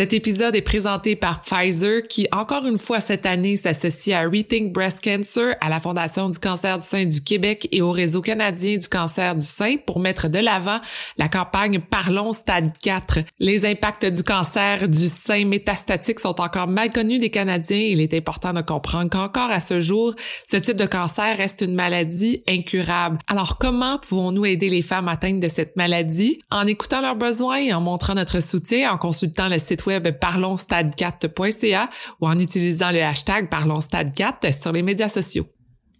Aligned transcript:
Cet 0.00 0.14
épisode 0.14 0.56
est 0.56 0.62
présenté 0.62 1.14
par 1.14 1.40
Pfizer 1.40 2.00
qui, 2.08 2.26
encore 2.32 2.64
une 2.64 2.78
fois 2.78 3.00
cette 3.00 3.26
année, 3.26 3.54
s'associe 3.54 4.16
à 4.16 4.22
Rethink 4.22 4.72
Breast 4.72 5.04
Cancer, 5.04 5.54
à 5.60 5.68
la 5.68 5.78
Fondation 5.78 6.30
du 6.30 6.38
cancer 6.38 6.78
du 6.78 6.82
sein 6.82 7.04
du 7.04 7.20
Québec 7.20 7.68
et 7.70 7.82
au 7.82 7.92
Réseau 7.92 8.22
canadien 8.22 8.78
du 8.78 8.88
cancer 8.88 9.36
du 9.36 9.44
sein 9.44 9.76
pour 9.84 10.00
mettre 10.00 10.28
de 10.28 10.38
l'avant 10.38 10.80
la 11.18 11.28
campagne 11.28 11.80
Parlons 11.80 12.32
Stade 12.32 12.72
4. 12.82 13.18
Les 13.40 13.66
impacts 13.66 14.06
du 14.06 14.22
cancer 14.22 14.88
du 14.88 15.06
sein 15.06 15.44
métastatique 15.44 16.18
sont 16.18 16.40
encore 16.40 16.66
mal 16.66 16.90
connus 16.90 17.18
des 17.18 17.28
Canadiens 17.28 17.76
il 17.76 18.00
est 18.00 18.14
important 18.14 18.54
de 18.54 18.62
comprendre 18.62 19.10
qu'encore 19.10 19.50
à 19.50 19.60
ce 19.60 19.82
jour, 19.82 20.14
ce 20.50 20.56
type 20.56 20.76
de 20.76 20.86
cancer 20.86 21.36
reste 21.36 21.60
une 21.60 21.74
maladie 21.74 22.42
incurable. 22.48 23.18
Alors 23.26 23.58
comment 23.58 23.98
pouvons-nous 23.98 24.46
aider 24.46 24.70
les 24.70 24.80
femmes 24.80 25.08
atteintes 25.08 25.40
de 25.40 25.48
cette 25.48 25.76
maladie? 25.76 26.40
En 26.50 26.66
écoutant 26.66 27.02
leurs 27.02 27.16
besoins 27.16 27.58
et 27.58 27.74
en 27.74 27.82
montrant 27.82 28.14
notre 28.14 28.40
soutien, 28.40 28.90
en 28.92 28.96
consultant 28.96 29.50
le 29.50 29.58
site 29.58 29.89
web 29.90 30.08
parlonsstade4.ca 30.08 31.90
ou 32.20 32.28
en 32.28 32.38
utilisant 32.38 32.90
le 32.90 33.02
hashtag 33.02 33.48
parlonsstade4 33.50 34.52
sur 34.52 34.72
les 34.72 34.82
médias 34.82 35.08
sociaux. 35.08 35.46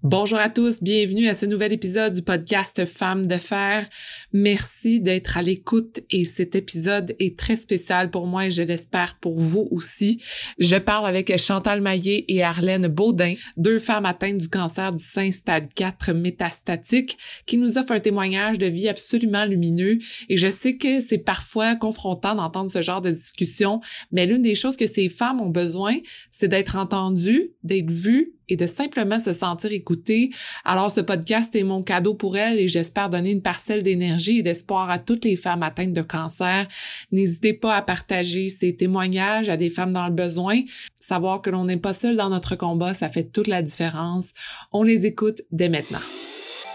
Bonjour 0.02 0.38
à 0.38 0.48
tous, 0.48 0.82
bienvenue 0.82 1.28
à 1.28 1.34
ce 1.34 1.44
nouvel 1.44 1.74
épisode 1.74 2.14
du 2.14 2.22
podcast 2.22 2.86
Femmes 2.86 3.26
de 3.26 3.36
fer. 3.36 3.86
Merci 4.32 4.98
d'être 4.98 5.36
à 5.36 5.42
l'écoute 5.42 6.00
et 6.10 6.24
cet 6.24 6.54
épisode 6.54 7.14
est 7.18 7.38
très 7.38 7.54
spécial 7.54 8.10
pour 8.10 8.26
moi 8.26 8.46
et 8.46 8.50
je 8.50 8.62
l'espère 8.62 9.18
pour 9.20 9.38
vous 9.38 9.68
aussi. 9.70 10.22
Je 10.58 10.76
parle 10.76 11.06
avec 11.06 11.36
Chantal 11.36 11.82
Maillet 11.82 12.24
et 12.28 12.42
Arlène 12.42 12.88
Baudin, 12.88 13.34
deux 13.58 13.78
femmes 13.78 14.06
atteintes 14.06 14.38
du 14.38 14.48
cancer 14.48 14.90
du 14.90 15.04
sein 15.04 15.30
stade 15.32 15.66
4 15.74 16.14
métastatique 16.14 17.18
qui 17.44 17.58
nous 17.58 17.76
offrent 17.76 17.92
un 17.92 18.00
témoignage 18.00 18.56
de 18.56 18.68
vie 18.68 18.88
absolument 18.88 19.44
lumineux 19.44 19.98
et 20.30 20.38
je 20.38 20.48
sais 20.48 20.78
que 20.78 21.00
c'est 21.00 21.18
parfois 21.18 21.76
confrontant 21.76 22.34
d'entendre 22.34 22.70
ce 22.70 22.80
genre 22.80 23.02
de 23.02 23.10
discussion, 23.10 23.82
mais 24.12 24.24
l'une 24.24 24.40
des 24.40 24.54
choses 24.54 24.78
que 24.78 24.86
ces 24.86 25.10
femmes 25.10 25.42
ont 25.42 25.50
besoin, 25.50 25.98
c'est 26.30 26.48
d'être 26.48 26.76
entendues, 26.76 27.50
d'être 27.64 27.90
vues 27.90 28.32
et 28.50 28.56
de 28.56 28.66
simplement 28.66 29.18
se 29.18 29.32
sentir 29.32 29.72
écoutée. 29.72 30.30
Alors 30.64 30.90
ce 30.90 31.00
podcast 31.00 31.54
est 31.56 31.62
mon 31.62 31.82
cadeau 31.82 32.14
pour 32.14 32.36
elles 32.36 32.58
et 32.58 32.68
j'espère 32.68 33.08
donner 33.08 33.30
une 33.30 33.42
parcelle 33.42 33.82
d'énergie 33.82 34.38
et 34.38 34.42
d'espoir 34.42 34.90
à 34.90 34.98
toutes 34.98 35.24
les 35.24 35.36
femmes 35.36 35.62
atteintes 35.62 35.94
de 35.94 36.02
cancer. 36.02 36.66
N'hésitez 37.12 37.54
pas 37.54 37.76
à 37.76 37.82
partager 37.82 38.48
ces 38.48 38.76
témoignages 38.76 39.48
à 39.48 39.56
des 39.56 39.70
femmes 39.70 39.92
dans 39.92 40.06
le 40.06 40.14
besoin. 40.14 40.60
Savoir 40.98 41.40
que 41.40 41.50
l'on 41.50 41.64
n'est 41.64 41.76
pas 41.76 41.94
seul 41.94 42.16
dans 42.16 42.28
notre 42.28 42.56
combat, 42.56 42.92
ça 42.92 43.08
fait 43.08 43.30
toute 43.32 43.46
la 43.46 43.62
différence. 43.62 44.32
On 44.72 44.82
les 44.82 45.06
écoute 45.06 45.42
dès 45.50 45.68
maintenant. 45.68 46.00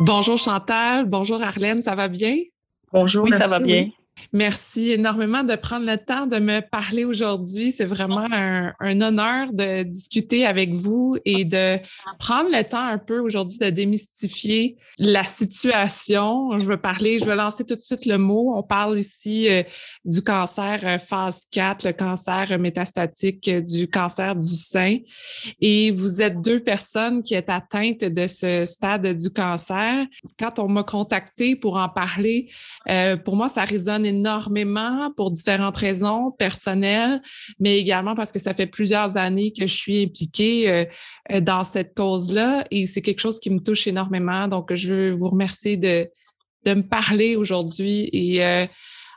Bonjour 0.00 0.38
Chantal, 0.38 1.06
bonjour 1.06 1.42
Arlène, 1.42 1.82
ça 1.82 1.96
va 1.96 2.06
bien? 2.06 2.36
Bonjour, 2.92 3.24
oui, 3.24 3.32
ça 3.32 3.48
va 3.48 3.58
bien. 3.58 3.90
Merci 4.32 4.90
énormément 4.90 5.42
de 5.42 5.54
prendre 5.56 5.86
le 5.86 5.96
temps 5.96 6.26
de 6.26 6.38
me 6.38 6.60
parler 6.60 7.04
aujourd'hui. 7.04 7.72
C'est 7.72 7.86
vraiment 7.86 8.26
un, 8.30 8.72
honneur 8.80 9.52
de 9.52 9.84
discuter 9.84 10.44
avec 10.44 10.74
vous 10.74 11.16
et 11.24 11.44
de 11.44 11.78
prendre 12.18 12.50
le 12.50 12.62
temps 12.62 12.84
un 12.84 12.98
peu 12.98 13.20
aujourd'hui 13.20 13.58
de 13.58 13.70
démystifier 13.70 14.76
la 14.98 15.24
situation. 15.24 16.58
Je 16.58 16.64
veux 16.64 16.76
parler, 16.76 17.18
je 17.18 17.24
veux 17.24 17.34
lancer 17.34 17.64
tout 17.64 17.76
de 17.76 17.80
suite 17.80 18.06
le 18.06 18.18
mot. 18.18 18.54
On 18.56 18.62
parle 18.62 18.98
ici 18.98 19.48
euh, 19.48 19.62
du 20.04 20.22
cancer 20.22 20.80
euh, 20.82 20.98
phase 20.98 21.46
4, 21.50 21.86
le 21.86 21.92
cancer 21.92 22.58
métastatique 22.58 23.48
euh, 23.48 23.60
du 23.60 23.88
cancer 23.88 24.34
du 24.34 24.54
sein. 24.54 24.98
Et 25.60 25.90
vous 25.90 26.20
êtes 26.20 26.40
deux 26.40 26.60
personnes 26.60 27.22
qui 27.22 27.34
êtes 27.34 27.48
atteintes 27.48 28.04
de 28.04 28.26
ce 28.26 28.64
stade 28.64 29.06
du 29.16 29.30
cancer. 29.30 30.04
Quand 30.38 30.58
on 30.58 30.68
m'a 30.68 30.82
contacté 30.82 31.56
pour 31.56 31.76
en 31.76 31.88
parler, 31.88 32.50
pour 33.24 33.36
moi, 33.36 33.48
ça 33.48 33.64
résonne 33.64 34.04
énormément 34.08 35.12
pour 35.16 35.30
différentes 35.30 35.76
raisons 35.76 36.30
personnelles, 36.32 37.22
mais 37.58 37.78
également 37.78 38.14
parce 38.14 38.32
que 38.32 38.38
ça 38.38 38.54
fait 38.54 38.66
plusieurs 38.66 39.16
années 39.16 39.52
que 39.52 39.66
je 39.66 39.74
suis 39.74 40.02
impliquée 40.04 40.70
euh, 40.70 40.84
euh, 41.32 41.40
dans 41.40 41.64
cette 41.64 41.94
cause-là 41.94 42.64
et 42.70 42.86
c'est 42.86 43.02
quelque 43.02 43.20
chose 43.20 43.40
qui 43.40 43.50
me 43.50 43.60
touche 43.60 43.86
énormément. 43.86 44.48
Donc, 44.48 44.72
je 44.74 44.94
veux 44.94 45.10
vous 45.12 45.28
remercier 45.28 45.76
de, 45.76 46.08
de 46.64 46.74
me 46.74 46.82
parler 46.82 47.36
aujourd'hui. 47.36 48.08
Et 48.12 48.44
euh, 48.44 48.66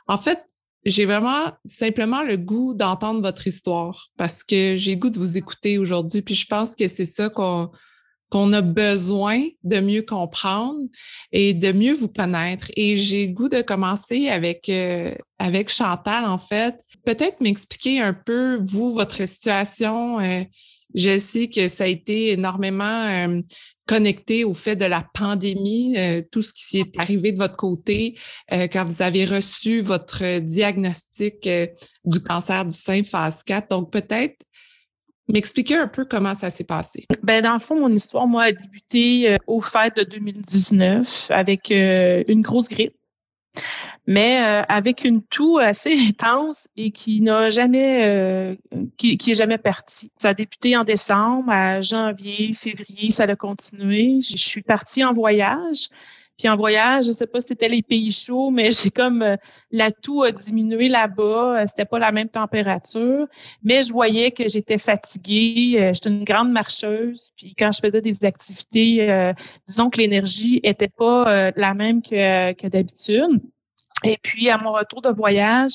en 0.06 0.16
fait, 0.16 0.44
j'ai 0.84 1.04
vraiment 1.04 1.52
simplement 1.64 2.22
le 2.22 2.36
goût 2.36 2.74
d'entendre 2.74 3.22
votre 3.22 3.46
histoire 3.46 4.08
parce 4.16 4.42
que 4.42 4.74
j'ai 4.76 4.96
goût 4.96 5.10
de 5.10 5.18
vous 5.18 5.38
écouter 5.38 5.78
aujourd'hui. 5.78 6.22
Puis 6.22 6.34
je 6.34 6.46
pense 6.46 6.74
que 6.74 6.88
c'est 6.88 7.06
ça 7.06 7.28
qu'on 7.28 7.70
qu'on 8.32 8.54
a 8.54 8.62
besoin 8.62 9.42
de 9.62 9.78
mieux 9.80 10.00
comprendre 10.00 10.80
et 11.32 11.52
de 11.52 11.70
mieux 11.70 11.92
vous 11.92 12.08
connaître. 12.08 12.70
Et 12.76 12.96
j'ai 12.96 13.28
goût 13.28 13.50
de 13.50 13.60
commencer 13.60 14.30
avec, 14.30 14.70
euh, 14.70 15.14
avec 15.38 15.68
Chantal, 15.68 16.24
en 16.24 16.38
fait. 16.38 16.82
Peut-être 17.04 17.42
m'expliquer 17.42 18.00
un 18.00 18.14
peu, 18.14 18.58
vous, 18.62 18.94
votre 18.94 19.28
situation. 19.28 20.18
Euh, 20.18 20.44
je 20.94 21.18
sais 21.18 21.48
que 21.48 21.68
ça 21.68 21.84
a 21.84 21.88
été 21.88 22.30
énormément 22.30 23.04
euh, 23.04 23.42
connecté 23.86 24.44
au 24.44 24.54
fait 24.54 24.76
de 24.76 24.86
la 24.86 25.06
pandémie, 25.12 25.96
tout 26.30 26.40
ce 26.40 26.54
qui 26.54 26.78
est 26.78 26.98
arrivé 26.98 27.32
de 27.32 27.38
votre 27.38 27.56
côté 27.56 28.16
quand 28.50 28.86
vous 28.86 29.02
avez 29.02 29.24
reçu 29.24 29.80
votre 29.80 30.38
diagnostic 30.38 31.48
du 32.04 32.20
cancer 32.20 32.64
du 32.64 32.72
sein 32.72 33.02
phase 33.02 33.42
4. 33.42 33.68
Donc, 33.70 33.90
peut-être 33.90 34.36
M'expliquer 35.28 35.76
un 35.76 35.86
peu 35.86 36.04
comment 36.04 36.34
ça 36.34 36.50
s'est 36.50 36.64
passé. 36.64 37.06
Ben, 37.22 37.42
dans 37.42 37.54
le 37.54 37.60
fond, 37.60 37.78
mon 37.78 37.92
histoire, 37.92 38.26
moi, 38.26 38.44
a 38.44 38.52
débuté 38.52 39.30
euh, 39.30 39.36
au 39.46 39.60
fait 39.60 39.96
de 39.96 40.02
2019 40.02 41.28
avec 41.30 41.70
euh, 41.70 42.24
une 42.26 42.42
grosse 42.42 42.68
grippe, 42.68 42.96
mais 44.06 44.42
euh, 44.42 44.62
avec 44.68 45.04
une 45.04 45.22
toux 45.22 45.58
assez 45.58 45.94
intense 46.08 46.66
et 46.76 46.90
qui 46.90 47.20
n'a 47.20 47.50
jamais, 47.50 48.58
qui, 48.96 49.16
qui 49.16 49.30
est 49.30 49.34
jamais 49.34 49.58
partie. 49.58 50.10
Ça 50.18 50.30
a 50.30 50.34
débuté 50.34 50.76
en 50.76 50.82
décembre, 50.82 51.50
à 51.50 51.80
janvier, 51.80 52.52
février, 52.52 53.12
ça 53.12 53.24
a 53.24 53.36
continué. 53.36 54.18
Je 54.20 54.36
suis 54.36 54.62
partie 54.62 55.04
en 55.04 55.14
voyage. 55.14 55.88
Puis 56.42 56.48
en 56.48 56.56
voyage, 56.56 57.04
je 57.04 57.12
sais 57.12 57.28
pas 57.28 57.38
si 57.38 57.46
c'était 57.46 57.68
les 57.68 57.82
pays 57.82 58.10
chauds, 58.10 58.50
mais 58.50 58.70
j'ai 58.82 58.90
comme 58.90 59.22
euh, 59.22 59.36
la 59.70 59.92
toux 59.92 60.24
a 60.24 60.32
diminué 60.32 60.88
là-bas. 60.88 61.60
Euh, 61.60 61.66
c'était 61.68 61.84
pas 61.84 62.00
la 62.00 62.10
même 62.10 62.28
température, 62.28 63.28
mais 63.62 63.84
je 63.84 63.92
voyais 63.92 64.32
que 64.32 64.48
j'étais 64.48 64.78
fatiguée. 64.78 65.76
Euh, 65.78 65.92
j'étais 65.94 66.10
une 66.10 66.24
grande 66.24 66.50
marcheuse. 66.50 67.30
Puis 67.36 67.54
quand 67.56 67.70
je 67.70 67.78
faisais 67.78 68.00
des 68.00 68.24
activités, 68.24 69.32
disons 69.68 69.88
que 69.88 69.98
l'énergie 69.98 70.58
était 70.64 70.88
pas 70.88 71.52
la 71.54 71.74
même 71.74 72.02
que, 72.02 72.52
que 72.54 72.66
d'habitude. 72.66 73.40
Et 74.02 74.18
puis 74.20 74.50
à 74.50 74.58
mon 74.58 74.72
retour 74.72 75.00
de 75.00 75.10
voyage, 75.10 75.74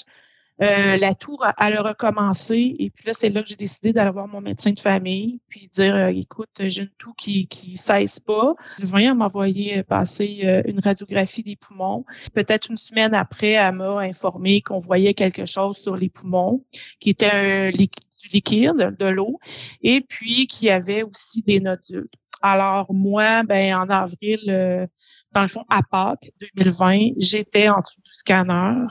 euh, 0.61 0.97
la 0.97 1.13
tour, 1.13 1.45
elle 1.59 1.77
a 1.77 1.81
recommencé. 1.81 2.75
Et 2.79 2.89
puis 2.89 3.05
là, 3.05 3.13
c'est 3.13 3.29
là 3.29 3.43
que 3.43 3.49
j'ai 3.49 3.55
décidé 3.55 3.93
d'aller 3.93 4.11
voir 4.11 4.27
mon 4.27 4.41
médecin 4.41 4.71
de 4.71 4.79
famille, 4.79 5.39
puis 5.49 5.67
dire, 5.67 5.95
euh, 5.95 6.07
écoute, 6.07 6.49
j'ai 6.59 6.83
une 6.83 6.89
toux 6.97 7.13
qui 7.17 7.47
qui 7.47 7.77
cesse 7.77 8.19
pas. 8.19 8.55
Viens 8.79 9.13
m'envoyer 9.13 9.83
passer 9.83 10.41
euh, 10.43 10.63
une 10.65 10.79
radiographie 10.79 11.43
des 11.43 11.55
poumons. 11.55 12.05
Peut-être 12.33 12.69
une 12.69 12.77
semaine 12.77 13.13
après, 13.13 13.51
elle 13.51 13.75
m'a 13.75 13.99
informé 13.99 14.61
qu'on 14.61 14.79
voyait 14.79 15.13
quelque 15.13 15.45
chose 15.45 15.77
sur 15.77 15.95
les 15.95 16.09
poumons, 16.09 16.65
qui 16.99 17.11
était 17.11 17.31
un 17.31 17.69
liquide, 17.69 18.03
du 18.19 18.29
liquide, 18.29 18.95
de 18.99 19.05
l'eau, 19.05 19.39
et 19.83 20.01
puis 20.01 20.47
qui 20.47 20.71
avait 20.71 21.03
aussi 21.03 21.43
des 21.43 21.59
nodules. 21.59 22.09
Alors 22.41 22.93
moi, 22.93 23.43
ben 23.43 23.75
en 23.75 23.89
avril, 23.89 24.87
dans 25.33 25.41
le 25.41 25.47
fond, 25.47 25.65
à 25.69 25.81
Pâques 25.83 26.31
2020, 26.55 27.13
j'étais 27.17 27.69
en 27.69 27.81
dessous 27.81 28.01
du 28.01 28.11
scanner 28.11 28.85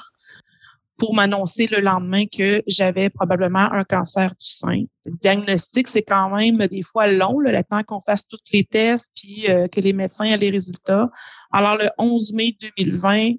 pour 0.99 1.15
m'annoncer 1.15 1.67
le 1.67 1.81
lendemain 1.81 2.25
que 2.27 2.63
j'avais 2.67 3.11
probablement 3.11 3.71
un 3.73 3.85
cancer 3.85 4.31
du 4.31 4.47
sein. 4.47 4.85
Le 5.05 5.13
diagnostic, 5.21 5.89
c'est 5.89 6.03
quand 6.03 6.31
même 6.35 6.59
des 6.69 6.83
fois 6.83 7.07
long, 7.07 7.39
le 7.39 7.53
temps 7.63 7.83
qu'on 7.83 8.01
fasse 8.01 8.27
tous 8.27 8.39
les 8.53 8.65
tests 8.65 9.11
puis 9.15 9.49
euh, 9.49 9.69
que 9.69 9.81
les 9.81 9.93
médecins 9.93 10.25
aient 10.25 10.37
les 10.37 10.51
résultats. 10.51 11.11
Alors, 11.53 11.77
le 11.77 11.91
11 11.99 12.33
mai 12.33 12.57
2020, 12.79 13.35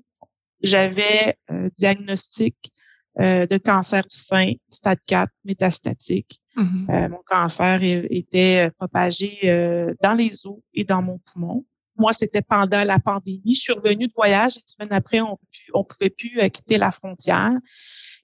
j'avais 0.61 1.37
un 1.49 1.69
diagnostic 1.77 2.55
euh, 3.19 3.47
de 3.47 3.57
cancer 3.57 4.03
du 4.03 4.17
sein, 4.17 4.53
stade 4.69 4.99
4, 5.07 5.31
métastatique. 5.43 6.39
Mm-hmm. 6.55 6.91
Euh, 6.91 7.09
mon 7.09 7.21
cancer 7.25 7.79
était 7.83 8.69
propagé 8.77 9.39
dans 10.01 10.13
les 10.13 10.45
os 10.45 10.59
et 10.73 10.83
dans 10.83 11.01
mon 11.01 11.19
poumon. 11.19 11.65
Moi, 11.97 12.11
c'était 12.13 12.41
pendant 12.41 12.83
la 12.83 12.99
pandémie. 12.99 13.53
Je 13.53 13.59
suis 13.59 13.73
revenue 13.73 14.07
de 14.07 14.13
voyage 14.13 14.57
et 14.57 14.59
une 14.59 14.85
semaine 14.85 14.97
après, 14.97 15.21
on 15.21 15.37
ne 15.75 15.83
pouvait 15.83 16.09
plus 16.09 16.39
euh, 16.39 16.49
quitter 16.49 16.77
la 16.77 16.91
frontière. 16.91 17.53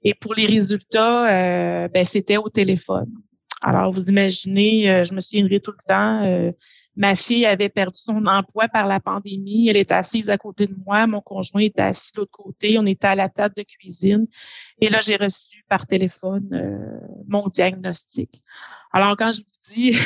Et 0.04 0.14
pour 0.14 0.34
les 0.34 0.46
résultats, 0.46 1.30
euh, 1.30 1.88
ben, 1.88 2.06
c'était 2.06 2.38
au 2.38 2.50
téléphone. 2.50 3.12
Alors, 3.66 3.94
vous 3.94 4.04
imaginez, 4.10 4.90
euh, 4.90 5.04
je 5.04 5.14
me 5.14 5.22
souviendrai 5.22 5.62
tout 5.62 5.72
le 5.72 5.84
temps, 5.88 6.54
ma 6.98 7.16
fille 7.16 7.46
avait 7.46 7.70
perdu 7.70 7.98
son 7.98 8.26
emploi 8.26 8.68
par 8.68 8.90
la 8.90 9.00
pandémie. 9.00 9.70
Elle 9.70 9.78
était 9.78 9.94
assise 9.94 10.30
à 10.30 10.38
côté 10.38 10.68
de 10.68 10.76
moi. 10.86 11.08
Mon 11.08 11.22
conjoint 11.22 11.62
était 11.62 11.82
assis 11.82 12.12
de 12.14 12.20
l'autre 12.20 12.32
côté. 12.34 12.78
On 12.78 12.86
était 12.86 13.08
à 13.08 13.16
la 13.16 13.30
table 13.30 13.56
de 13.56 13.64
cuisine. 13.64 14.28
Et 14.82 14.90
là, 14.90 15.00
j'ai 15.02 15.16
reçu 15.16 15.64
par 15.70 15.88
téléphone 15.88 17.00
mon 17.26 17.48
diagnostic. 17.48 18.42
Alors, 18.92 19.16
quand 19.16 19.32
je 19.32 19.40
vous 19.40 19.74
dis, 19.74 19.98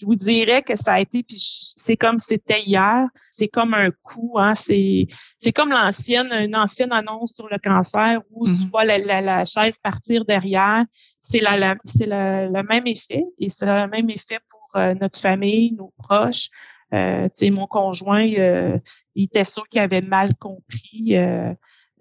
je 0.00 0.06
vous 0.06 0.14
dirais 0.14 0.62
que 0.62 0.74
ça 0.76 0.94
a 0.94 1.00
été, 1.00 1.22
puis 1.22 1.38
c'est 1.76 1.96
comme 1.96 2.18
c'était 2.18 2.60
hier, 2.60 3.06
c'est 3.30 3.48
comme 3.48 3.74
un 3.74 3.90
coup, 4.02 4.36
hein, 4.38 4.54
c'est 4.54 5.06
c'est 5.38 5.52
comme 5.52 5.70
l'ancienne, 5.70 6.32
une 6.32 6.56
ancienne 6.56 6.92
annonce 6.92 7.32
sur 7.34 7.48
le 7.48 7.58
cancer 7.58 8.20
où 8.30 8.46
tu 8.46 8.52
mm-hmm. 8.52 8.70
vois 8.70 8.84
la, 8.84 9.20
la, 9.20 9.44
chaise 9.44 9.78
partir 9.82 10.24
derrière. 10.24 10.84
C'est 11.20 11.40
la, 11.40 11.76
c'est 11.84 12.06
le 12.06 12.62
même 12.62 12.86
effet 12.86 13.24
et 13.38 13.48
c'est 13.48 13.66
le 13.66 13.88
même 13.88 14.10
effet 14.10 14.38
pour 14.50 14.80
euh, 14.80 14.94
notre 14.94 15.18
famille, 15.18 15.72
nos 15.72 15.92
proches. 15.98 16.48
Euh, 16.92 17.28
mon 17.50 17.66
conjoint, 17.66 18.28
euh, 18.38 18.78
il 19.14 19.24
était 19.24 19.44
sûr 19.44 19.68
qu'il 19.68 19.80
avait 19.80 20.02
mal 20.02 20.34
compris. 20.36 21.16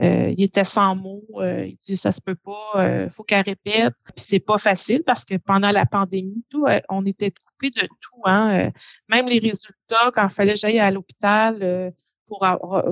Euh, 0.04 0.24
euh, 0.24 0.34
il 0.36 0.44
était 0.44 0.64
sans 0.64 0.96
mots. 0.96 1.24
Euh, 1.36 1.66
il 1.66 1.76
dit 1.78 1.96
ça 1.96 2.12
se 2.12 2.22
peut 2.22 2.36
pas, 2.36 2.72
euh, 2.76 3.10
faut 3.10 3.24
qu'elle 3.24 3.44
répète. 3.44 3.94
Puis 4.06 4.26
c'est 4.26 4.40
pas 4.40 4.58
facile 4.58 5.04
parce 5.06 5.26
que 5.26 5.36
pendant 5.36 5.72
la 5.72 5.86
pandémie, 5.86 6.44
tout, 6.50 6.66
on 6.90 7.06
était 7.06 7.32
coupé 7.32 7.70
de 7.70 7.88
tout. 8.02 8.22
Hein, 8.26 8.72
même 9.10 9.28
les 9.28 9.40
résultats, 9.40 10.12
quand 10.14 10.28
il 10.28 10.34
fallait 10.34 10.56
j'aille 10.56 10.80
à 10.80 10.92
l'hôpital 10.92 11.94
pour 12.28 12.46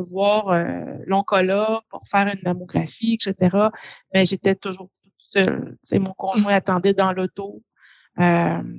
voir 0.10 0.66
l'oncologue, 1.06 1.81
pour 1.90 2.06
faire 2.08 2.28
une 2.28 2.40
mammographie, 2.44 3.13
etc. 3.19 3.58
Mais 4.13 4.25
j'étais 4.25 4.56
toujours 4.56 4.90
toute 5.04 5.13
seule. 5.18 5.78
sais, 5.81 6.00
mon 6.00 6.13
conjoint 6.13 6.54
attendait 6.54 6.94
dans 6.94 7.12
l'auto. 7.12 7.62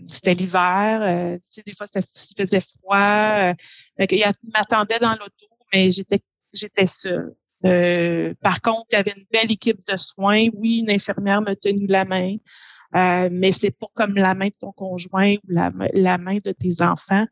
c'était 0.06 0.34
l'hiver, 0.34 1.38
tu 1.38 1.42
sais, 1.46 1.62
des 1.66 1.74
fois, 1.74 1.86
ça 1.86 2.00
faisait 2.36 2.60
froid. 2.60 3.54
il 3.98 4.32
m'attendait 4.54 4.98
dans 4.98 5.12
l'auto, 5.12 5.46
mais 5.72 5.90
j'étais 5.90 6.20
j'étais 6.54 6.86
seule. 6.86 7.34
Euh, 7.64 8.34
par 8.42 8.60
contre, 8.60 8.86
il 8.92 8.96
y 8.96 8.98
avait 8.98 9.14
une 9.16 9.26
belle 9.32 9.50
équipe 9.50 9.80
de 9.86 9.96
soins. 9.96 10.48
Oui, 10.54 10.78
une 10.78 10.90
infirmière 10.90 11.42
m'a 11.42 11.54
tenu 11.54 11.86
la 11.86 12.04
main, 12.04 12.36
euh, 12.94 13.28
mais 13.30 13.52
c'est 13.52 13.70
pas 13.70 13.86
comme 13.94 14.14
la 14.14 14.34
main 14.34 14.48
de 14.48 14.54
ton 14.58 14.72
conjoint 14.72 15.34
ou 15.34 15.48
la, 15.48 15.70
main 16.18 16.38
de 16.44 16.52
tes 16.52 16.82
enfants. 16.82 17.24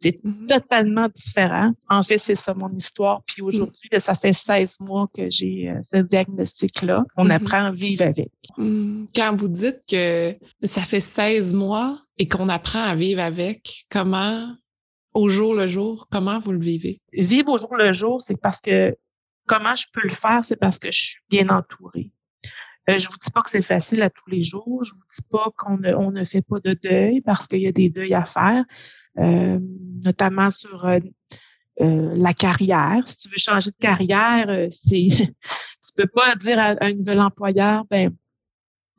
C'est 0.00 0.22
mm-hmm. 0.22 0.46
totalement 0.46 1.08
différent. 1.08 1.72
En 1.88 2.02
fait, 2.02 2.18
c'est 2.18 2.34
ça 2.34 2.54
mon 2.54 2.72
histoire. 2.74 3.22
Puis 3.26 3.42
aujourd'hui, 3.42 3.88
ça 3.98 4.14
fait 4.14 4.32
16 4.32 4.76
mois 4.80 5.08
que 5.14 5.30
j'ai 5.30 5.70
euh, 5.70 5.78
ce 5.82 5.98
diagnostic-là. 5.98 7.04
On 7.16 7.26
mm-hmm. 7.26 7.30
apprend 7.30 7.64
à 7.66 7.72
vivre 7.72 8.04
avec. 8.04 8.32
Mm. 8.56 9.04
Quand 9.14 9.36
vous 9.36 9.48
dites 9.48 9.80
que 9.88 10.34
ça 10.62 10.82
fait 10.82 11.00
16 11.00 11.54
mois 11.54 11.98
et 12.18 12.26
qu'on 12.28 12.48
apprend 12.48 12.82
à 12.82 12.94
vivre 12.94 13.20
avec, 13.20 13.86
comment 13.90 14.48
au 15.14 15.30
jour 15.30 15.54
le 15.54 15.66
jour, 15.66 16.08
comment 16.10 16.38
vous 16.38 16.52
le 16.52 16.60
vivez? 16.60 17.00
Vivre 17.12 17.52
au 17.52 17.56
jour 17.56 17.74
le 17.74 17.92
jour, 17.92 18.20
c'est 18.20 18.38
parce 18.38 18.60
que 18.60 18.94
Comment 19.46 19.74
je 19.74 19.86
peux 19.92 20.02
le 20.02 20.14
faire? 20.14 20.44
C'est 20.44 20.56
parce 20.56 20.78
que 20.78 20.90
je 20.90 20.98
suis 20.98 21.20
bien 21.30 21.48
entourée. 21.48 22.10
Euh, 22.88 22.98
je 22.98 23.08
vous 23.08 23.16
dis 23.22 23.30
pas 23.30 23.42
que 23.42 23.50
c'est 23.50 23.62
facile 23.62 24.02
à 24.02 24.10
tous 24.10 24.30
les 24.30 24.42
jours. 24.42 24.84
Je 24.84 24.92
vous 24.92 25.00
dis 25.00 25.24
pas 25.30 25.50
qu'on 25.56 25.78
ne, 25.78 25.94
on 25.94 26.10
ne 26.10 26.24
fait 26.24 26.42
pas 26.42 26.60
de 26.60 26.74
deuil 26.74 27.20
parce 27.20 27.48
qu'il 27.48 27.60
y 27.60 27.66
a 27.66 27.72
des 27.72 27.88
deuils 27.88 28.14
à 28.14 28.24
faire, 28.24 28.64
euh, 29.18 29.58
notamment 30.04 30.50
sur 30.50 30.86
euh, 30.86 31.00
euh, 31.80 32.12
la 32.14 32.32
carrière. 32.32 33.06
Si 33.06 33.16
tu 33.16 33.28
veux 33.28 33.38
changer 33.38 33.70
de 33.70 33.76
carrière, 33.80 34.44
c'est 34.68 35.06
tu 35.08 35.92
peux 35.96 36.06
pas 36.06 36.36
dire 36.36 36.60
à, 36.60 36.76
un 36.80 36.92
nouvel 36.92 37.20
employeur, 37.20 37.84
ben 37.90 38.14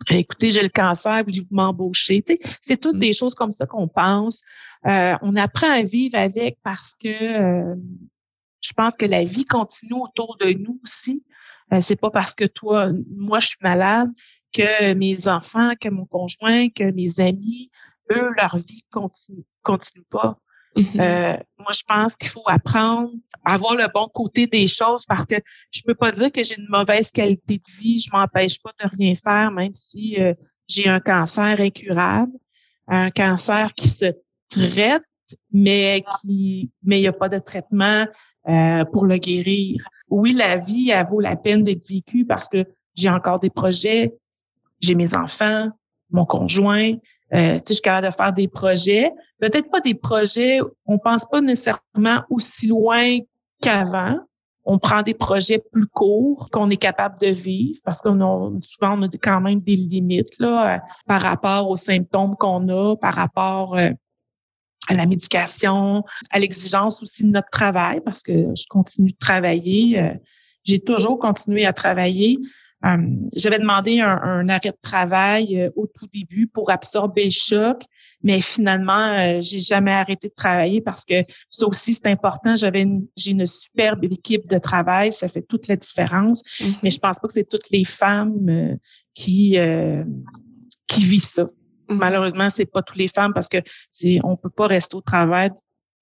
écoutez, 0.10 0.50
j'ai 0.50 0.64
le 0.64 0.70
cancer, 0.70 1.24
voulez-vous 1.24 1.56
m'embaucher? 1.56 2.22
Tu 2.24 2.34
sais, 2.34 2.58
c'est 2.62 2.78
toutes 2.78 2.98
mm. 2.98 3.02
des 3.02 3.14
choses 3.14 3.36
comme 3.36 3.52
ça 3.52 3.66
qu'on 3.66 3.88
pense. 3.88 4.42
on 4.84 5.36
apprend 5.38 5.72
à 5.72 5.82
vivre 5.82 6.18
avec 6.18 6.58
parce 6.62 6.94
que 7.02 7.76
je 8.68 8.74
pense 8.74 8.96
que 8.96 9.06
la 9.06 9.24
vie 9.24 9.46
continue 9.46 10.02
autour 10.02 10.38
de 10.40 10.52
nous 10.52 10.80
aussi. 10.84 11.24
Euh, 11.74 11.80
c'est 11.82 11.96
pas 11.96 12.12
parce 12.12 12.36
que 12.36 12.46
toi, 12.46 12.92
moi, 13.16 13.40
je 13.40 13.48
suis 13.48 13.58
malade 13.62 14.10
que 14.54 14.94
mes 14.96 15.28
enfants, 15.28 15.74
que 15.80 15.90
mon 15.90 16.06
conjoint, 16.06 16.70
que 16.70 16.92
mes 16.92 17.20
amis, 17.20 17.70
eux, 18.12 18.30
leur 18.36 18.58
vie 18.58 18.84
continue, 18.92 19.44
continue 19.64 20.06
pas. 20.10 20.38
Mm-hmm. 20.76 21.02
Euh, 21.02 21.38
moi, 21.58 21.72
je 21.74 21.84
pense 21.88 22.16
qu'il 22.16 22.30
faut 22.30 22.44
apprendre 22.46 23.12
à 23.46 23.58
voir 23.58 23.76
le 23.76 23.88
bon 23.94 24.08
côté 24.14 24.48
des 24.48 24.68
choses 24.68 25.06
parce 25.08 25.26
que 25.26 25.36
je 25.72 25.82
peux 25.86 25.96
pas 25.96 26.12
dire 26.12 26.32
que 26.32 26.44
j'ai 26.44 26.58
une 26.58 26.68
mauvaise 26.70 27.10
qualité 27.10 27.58
de 27.58 27.82
vie. 27.82 28.00
Je 28.00 28.12
m'empêche 28.12 28.62
pas 28.62 28.72
de 28.84 28.90
rien 28.98 29.16
faire, 29.16 29.52
même 29.52 29.74
si 29.74 30.18
euh, 30.20 30.34
j'ai 30.68 30.88
un 30.88 31.00
cancer 31.00 31.60
incurable, 31.60 32.34
un 32.88 33.10
cancer 33.12 33.74
qui 33.74 33.88
se 33.88 34.14
traite, 34.50 35.04
mais 35.52 36.04
qui, 36.20 36.72
mais 36.84 36.98
il 37.00 37.02
n'y 37.02 37.08
a 37.08 37.14
pas 37.14 37.30
de 37.30 37.40
traitement 37.40 38.06
euh, 38.48 38.86
pour 38.86 39.06
le 39.06 39.18
guérir. 39.18 39.84
Oui, 40.10 40.34
la 40.34 40.58
vie, 40.58 40.92
elle 40.92 41.06
vaut 41.08 41.20
la 41.20 41.36
peine 41.36 41.64
d'être 41.64 41.88
vécue 41.88 42.26
parce 42.26 42.48
que 42.50 42.66
j'ai 42.96 43.10
encore 43.10 43.40
des 43.40 43.50
projets, 43.50 44.14
j'ai 44.80 44.96
mes 44.96 45.16
enfants, 45.16 45.70
mon 46.12 46.26
conjoint, 46.26 46.94
euh, 47.34 47.56
tu 47.56 47.58
sais, 47.58 47.64
je 47.70 47.74
suis 47.74 47.82
capable 47.82 48.08
de 48.08 48.14
faire 48.14 48.34
des 48.34 48.48
projets. 48.48 49.12
Peut-être 49.40 49.70
pas 49.70 49.82
des 49.82 49.96
projets, 49.96 50.60
on 50.86 50.98
pense 50.98 51.26
pas 51.26 51.42
nécessairement 51.42 52.24
aussi 52.30 52.68
loin 52.68 53.18
qu'avant. 53.62 54.20
On 54.70 54.80
prend 54.80 55.02
des 55.02 55.14
projets 55.14 55.64
plus 55.72 55.88
courts 55.88 56.50
qu'on 56.52 56.70
est 56.70 56.78
capable 56.78 57.18
de 57.20 57.28
vivre 57.28 57.80
parce 57.86 58.02
qu'on 58.02 58.20
a 58.20 58.52
souvent 58.62 59.00
on 59.00 59.04
a 59.04 59.10
quand 59.22 59.40
même 59.40 59.62
des 59.62 59.78
limites 59.78 60.40
là 60.40 60.76
euh, 60.76 60.80
par 61.06 61.22
rapport 61.22 61.70
aux 61.70 61.78
symptômes 61.78 62.36
qu'on 62.36 62.68
a, 62.68 62.98
par 62.98 63.14
rapport 63.14 63.78
euh, 63.78 63.92
à 64.88 64.94
la 64.94 65.06
médication, 65.06 66.04
à 66.32 66.40
l'exigence 66.40 67.02
aussi 67.02 67.24
de 67.24 67.30
notre 67.30 67.50
travail, 67.50 68.02
parce 68.04 68.24
que 68.24 68.56
je 68.56 68.66
continue 68.70 69.12
de 69.12 69.18
travailler. 69.18 70.00
Euh, 70.00 70.14
j'ai 70.64 70.80
toujours 70.80 71.20
continué 71.20 71.66
à 71.66 71.74
travailler. 71.74 72.40
Euh, 72.86 72.98
j'avais 73.36 73.58
demandé 73.58 74.00
un, 74.02 74.48
arrêt 74.50 74.70
de 74.70 74.78
travail 74.82 75.60
euh, 75.60 75.70
au 75.76 75.88
tout 75.88 76.08
début 76.14 76.48
pour 76.48 76.70
absorber 76.70 77.26
le 77.26 77.32
choc, 77.32 77.82
mais 78.22 78.40
finalement, 78.40 79.42
j'ai 79.42 79.60
jamais 79.60 79.94
arrêté 79.94 80.28
de 80.28 80.34
travailler 80.34 80.82
parce 80.82 81.04
que 81.04 81.24
ça 81.50 81.66
aussi 81.66 81.94
c'est 81.94 82.08
important. 82.08 82.56
J'avais 82.56 82.86
j'ai 83.16 83.32
une 83.32 83.48
superbe 83.48 84.04
équipe 84.04 84.48
de 84.48 84.60
travail, 84.60 85.12
ça 85.12 85.28
fait 85.28 85.42
toute 85.42 85.68
la 85.68 85.76
différence. 85.76 86.44
Mm-hmm. 86.44 86.76
Mais 86.84 86.92
je 86.92 87.00
pense 87.00 87.20
pas 87.20 87.28
que 87.28 87.34
c'est 87.34 87.50
toutes 87.50 87.70
les 87.72 87.84
femmes 87.84 88.78
qui 89.14 89.58
qui 90.88 91.04
vivent 91.04 91.24
ça. 91.24 91.50
Malheureusement, 91.90 92.50
c'est 92.50 92.66
pas 92.66 92.82
toutes 92.82 92.98
les 92.98 93.08
femmes 93.08 93.34
parce 93.34 93.48
que 93.48 93.58
c'est 93.92 94.20
on 94.24 94.36
peut 94.36 94.50
pas 94.50 94.68
rester 94.68 94.96
au 94.96 95.02
travail 95.02 95.52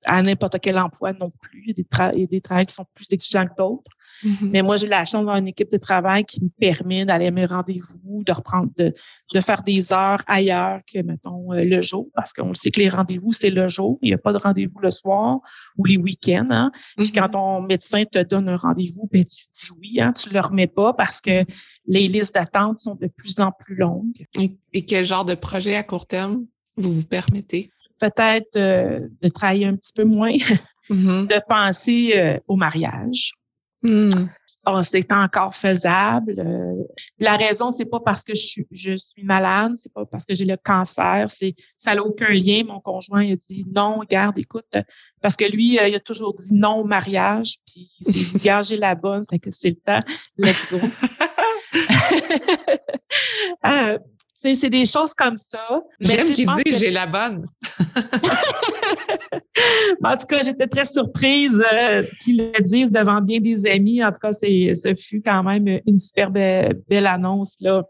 à 0.06 0.22
n'importe 0.22 0.60
quel 0.62 0.78
emploi 0.78 1.14
non 1.14 1.32
plus. 1.42 1.64
Il 1.64 1.68
y 1.68 1.72
a 1.72 1.74
des, 1.74 1.84
tra 1.84 2.12
des 2.12 2.42
travails 2.42 2.66
qui 2.66 2.74
sont 2.74 2.86
plus 2.94 3.12
exigeants 3.12 3.46
que 3.46 3.56
d'autres. 3.58 3.92
Mm-hmm. 4.24 4.50
Mais 4.50 4.62
moi, 4.62 4.76
j'ai 4.76 4.88
la 4.88 5.04
chance 5.06 5.22
d'avoir 5.22 5.38
une 5.38 5.48
équipe 5.48 5.72
de 5.72 5.78
travail 5.78 6.26
qui 6.26 6.44
me 6.44 6.50
permet 6.50 7.06
d'aller 7.06 7.28
à 7.28 7.32
mes 7.32 7.46
rendez-vous, 7.46 8.24
de 8.24 8.32
reprendre, 8.32 8.70
de, 8.78 8.94
de, 9.34 9.40
faire 9.42 9.64
des 9.64 9.94
heures 9.94 10.22
ailleurs 10.28 10.80
que, 10.92 11.02
mettons, 11.02 11.52
euh, 11.54 11.64
le 11.64 11.82
jour, 11.82 12.08
parce 12.16 12.34
qu'on 12.34 12.54
sait 12.54 12.72
que 12.72 12.80
les 12.80 12.90
rendez-vous, 12.90 13.32
c'est 13.32 13.50
le 13.50 13.68
jour. 13.68 13.98
Il 14.02 14.10
n'y 14.10 14.14
a 14.14 14.18
pas 14.18 14.34
de 14.34 14.38
rendez-vous 14.38 14.80
le 14.80 14.92
soir 14.92 15.40
ou 15.78 15.86
les 15.86 15.98
week-ends. 15.98 16.48
Hein. 16.50 16.72
Puis 16.98 17.12
quand 17.12 17.28
mm-hmm. 17.28 17.32
ton 17.32 17.62
médecin 17.62 18.06
te 18.06 18.22
donne 18.22 18.50
un 18.50 18.58
rendez-vous, 18.58 19.10
ben, 19.12 19.24
tu 19.24 19.46
dis 19.54 19.70
oui, 19.80 20.00
hein, 20.02 20.14
tu 20.14 20.30
le 20.30 20.40
remets 20.40 20.68
pas 20.68 20.94
parce 20.94 21.22
que 21.22 21.44
les 21.88 22.08
listes 22.08 22.36
d'attente 22.36 22.80
sont 22.80 22.96
de 22.96 23.08
plus 23.08 23.40
en 23.40 23.52
plus 23.52 23.76
longues. 23.76 24.26
et 24.74 24.86
quel 24.86 25.06
genre 25.06 25.26
de 25.26 25.36
projet 25.36 25.76
à 25.76 25.84
court 25.84 26.06
terme 26.06 26.46
vous 26.78 26.92
vous 26.92 27.08
permettez? 27.08 27.72
Peut-être 28.10 28.56
euh, 28.58 29.00
de 29.22 29.30
travailler 29.30 29.66
un 29.66 29.76
petit 29.76 29.94
peu 29.96 30.04
moins, 30.04 30.32
mm-hmm. 30.90 31.28
de 31.28 31.42
penser 31.48 32.14
euh, 32.16 32.40
au 32.48 32.56
mariage. 32.56 33.32
Mm. 33.82 34.28
Oh, 34.68 34.82
c'est 34.82 35.12
encore 35.12 35.54
faisable. 35.54 36.40
Euh, 36.40 36.74
la 37.20 37.36
raison, 37.36 37.70
c'est 37.70 37.86
pas 37.86 38.00
parce 38.00 38.24
que 38.24 38.34
je 38.34 38.42
suis, 38.42 38.68
je 38.72 38.98
suis 38.98 39.24
malade, 39.24 39.74
c'est 39.76 39.94
pas 39.94 40.06
parce 40.06 40.26
que 40.26 40.34
j'ai 40.34 40.46
le 40.46 40.58
cancer, 40.58 41.30
c'est 41.30 41.54
ça 41.78 41.94
n'a 41.94 42.04
aucun 42.04 42.30
lien. 42.30 42.64
Mon 42.66 42.80
conjoint 42.80 43.24
il 43.24 43.34
a 43.34 43.36
dit 43.36 43.64
non, 43.76 44.00
garde, 44.10 44.40
écoute, 44.40 44.66
parce 45.22 45.36
que 45.36 45.46
lui, 45.46 45.76
il 45.76 45.96
a 45.96 46.00
toujours 46.00 46.34
dit 46.34 46.56
non 46.56 46.78
au 46.78 46.84
mariage, 46.84 47.58
puis 47.68 47.92
il 48.00 48.12
s'est 48.12 48.40
dit 48.40 48.50
j'ai 48.64 48.78
la 48.78 48.96
bonne, 48.96 49.26
fait 49.30 49.38
que 49.38 49.52
c'est 49.52 49.70
le 49.70 49.76
temps, 49.76 50.00
let's 50.40 50.72
go. 50.72 50.80
C'est 54.54 54.70
des 54.70 54.86
choses 54.86 55.14
comme 55.14 55.38
ça. 55.38 55.82
J'aime 56.00 56.32
qu'il 56.32 56.50
dise 56.64 56.80
j'ai 56.80 56.92
la 56.92 57.08
bonne. 57.08 57.48
en 60.04 60.18
tout 60.18 60.26
cas, 60.28 60.44
j'étais 60.44 60.68
très 60.68 60.86
surprise 60.86 61.64
euh, 61.74 62.04
qu'il 62.24 62.38
le 62.38 62.62
dise 62.62 62.92
devant 62.92 63.22
bien 63.22 63.40
des 63.40 63.66
amis. 63.66 64.04
En 64.04 64.12
tout 64.12 64.20
cas, 64.22 64.32
ce 64.32 64.94
fut 64.96 65.22
quand 65.22 65.44
même 65.44 65.80
une 65.86 65.98
super 65.98 66.32
belle, 66.32 67.08
annonce 67.08 67.56
là 67.60 67.84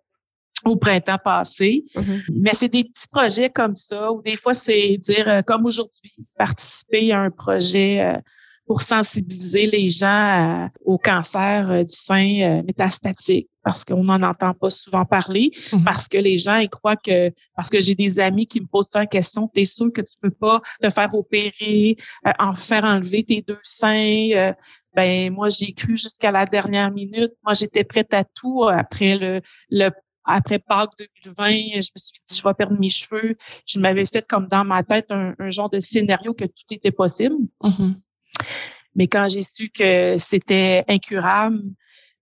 au 0.63 0.77
printemps 0.77 1.19
passé. 1.23 1.83
Mm-hmm. 1.95 2.21
Mais 2.41 2.51
c'est 2.53 2.69
des 2.69 2.85
petits 2.85 3.07
projets 3.11 3.49
comme 3.49 3.75
ça, 3.75 4.11
ou 4.11 4.21
des 4.21 4.35
fois, 4.35 4.53
c'est 4.53 4.97
dire, 4.97 5.27
euh, 5.27 5.41
comme 5.41 5.65
aujourd'hui, 5.65 6.13
participer 6.37 7.11
à 7.11 7.19
un 7.19 7.29
projet 7.29 8.01
euh, 8.01 8.17
pour 8.65 8.81
sensibiliser 8.81 9.65
les 9.65 9.89
gens 9.89 10.69
au 10.83 10.97
cancer 10.97 11.85
du 11.85 11.93
sein 11.93 12.61
métastatique 12.63 13.49
parce 13.63 13.83
qu'on 13.83 14.03
n'en 14.03 14.21
entend 14.21 14.53
pas 14.53 14.69
souvent 14.69 15.05
parler, 15.05 15.49
mhm. 15.73 15.83
parce 15.83 16.07
que 16.07 16.17
les 16.17 16.37
gens 16.37 16.57
ils 16.57 16.69
croient 16.69 16.95
que 16.95 17.31
parce 17.55 17.69
que 17.71 17.79
j'ai 17.79 17.95
des 17.95 18.19
amis 18.19 18.45
qui 18.45 18.61
me 18.61 18.67
posent 18.67 18.89
la 18.93 19.07
question, 19.07 19.49
tu 19.51 19.61
es 19.61 19.65
sûr 19.65 19.91
que 19.91 20.01
tu 20.01 20.15
peux 20.21 20.29
pas 20.29 20.61
te 20.81 20.89
faire 20.89 21.13
opérer, 21.15 21.97
en 22.39 22.53
faire 22.53 22.85
enlever 22.85 23.23
tes 23.23 23.41
deux 23.41 23.59
seins, 23.63 24.53
ben 24.95 25.33
moi 25.33 25.49
j'ai 25.49 25.73
cru 25.73 25.97
jusqu'à 25.97 26.31
la 26.31 26.45
dernière 26.45 26.91
minute. 26.91 27.31
Moi 27.43 27.53
j'étais 27.53 27.83
prête 27.83 28.13
à 28.13 28.23
tout 28.23 28.63
après 28.63 29.17
le, 29.17 29.41
le 29.69 29.89
après 30.25 30.59
Pâques 30.59 30.91
2020, 31.25 31.49
je 31.49 31.75
me 31.75 31.81
suis 31.81 32.19
dit 32.25 32.35
je 32.35 32.43
vais 32.43 32.53
perdre 32.53 32.79
mes 32.79 32.89
cheveux. 32.89 33.35
Je 33.65 33.79
m'avais 33.79 34.05
fait 34.05 34.27
comme 34.27 34.47
dans 34.47 34.63
ma 34.63 34.83
tête 34.83 35.11
un, 35.11 35.33
genre 35.51 35.69
de 35.69 35.79
scénario 35.79 36.33
que 36.33 36.45
tout 36.45 36.65
était 36.71 36.91
possible. 36.91 37.35
Mm-hmm. 37.61 37.95
Mais 38.95 39.07
quand 39.07 39.27
j'ai 39.27 39.41
su 39.41 39.69
que 39.69 40.17
c'était 40.17 40.83
incurable, 40.87 41.61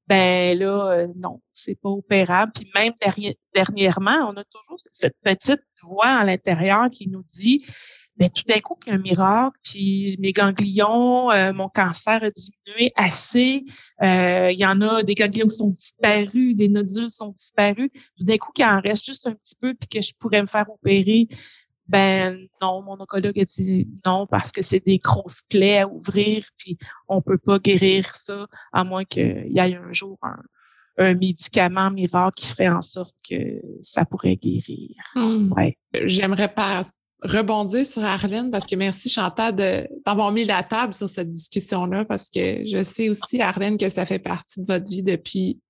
ben 0.08 0.58
là, 0.58 0.92
euh, 0.92 1.08
non, 1.16 1.42
c'est 1.52 1.80
pas 1.80 1.90
opérable. 1.90 2.52
Puis 2.54 2.70
même 2.76 2.94
dernièrement, 3.56 4.30
on 4.30 4.38
a 4.38 4.44
toujours 4.44 4.78
cette 4.92 5.16
petite 5.24 5.62
voix 5.82 6.08
à 6.08 6.24
l'intérieur 6.24 6.88
qui 6.90 7.08
nous 7.10 7.24
dit 7.24 7.62
ben, 8.18 8.30
tout 8.30 8.44
d'un 8.48 8.60
coup, 8.60 8.76
qu'il 8.76 8.94
y 8.94 8.96
a 8.96 9.00
un 9.00 9.02
miracle, 9.02 9.58
puis 9.64 10.16
mes 10.20 10.34
ganglions, 10.34 11.32
euh, 11.32 11.52
mon 11.52 11.68
cancer 11.68 12.22
a 12.24 12.30
diminué 12.30 12.92
assez. 12.96 13.66
Euh, 14.04 14.52
il 14.52 14.60
y 14.60 14.66
en 14.66 14.82
a 14.82 15.02
des 15.02 15.16
ganglions 15.16 15.48
qui 15.48 15.56
sont 15.56 15.70
disparus, 15.70 16.56
des 16.56 16.68
nodules 16.68 17.10
sont 17.10 17.30
disparus. 17.30 17.90
Tout 18.18 18.24
d'un 18.24 18.36
coup, 18.36 18.52
qu'il 18.52 18.66
en 18.66 18.80
reste 18.82 19.06
juste 19.06 19.26
un 19.26 19.34
petit 19.34 19.56
peu, 19.60 19.74
puis 19.74 19.88
que 19.88 20.02
je 20.02 20.14
pourrais 20.20 20.42
me 20.42 20.48
faire 20.48 20.70
opérer. 20.70 21.28
Ben 21.94 22.48
non, 22.60 22.82
mon 22.82 23.00
oncologue 23.00 23.40
a 23.40 23.44
dit 23.44 23.88
non 24.04 24.26
parce 24.26 24.52
que 24.52 24.64
c'est 24.64 24.84
des 24.84 24.98
grosses 24.98 25.44
plaies 25.48 25.80
à 25.80 25.88
ouvrir, 25.88 26.44
puis 26.58 26.78
on 27.08 27.22
peut 27.22 27.38
pas 27.38 27.60
guérir 27.60 28.16
ça 28.16 28.48
à 28.72 28.84
moins 28.84 29.06
qu'il 29.06 29.46
y 29.50 29.60
ait 29.60 29.76
un 29.76 29.92
jour 29.92 30.18
un, 30.24 30.42
un 30.98 31.14
médicament 31.14 31.92
miracle 31.92 32.36
qui 32.36 32.48
ferait 32.48 32.70
en 32.70 32.82
sorte 32.82 33.16
que 33.30 33.62
ça 33.80 34.06
pourrait 34.06 34.38
guérir. 34.38 34.96
Hmm. 35.14 35.52
Ouais. 35.54 35.78
J'aimerais 36.06 36.52
pas 36.52 36.82
rebondir 37.22 37.86
sur 37.86 38.04
Arlène 38.04 38.50
parce 38.50 38.66
que 38.66 38.76
merci 38.76 39.10
Chantal 39.10 39.56
d'avoir 40.04 40.32
mis 40.32 40.46
la 40.46 40.64
table 40.64 40.96
sur 40.96 41.08
cette 41.08 41.30
discussion-là 41.30 42.06
parce 42.06 42.32
que 42.32 42.66
je 42.66 42.82
sais 42.82 43.10
aussi, 43.10 43.40
Arlène, 43.40 43.78
que 43.78 43.90
ça 43.90 44.06
fait 44.06 44.20
partie 44.20 44.62
de 44.62 44.66
votre 44.66 44.90
vie 44.90 45.04
depuis 45.04 45.62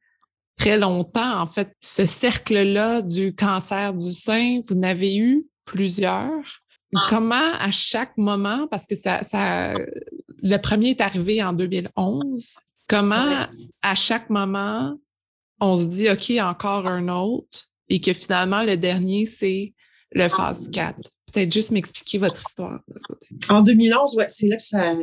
très 0.57 0.77
longtemps. 0.77 1.41
En 1.41 1.47
fait, 1.47 1.75
ce 1.81 2.05
cercle-là 2.05 3.01
du 3.01 3.35
cancer 3.35 3.93
du 3.93 4.13
sein, 4.13 4.61
vous 4.67 4.75
n'avez 4.75 5.17
eu 5.17 5.45
plusieurs. 5.65 6.61
Comment 7.09 7.53
à 7.59 7.71
chaque 7.71 8.15
moment, 8.17 8.67
parce 8.67 8.85
que 8.85 8.95
ça, 8.95 9.23
ça 9.23 9.73
le 10.43 10.57
premier 10.57 10.91
est 10.91 11.01
arrivé 11.01 11.41
en 11.41 11.53
2011, 11.53 12.57
comment 12.87 13.47
à 13.81 13.95
chaque 13.95 14.29
moment 14.29 14.95
on 15.59 15.75
se 15.75 15.85
dit 15.85 16.09
OK, 16.09 16.31
encore 16.39 16.91
un 16.91 17.07
autre 17.07 17.69
et 17.89 17.99
que 17.99 18.13
finalement 18.13 18.63
le 18.63 18.77
dernier 18.77 19.25
c'est 19.25 19.73
le 20.11 20.27
phase 20.27 20.69
4 20.69 20.99
peut-être 21.33 21.51
juste 21.51 21.71
m'expliquer 21.71 22.17
votre 22.19 22.41
histoire 22.47 22.79
de 22.87 22.93
ce 22.97 23.03
côté. 23.03 23.27
En 23.49 23.61
2011, 23.61 24.17
ouais, 24.17 24.25
c'est 24.27 24.47
là 24.47 24.55
que 24.55 24.63
ça, 24.63 24.93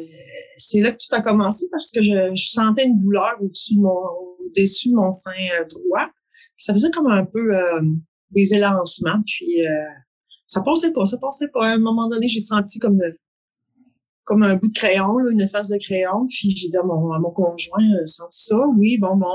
c'est 0.59 0.81
là 0.81 0.93
que 0.93 0.97
tout 0.97 1.15
a 1.15 1.21
commencé 1.21 1.67
parce 1.71 1.91
que 1.91 2.03
je, 2.03 2.33
je 2.35 2.49
sentais 2.51 2.85
une 2.85 3.01
douleur 3.01 3.37
au-dessus 3.41 3.75
de 3.75 3.81
mon, 3.81 4.03
au-dessus 4.39 4.91
de 4.91 4.95
mon 4.95 5.11
sein 5.11 5.31
euh, 5.59 5.65
droit. 5.65 6.09
ça 6.57 6.73
faisait 6.73 6.91
comme 6.91 7.09
un 7.09 7.25
peu 7.25 7.55
euh, 7.55 7.83
des 8.31 8.55
élancements, 8.55 9.21
puis 9.27 9.67
euh, 9.67 9.73
ça 10.51 10.63
passait 10.63 10.91
pas, 10.91 11.05
ça 11.05 11.17
passait 11.19 11.49
pas. 11.49 11.65
À 11.65 11.75
un 11.75 11.79
moment 11.79 12.09
donné, 12.09 12.29
j'ai 12.29 12.41
senti 12.41 12.81
comme 12.81 12.97
de, 12.97 13.17
comme 14.25 14.43
un 14.43 14.57
bout 14.57 14.67
de 14.67 14.73
crayon, 14.73 15.19
là, 15.19 15.31
une 15.31 15.49
face 15.49 15.69
de 15.69 15.79
crayon. 15.79 16.27
Puis 16.29 16.51
j'ai 16.51 16.69
dit 16.69 16.77
à 16.77 16.83
mon, 16.83 17.13
à 17.13 17.21
mon 17.21 17.31
conjoint, 17.31 17.85
euh, 17.95 18.07
sens 18.09 18.47
ça? 18.49 18.59
Oui, 18.77 18.99
bon, 18.99 19.15
bon, 19.17 19.33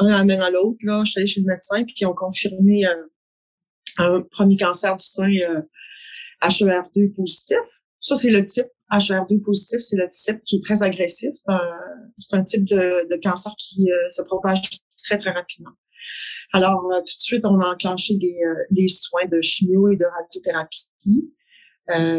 un 0.00 0.06
amène 0.08 0.42
à 0.42 0.50
l'autre. 0.50 0.76
Là, 0.82 1.02
je 1.02 1.12
suis 1.12 1.18
allée 1.18 1.26
chez 1.26 1.40
le 1.40 1.46
médecin, 1.46 1.82
puis 1.84 1.94
ils 1.98 2.06
ont 2.06 2.12
confirmé 2.12 2.84
un 3.96 4.20
premier 4.32 4.58
cancer 4.58 4.94
du 4.94 5.06
sein 5.06 5.30
HER2 6.42 7.14
positif. 7.14 7.56
Ça, 8.00 8.14
c'est 8.14 8.30
le 8.30 8.44
type. 8.44 8.66
HER2 8.92 9.40
positif, 9.40 9.80
c'est 9.80 9.96
le 9.96 10.06
type 10.08 10.42
qui 10.44 10.56
est 10.56 10.62
très 10.62 10.82
agressif. 10.82 11.30
C'est 12.18 12.36
un, 12.36 12.44
type 12.44 12.66
de, 12.66 13.20
cancer 13.22 13.52
qui 13.58 13.90
euh, 13.90 14.10
se 14.10 14.20
propage 14.22 14.60
très, 15.04 15.18
très 15.18 15.30
rapidement. 15.30 15.72
Alors, 16.52 16.84
euh, 16.92 16.98
tout 16.98 17.16
de 17.16 17.20
suite, 17.20 17.44
on 17.44 17.60
a 17.60 17.72
enclenché 17.72 18.14
les, 18.20 18.36
euh, 18.46 18.54
les 18.70 18.88
soins 18.88 19.26
de 19.30 19.40
chimio 19.40 19.88
et 19.90 19.96
de 19.96 20.04
radiothérapie. 20.04 21.32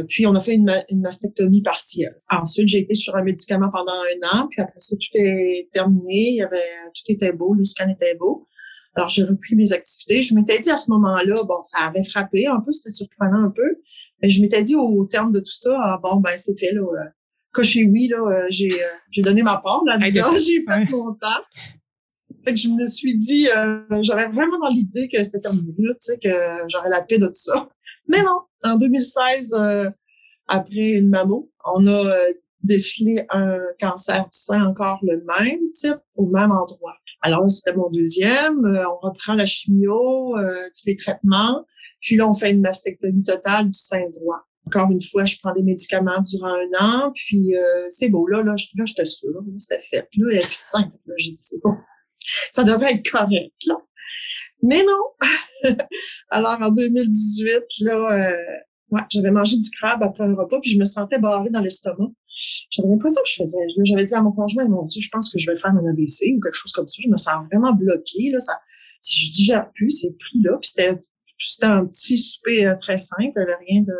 puis, 0.07 0.27
on 0.27 0.35
a 0.35 0.39
fait 0.39 0.55
une, 0.55 0.71
une, 0.89 1.01
mastectomie 1.01 1.61
partielle. 1.61 2.21
Ensuite, 2.29 2.67
j'ai 2.67 2.79
été 2.79 2.95
sur 2.95 3.15
un 3.15 3.23
médicament 3.23 3.69
pendant 3.71 3.93
un 3.93 4.39
an. 4.39 4.47
Puis 4.49 4.61
après 4.61 4.79
ça, 4.79 4.95
tout 4.95 5.17
est 5.17 5.69
terminé. 5.71 6.29
Il 6.29 6.35
y 6.35 6.41
avait, 6.43 6.57
tout 6.93 7.03
était 7.11 7.33
beau. 7.33 7.53
Les 7.53 7.65
scans 7.65 7.89
étaient 7.89 8.15
beaux. 8.15 8.47
Alors, 8.95 9.09
j'ai 9.09 9.23
repris 9.23 9.55
mes 9.55 9.73
activités. 9.73 10.23
Je 10.23 10.33
m'étais 10.33 10.59
dit 10.59 10.69
à 10.69 10.77
ce 10.77 10.89
moment-là, 10.91 11.43
bon, 11.43 11.61
ça 11.63 11.79
avait 11.79 12.03
frappé 12.03 12.47
un 12.47 12.61
peu, 12.61 12.71
c'était 12.71 12.91
surprenant 12.91 13.43
un 13.43 13.51
peu. 13.51 13.81
Mais 14.21 14.29
je 14.29 14.41
m'étais 14.41 14.61
dit 14.61 14.75
au 14.75 15.05
terme 15.05 15.33
de 15.33 15.39
tout 15.39 15.51
ça, 15.51 15.77
ah, 15.81 15.99
bon, 16.01 16.21
ben, 16.21 16.31
c'est 16.37 16.57
fait, 16.57 16.71
là. 16.71 16.81
Euh, 16.81 17.09
coché 17.51 17.85
oui, 17.85 18.09
là, 18.09 18.17
euh, 18.17 18.47
j'ai, 18.49 18.71
euh, 18.71 18.87
j'ai 19.11 19.21
donné 19.21 19.41
ma 19.41 19.57
part 19.57 19.81
là-dedans, 19.85 20.37
j'ai 20.37 20.63
fait 20.63 20.91
mon 20.91 21.13
temps. 21.13 21.41
Fait 22.45 22.53
que 22.53 22.59
je 22.59 22.69
me 22.69 22.85
suis 22.85 23.15
dit, 23.15 23.47
j'avais 24.01 24.27
vraiment 24.27 24.59
dans 24.59 24.69
l'idée 24.69 25.07
que 25.07 25.23
c'était 25.23 25.39
terminé, 25.39 25.73
là, 25.79 25.93
tu 25.93 25.97
sais, 25.99 26.19
que 26.19 26.29
j'aurais 26.69 26.89
la 26.89 27.01
paix 27.01 27.17
de 27.17 27.27
tout 27.27 27.33
ça. 27.33 27.69
Mais 28.07 28.21
non, 28.21 28.41
en 28.63 28.77
2016, 28.77 29.55
après 30.47 30.91
une 30.93 31.09
mammo, 31.09 31.51
on 31.65 31.85
a 31.87 32.13
décelé 32.65 33.25
un 33.29 33.59
cancer 33.79 34.23
du 34.23 34.37
sein 34.37 34.65
encore 34.65 34.99
le 35.03 35.23
même 35.39 35.69
type, 35.71 35.99
au 36.15 36.25
même 36.27 36.51
endroit. 36.51 36.95
Alors 37.21 37.49
c'était 37.49 37.75
mon 37.75 37.89
deuxième. 37.89 38.63
Euh, 38.65 38.83
on 38.87 39.07
reprend 39.07 39.33
la 39.33 39.45
chimio, 39.45 40.37
euh, 40.37 40.53
tous 40.75 40.85
les 40.85 40.95
traitements. 40.95 41.65
Puis 42.01 42.17
là, 42.17 42.27
on 42.27 42.33
fait 42.33 42.51
une 42.51 42.61
mastectomie 42.61 43.23
totale 43.23 43.65
du 43.65 43.79
sein 43.79 44.09
droit. 44.11 44.41
Encore 44.67 44.91
une 44.91 45.01
fois, 45.01 45.25
je 45.25 45.37
prends 45.41 45.53
des 45.53 45.63
médicaments 45.63 46.21
durant 46.21 46.53
un 46.53 46.83
an, 46.83 47.11
puis 47.13 47.55
euh, 47.55 47.87
c'est 47.89 48.09
beau. 48.09 48.27
Là, 48.27 48.43
là, 48.43 48.55
là 48.75 48.85
j'étais 48.85 49.05
sûre, 49.05 49.43
c'était 49.57 49.79
fait. 49.79 50.07
Là, 50.17 50.31
il 50.31 50.37
a 50.37 50.41
plus. 50.41 50.73
Là, 51.05 51.13
j'ai 51.17 51.31
dit, 51.31 51.37
c'est 51.37 51.61
bon. 51.63 51.73
Ça 52.51 52.63
devrait 52.63 52.93
être 52.93 53.09
correct, 53.09 53.55
là. 53.67 53.75
Mais 54.61 54.83
non! 54.83 55.71
Alors, 56.29 56.57
en 56.61 56.71
2018, 56.71 57.63
là, 57.81 57.93
euh, 57.93 58.37
ouais, 58.91 59.01
j'avais 59.11 59.31
mangé 59.31 59.57
du 59.57 59.69
crabe 59.71 60.03
après 60.03 60.23
un 60.23 60.35
repas, 60.35 60.59
puis 60.59 60.71
je 60.71 60.79
me 60.79 60.85
sentais 60.85 61.19
barrée 61.19 61.49
dans 61.49 61.61
l'estomac. 61.61 62.11
J'avais 62.69 62.89
l'impression 62.89 63.21
que 63.23 63.29
je 63.29 63.35
faisais. 63.35 63.57
J'avais 63.85 64.05
dit 64.05 64.13
à 64.13 64.21
mon 64.21 64.31
conjoint, 64.31 64.67
mon 64.67 64.83
Dieu, 64.83 65.01
je 65.01 65.09
pense 65.09 65.31
que 65.31 65.39
je 65.39 65.49
vais 65.49 65.57
faire 65.57 65.71
un 65.71 65.85
AVC 65.85 66.35
ou 66.35 66.39
quelque 66.41 66.55
chose 66.55 66.71
comme 66.71 66.87
ça. 66.87 67.01
Je 67.03 67.09
me 67.09 67.17
sens 67.17 67.45
vraiment 67.51 67.73
bloquée. 67.73 68.31
Là, 68.31 68.39
ça, 68.39 68.59
si 68.99 69.25
je 69.25 69.33
digère 69.33 69.71
plus, 69.73 69.91
c'est 69.91 70.17
pris 70.17 70.41
là. 70.43 70.57
Puis 70.61 70.71
c'était 70.71 70.99
c'était 71.37 71.65
un 71.65 71.85
petit 71.85 72.17
souper 72.17 72.65
euh, 72.65 72.75
très 72.75 72.97
simple, 72.97 73.31
avait 73.35 73.55
rien 73.67 73.81
de. 73.81 73.93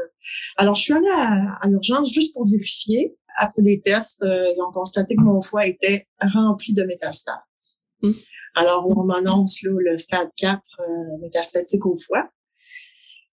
Alors, 0.58 0.75
je 0.75 0.84
suis 0.84 0.94
allée 0.94 1.05
à, 1.12 1.67
l'urgence 1.67 2.12
juste 2.12 2.34
pour 2.34 2.48
vérifier. 2.48 3.15
Après 3.38 3.62
des 3.62 3.82
tests, 3.82 4.24
euh, 4.24 4.46
ils 4.55 4.62
ont 4.62 4.72
constaté 4.72 5.15
que 5.15 5.22
mon 5.22 5.41
foie 5.41 5.67
était 5.67 6.08
rempli 6.22 6.74
de 6.74 6.84
métastases. 6.84 7.36
Mmh. 8.02 8.12
Alors, 8.56 8.88
on 8.98 9.04
m'annonce 9.04 9.62
le 9.64 9.98
stade 9.98 10.30
4 10.38 10.62
euh, 10.80 10.84
métastatique 11.22 11.86
au 11.86 11.98
foie. 11.98 12.30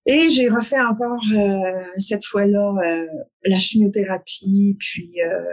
Et 0.07 0.31
j'ai 0.31 0.49
refait 0.49 0.81
encore 0.81 1.23
euh, 1.33 1.83
cette 1.99 2.25
fois-là 2.25 2.75
euh, 2.91 3.07
la 3.45 3.59
chimiothérapie, 3.59 4.77
puis 4.81 5.13
euh, 5.21 5.45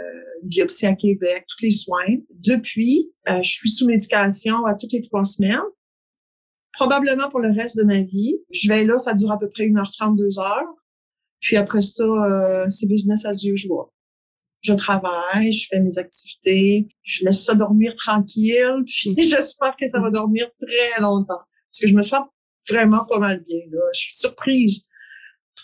biopsie 0.44 0.88
à 0.88 0.96
Québec, 0.96 1.46
tous 1.48 1.64
les 1.64 1.72
soins. 1.72 2.18
Depuis, 2.32 3.12
euh, 3.30 3.44
je 3.44 3.50
suis 3.50 3.70
sous 3.70 3.86
médication 3.86 4.66
à 4.66 4.74
toutes 4.74 4.92
les 4.92 5.02
trois 5.02 5.24
semaines, 5.24 5.62
probablement 6.74 7.30
pour 7.30 7.42
le 7.42 7.52
reste 7.52 7.78
de 7.78 7.84
ma 7.84 8.02
vie. 8.02 8.40
Je 8.52 8.68
vais 8.70 8.84
là, 8.84 8.98
ça 8.98 9.14
dure 9.14 9.32
à 9.32 9.38
peu 9.38 9.50
près 9.50 9.68
1h30, 9.68 10.18
2 10.18 10.40
heures. 10.40 10.74
Puis 11.42 11.56
après 11.56 11.82
ça, 11.82 12.04
c'est 12.70 12.86
business 12.86 13.26
as 13.26 13.46
usual. 13.46 13.86
Je 14.62 14.74
travaille, 14.74 15.54
je 15.54 15.68
fais 15.70 15.80
mes 15.80 15.98
activités, 15.98 16.88
je 17.04 17.24
laisse 17.26 17.44
ça 17.44 17.56
dormir 17.56 17.96
tranquille, 17.96 18.84
puis 18.86 19.16
j'espère 19.18 19.76
que 19.80 19.88
ça 19.88 20.02
va 20.02 20.10
dormir 20.12 20.50
très 20.60 21.02
longtemps. 21.02 21.42
Parce 21.72 21.82
que 21.82 21.88
je 21.88 21.96
me 21.96 22.02
sens 22.02 22.24
vraiment 22.70 23.06
pas 23.06 23.20
mal 23.20 23.44
bien. 23.48 23.62
Là. 23.72 23.80
Je 23.94 24.00
suis 24.00 24.16
surprise. 24.16 24.86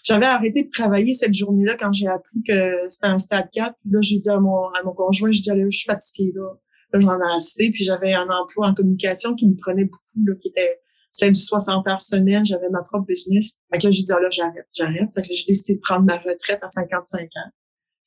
J'avais 0.04 0.28
arrêté 0.28 0.64
de 0.64 0.70
travailler 0.70 1.14
cette 1.16 1.34
journée-là 1.34 1.76
quand 1.80 1.92
j'ai 1.92 2.08
appris 2.08 2.44
que 2.48 2.88
c'était 2.88 3.08
un 3.08 3.18
stade 3.18 3.50
4. 3.52 3.76
Puis 3.82 3.90
là, 3.92 4.00
j'ai 4.02 4.20
dit 4.20 4.30
à 4.30 4.40
mon, 4.40 4.68
à 4.70 4.84
mon 4.84 4.94
conjoint, 4.94 5.32
je 5.32 5.42
dis, 5.42 5.50
je 5.50 5.78
suis 5.78 5.86
fatiguée 5.86 6.32
là. 6.36 6.54
Là, 6.94 7.00
j'en 7.00 7.12
ai 7.12 7.38
assez. 7.38 7.72
Puis 7.72 7.84
j'avais 7.84 8.14
un 8.14 8.30
emploi 8.30 8.68
en 8.68 8.74
communication 8.74 9.34
qui 9.34 9.48
me 9.48 9.56
prenait 9.56 9.86
beaucoup, 9.86 10.26
là, 10.26 10.36
qui 10.40 10.50
était 10.50 10.80
c'était 11.16 11.32
du 11.32 11.40
60 11.40 11.88
heures 11.88 12.02
semaine, 12.02 12.46
j'avais 12.46 12.68
ma 12.70 12.82
propre 12.82 13.06
business. 13.06 13.54
Fait 13.72 13.80
que 13.80 13.86
là, 13.86 13.90
j'ai 13.90 14.04
dit, 14.04 14.12
ah, 14.12 14.20
là, 14.20 14.30
j'arrête, 14.30 14.68
j'arrête. 14.76 15.10
Fait 15.16 15.22
que 15.22 15.34
j'ai 15.34 15.46
décidé 15.48 15.76
de 15.76 15.80
prendre 15.80 16.04
ma 16.04 16.18
retraite 16.18 16.60
à 16.62 16.68
55 16.68 17.22
ans. 17.22 17.52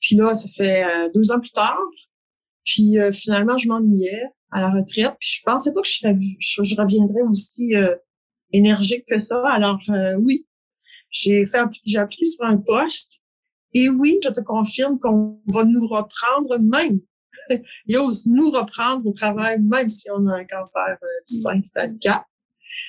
Puis 0.09 0.17
là, 0.17 0.33
ça 0.33 0.49
fait 0.49 0.85
euh, 0.85 1.11
deux 1.15 1.31
ans 1.33 1.39
plus 1.39 1.51
tard. 1.51 1.79
Puis 2.65 2.99
euh, 2.99 3.13
finalement, 3.13 3.59
je 3.59 3.69
m'ennuyais 3.69 4.23
à 4.51 4.63
la 4.63 4.71
retraite. 4.71 5.13
Puis 5.21 5.37
je 5.37 5.43
pensais 5.45 5.71
pas 5.75 5.83
que 5.83 5.89
je, 5.89 6.81
reviendrais 6.81 7.21
aussi 7.29 7.77
euh, 7.77 7.95
énergique 8.55 9.05
que 9.07 9.19
ça. 9.19 9.47
Alors 9.51 9.79
oui, 10.21 10.47
j'ai 11.11 11.45
fait 11.45 11.61
j'ai 11.85 11.99
appliqué 11.99 12.25
sur 12.25 12.43
un 12.47 12.57
poste. 12.57 13.17
Et 13.75 13.91
oui, 13.91 14.19
je 14.25 14.31
te 14.31 14.41
confirme 14.41 14.99
qu'on 14.99 15.43
va 15.49 15.65
nous 15.65 15.87
reprendre 15.87 16.59
même. 16.59 17.01
Il 17.87 17.99
ose 17.99 18.27
nous 18.29 18.51
reprendre 18.51 19.05
au 19.05 19.13
travail, 19.13 19.61
même 19.61 19.91
si 19.91 20.11
on 20.11 20.27
a 20.27 20.37
un 20.37 20.45
cancer 20.47 20.97
du 21.29 21.37
sein 21.37 21.63
stade 21.63 21.99
4. 21.99 22.25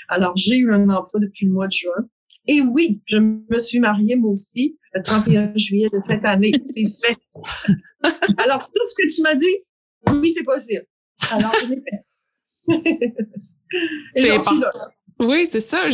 Alors, 0.08 0.38
j'ai 0.38 0.56
eu 0.56 0.74
un 0.74 0.90
emploi 0.90 1.20
depuis 1.20 1.48
le 1.48 1.52
mois 1.52 1.68
de 1.68 1.74
juin. 1.74 2.10
Et 2.48 2.62
oui, 2.62 3.02
je 3.06 3.18
me 3.18 3.60
suis 3.60 3.82
mariée, 3.82 4.16
moi 4.16 4.32
aussi, 4.32 4.79
le 4.94 5.04
31 5.04 5.54
juillet 5.56 5.90
de 5.92 6.00
cette 6.00 6.26
année. 6.26 6.52
C'est 6.66 6.90
fait. 6.90 7.18
Alors, 8.38 8.66
tout 8.66 8.88
ce 8.88 8.96
que 8.96 9.14
tu 9.14 9.22
m'as 9.22 9.36
dit, 9.36 9.58
oui, 10.10 10.30
c'est 10.30 10.44
possible. 10.44 10.86
Alors, 11.32 11.54
je 11.62 11.68
l'ai 11.68 11.82
fait. 11.82 12.06
Et 14.16 14.26
j'en 14.26 14.40
suis 14.40 14.60
là. 14.60 14.72
Oui, 15.20 15.48
c'est 15.52 15.60
ça. 15.60 15.90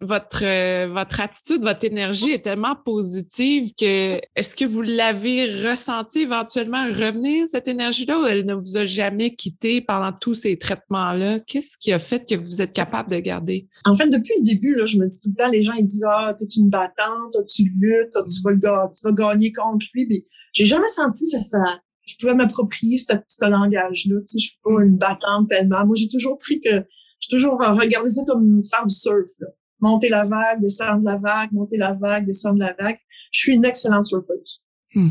votre, 0.00 0.44
euh, 0.44 0.88
votre 0.88 1.20
attitude, 1.20 1.62
votre 1.62 1.84
énergie 1.84 2.32
est 2.32 2.42
tellement 2.42 2.74
positive 2.74 3.70
que 3.78 4.18
est-ce 4.34 4.56
que 4.56 4.64
vous 4.64 4.82
l'avez 4.82 5.44
ressenti 5.68 6.22
éventuellement 6.22 6.84
revenir, 6.86 7.46
cette 7.46 7.68
énergie-là, 7.68 8.18
ou 8.18 8.26
elle 8.26 8.44
ne 8.44 8.54
vous 8.54 8.76
a 8.76 8.84
jamais 8.84 9.30
quitté 9.30 9.82
pendant 9.82 10.10
tous 10.10 10.34
ces 10.34 10.56
traitements-là? 10.56 11.38
Qu'est-ce 11.46 11.78
qui 11.78 11.92
a 11.92 12.00
fait 12.00 12.28
que 12.28 12.34
vous 12.34 12.60
êtes 12.60 12.72
capable 12.72 13.08
de 13.12 13.20
garder? 13.20 13.68
En 13.84 13.94
fait, 13.94 14.08
depuis 14.08 14.34
le 14.38 14.42
début, 14.42 14.74
là, 14.74 14.84
je 14.84 14.98
me 14.98 15.06
dis 15.06 15.20
tout 15.20 15.30
le 15.30 15.36
temps, 15.36 15.48
les 15.48 15.62
gens 15.62 15.74
ils 15.74 15.86
disent 15.86 16.04
Ah, 16.08 16.34
t'es 16.36 16.46
une 16.56 16.68
battante, 16.68 17.36
tu 17.46 17.62
luttes, 17.62 18.14
tu 18.14 18.42
vas, 18.42 18.88
tu 18.88 19.00
vas 19.04 19.12
gagner 19.12 19.52
contre 19.52 19.86
lui. 19.94 20.08
Mais 20.10 20.24
j'ai 20.52 20.66
jamais 20.66 20.88
senti 20.88 21.24
ça, 21.26 21.40
ça. 21.40 21.58
Je 22.04 22.16
pouvais 22.18 22.34
m'approprier 22.34 22.98
ce, 22.98 23.12
ce 23.28 23.44
langage-là. 23.44 24.16
Tu 24.20 24.26
sais, 24.26 24.38
je 24.40 24.44
suis 24.46 24.58
pas 24.64 24.82
une 24.82 24.96
battante 24.96 25.48
tellement. 25.48 25.86
Moi, 25.86 25.94
j'ai 25.96 26.08
toujours 26.08 26.36
pris 26.38 26.60
que 26.60 26.84
j'ai 27.20 27.36
toujours 27.36 27.58
regardé 27.58 28.08
ça 28.08 28.22
comme 28.26 28.60
faire 28.62 28.86
du 28.86 28.94
surf. 28.94 29.30
Là. 29.40 29.48
Monter 29.80 30.08
la 30.08 30.24
vague, 30.24 30.60
descendre 30.60 31.04
la 31.04 31.16
vague, 31.18 31.52
monter 31.52 31.76
la 31.76 31.92
vague, 31.94 32.26
descendre 32.26 32.58
la 32.60 32.74
vague. 32.78 32.98
Je 33.30 33.40
suis 33.40 33.54
une 33.54 33.64
excellente 33.64 34.06
surfeuse. 34.06 34.62
Hmm. 34.94 35.08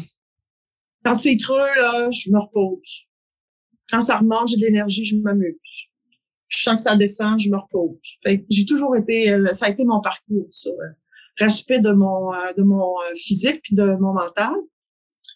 Quand 1.03 1.15
c'est 1.15 1.37
creux, 1.37 1.57
là, 1.57 2.09
je 2.11 2.31
me 2.31 2.39
repose. 2.39 3.07
Quand 3.91 4.01
ça 4.01 4.17
remonte, 4.17 4.47
j'ai 4.47 4.57
de 4.57 4.61
l'énergie, 4.61 5.05
je 5.05 5.15
m'amuse. 5.17 5.89
Je 6.47 6.63
sens 6.63 6.75
que 6.75 6.81
ça 6.81 6.95
descend, 6.95 7.39
je 7.39 7.49
me 7.49 7.57
repose. 7.57 7.99
Fait 8.23 8.45
j'ai 8.49 8.65
toujours 8.65 8.95
été, 8.95 9.31
euh, 9.31 9.45
ça 9.47 9.67
a 9.67 9.69
été 9.69 9.85
mon 9.85 10.01
parcours, 10.01 10.47
ça. 10.49 10.69
Euh, 10.69 10.93
respect 11.37 11.79
de 11.79 11.91
mon, 11.91 12.33
euh, 12.33 12.53
de 12.57 12.63
mon 12.63 12.95
physique 13.17 13.61
puis 13.61 13.75
de 13.75 13.95
mon 13.97 14.13
mental. 14.13 14.53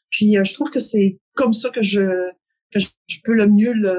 Puis 0.10 0.34
je 0.44 0.54
trouve 0.54 0.72
que 0.72 0.80
c'est 0.80 1.20
comme 1.36 1.54
ça 1.54 1.70
que 1.70 1.84
je, 1.84 2.32
que 2.72 2.80
je 2.80 3.18
peux 3.24 3.36
le 3.36 3.48
mieux 3.48 3.74
le, 3.74 3.94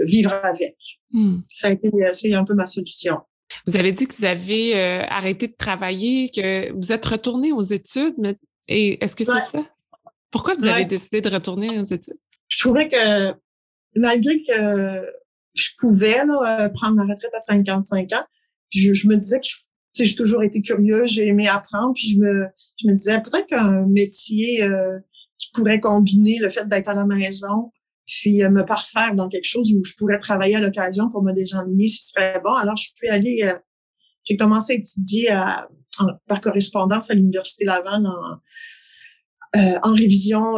vivre 0.00 0.32
avec. 0.42 0.76
Hmm. 1.10 1.38
Ça 1.48 1.68
a 1.68 1.70
été, 1.70 1.88
euh, 1.88 2.10
c'est 2.12 2.32
un 2.34 2.44
peu 2.44 2.54
ma 2.54 2.66
solution. 2.66 3.18
Vous 3.66 3.76
avez 3.76 3.92
dit 3.92 4.06
que 4.06 4.14
vous 4.14 4.24
avez 4.24 4.76
euh, 4.76 5.04
arrêté 5.08 5.48
de 5.48 5.54
travailler, 5.56 6.30
que 6.30 6.72
vous 6.72 6.92
êtes 6.92 7.04
retourné 7.04 7.52
aux 7.52 7.62
études, 7.62 8.14
mais 8.18 8.36
et 8.66 9.02
est-ce 9.04 9.14
que 9.14 9.24
c'est 9.24 9.32
ça? 9.32 9.70
Pourquoi 10.30 10.54
vous 10.54 10.66
avez 10.66 10.84
décidé 10.84 11.20
de 11.20 11.28
retourner 11.28 11.78
aux 11.78 11.84
études? 11.84 12.18
Je 12.48 12.58
trouvais 12.58 12.88
que 12.88 13.32
malgré 13.94 14.42
que 14.42 15.12
je 15.54 15.68
pouvais 15.78 16.24
là, 16.24 16.64
euh, 16.64 16.68
prendre 16.70 16.96
ma 16.96 17.02
retraite 17.02 17.32
à 17.34 17.38
55 17.38 18.12
ans, 18.14 18.24
je, 18.70 19.06
me 19.06 19.14
disais 19.14 19.38
que 19.38 19.46
j'ai 19.96 20.14
toujours 20.16 20.42
été 20.42 20.60
curieuse, 20.62 21.10
j'ai 21.10 21.28
aimé 21.28 21.46
apprendre, 21.46 21.92
puis 21.94 22.08
je 22.08 22.18
me, 22.18 22.46
je 22.80 22.88
me 22.88 22.94
disais 22.94 23.22
peut-être 23.22 23.46
qu'un 23.46 23.86
métier 23.86 24.68
qui 25.38 25.50
pourrait 25.52 25.78
combiner 25.78 26.38
le 26.40 26.48
fait 26.48 26.66
d'être 26.66 26.88
à 26.88 26.94
la 26.94 27.06
maison 27.06 27.70
puis 28.06 28.42
euh, 28.42 28.50
me 28.50 28.64
parfaire 28.64 29.14
dans 29.14 29.28
quelque 29.28 29.46
chose 29.46 29.72
où 29.72 29.82
je 29.82 29.94
pourrais 29.94 30.18
travailler 30.18 30.56
à 30.56 30.60
l'occasion 30.60 31.08
pour 31.08 31.22
me 31.22 31.32
désennuyer, 31.32 31.88
ce 31.88 32.08
serait 32.08 32.40
bon. 32.42 32.52
Alors, 32.54 32.76
je 32.76 32.90
suis 32.94 33.08
allée, 33.08 33.42
euh, 33.44 33.54
j'ai 34.24 34.36
commencé 34.36 34.74
à 34.74 34.76
étudier 34.76 35.28
par 36.26 36.40
correspondance 36.40 37.10
à 37.10 37.14
l'Université 37.14 37.64
Laval 37.64 38.06
en, 38.06 39.60
euh, 39.60 39.78
en 39.82 39.92
révision 39.92 40.56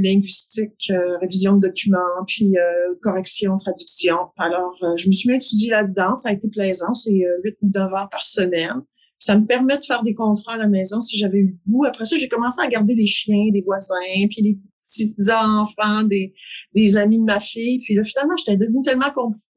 linguistique, 0.00 0.92
révision 1.20 1.56
de 1.56 1.68
documents, 1.68 2.24
puis 2.26 2.54
correction, 3.00 3.56
traduction. 3.56 4.16
Alors, 4.36 4.74
je 4.96 5.06
me 5.06 5.12
suis 5.12 5.28
mis 5.28 5.34
à 5.34 5.36
étudier 5.36 5.70
là-dedans. 5.70 6.16
Ça 6.16 6.30
a 6.30 6.32
été 6.32 6.48
plaisant. 6.48 6.92
C'est 6.92 7.22
8 7.44 7.56
ou 7.62 7.70
9 7.72 7.94
heures 7.94 8.08
par 8.10 8.26
semaine. 8.26 8.82
Ça 9.18 9.36
me 9.36 9.46
permet 9.46 9.76
de 9.76 9.84
faire 9.84 10.02
des 10.02 10.14
contrats 10.14 10.54
à 10.54 10.56
la 10.58 10.68
maison 10.68 11.00
si 11.00 11.18
j'avais 11.18 11.38
eu 11.38 11.46
le 11.48 11.72
goût. 11.72 11.84
Après 11.84 12.04
ça, 12.04 12.16
j'ai 12.16 12.28
commencé 12.28 12.60
à 12.60 12.68
garder 12.68 12.94
les 12.94 13.06
chiens 13.06 13.50
des 13.52 13.60
voisins, 13.62 13.94
puis 14.30 14.42
les 14.42 14.58
petits 14.80 15.14
enfants 15.32 16.04
des, 16.04 16.34
des 16.74 16.96
amis 16.96 17.18
de 17.18 17.24
ma 17.24 17.40
fille. 17.40 17.80
Puis 17.84 17.94
là, 17.94 18.04
finalement, 18.04 18.36
j'étais 18.36 18.56
devenue 18.56 18.82
tellement 18.82 19.06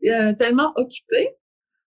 euh, 0.06 0.34
tellement 0.34 0.72
occupée 0.76 1.30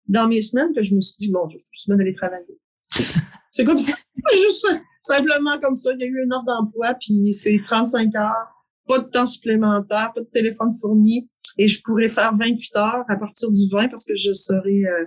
dans 0.09 0.29
mes 0.29 0.43
semaines 0.43 0.73
que 0.75 0.83
je 0.83 0.95
me 0.95 1.01
suis 1.01 1.17
dit, 1.19 1.31
bon, 1.31 1.49
je 1.49 1.59
suis 1.73 1.89
bien 1.89 1.97
d'aller 1.97 2.15
travailler. 2.15 2.61
c'est 3.51 3.65
comme 3.65 3.79
ça. 3.79 3.95
C'est 4.25 4.39
juste 4.39 4.67
simplement 5.01 5.59
comme 5.61 5.75
ça. 5.75 5.93
Il 5.95 6.01
y 6.01 6.05
a 6.05 6.07
eu 6.07 6.25
une 6.25 6.33
offre 6.35 6.45
d'emploi, 6.45 6.95
puis 6.95 7.33
c'est 7.33 7.59
35 7.65 8.15
heures, 8.17 8.67
pas 8.87 8.99
de 8.99 9.09
temps 9.09 9.27
supplémentaire, 9.27 10.13
pas 10.15 10.21
de 10.21 10.29
téléphone 10.31 10.71
fourni. 10.81 11.31
Et 11.59 11.69
je 11.69 11.83
pourrais 11.83 12.09
faire 12.09 12.35
28 12.37 12.77
heures 12.77 13.05
à 13.09 13.17
partir 13.17 13.51
du 13.51 13.69
20 13.71 13.89
parce 13.89 14.05
que 14.05 14.15
je 14.15 14.33
serai... 14.33 14.85
Euh, 14.85 15.07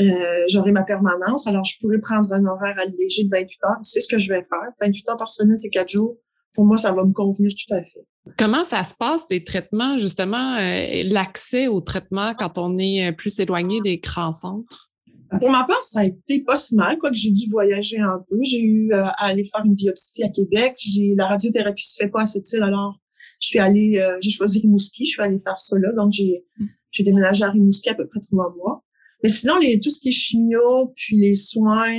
euh, 0.00 0.44
j'aurai 0.48 0.72
ma 0.72 0.84
permanence. 0.84 1.46
Alors, 1.46 1.64
je 1.64 1.78
pourrais 1.80 1.98
prendre 1.98 2.32
un 2.32 2.44
horaire 2.46 2.76
allégé 2.78 3.24
de 3.24 3.28
28 3.30 3.58
heures. 3.64 3.76
C'est 3.82 4.00
ce 4.00 4.08
que 4.08 4.18
je 4.18 4.28
vais 4.28 4.42
faire. 4.42 4.70
28 4.80 5.10
heures 5.10 5.16
par 5.16 5.28
semaine, 5.28 5.56
c'est 5.56 5.70
quatre 5.70 5.90
jours. 5.90 6.16
Pour 6.54 6.64
moi, 6.64 6.76
ça 6.76 6.92
va 6.92 7.04
me 7.04 7.12
convenir 7.12 7.52
tout 7.52 7.74
à 7.74 7.82
fait. 7.82 8.06
Comment 8.38 8.64
ça 8.64 8.84
se 8.84 8.94
passe, 8.94 9.26
les 9.30 9.44
traitements, 9.44 9.98
justement, 9.98 10.56
euh, 10.56 11.02
l'accès 11.04 11.66
aux 11.66 11.80
traitements 11.80 12.34
quand 12.34 12.56
on 12.56 12.78
est 12.78 13.08
euh, 13.08 13.12
plus 13.12 13.38
éloigné 13.40 13.80
des 13.80 13.98
grands 13.98 14.32
centres? 14.32 14.90
Pour 15.40 15.50
ma 15.50 15.64
part, 15.64 15.82
ça 15.82 16.00
a 16.00 16.04
été 16.04 16.44
pas 16.44 16.56
si 16.56 16.74
mal, 16.74 16.98
quoique 16.98 17.16
j'ai 17.16 17.30
dû 17.30 17.48
voyager 17.50 17.98
un 17.98 18.22
peu. 18.28 18.36
J'ai 18.42 18.60
eu 18.60 18.92
à 18.92 19.26
aller 19.26 19.44
faire 19.44 19.62
une 19.64 19.74
biopsie 19.74 20.22
à 20.22 20.28
Québec. 20.28 20.74
J'ai 20.76 21.14
la 21.16 21.26
radiothérapie 21.26 21.86
se 21.86 21.96
fait 21.96 22.10
pas 22.10 22.20
à 22.20 22.26
cette 22.26 22.50
île, 22.52 22.62
alors 22.62 22.98
je 23.40 23.46
suis 23.46 23.58
allée, 23.58 23.98
j'ai 24.20 24.28
choisi 24.28 24.60
Rimouski, 24.60 25.06
je 25.06 25.12
suis 25.12 25.22
allée 25.22 25.38
faire 25.38 25.58
ça 25.58 25.78
là. 25.78 25.90
Donc 25.96 26.12
j'ai 26.12 27.02
déménagé 27.02 27.44
à 27.44 27.50
Rimouski 27.50 27.88
à 27.88 27.94
peu 27.94 28.06
près 28.06 28.20
trois 28.20 28.54
mois. 28.58 28.84
Mais 29.22 29.28
sinon, 29.28 29.58
les, 29.58 29.78
tout 29.78 29.90
ce 29.90 30.00
qui 30.00 30.08
est 30.08 30.12
chimio, 30.12 30.92
puis 30.96 31.16
les 31.16 31.34
soins, 31.34 31.94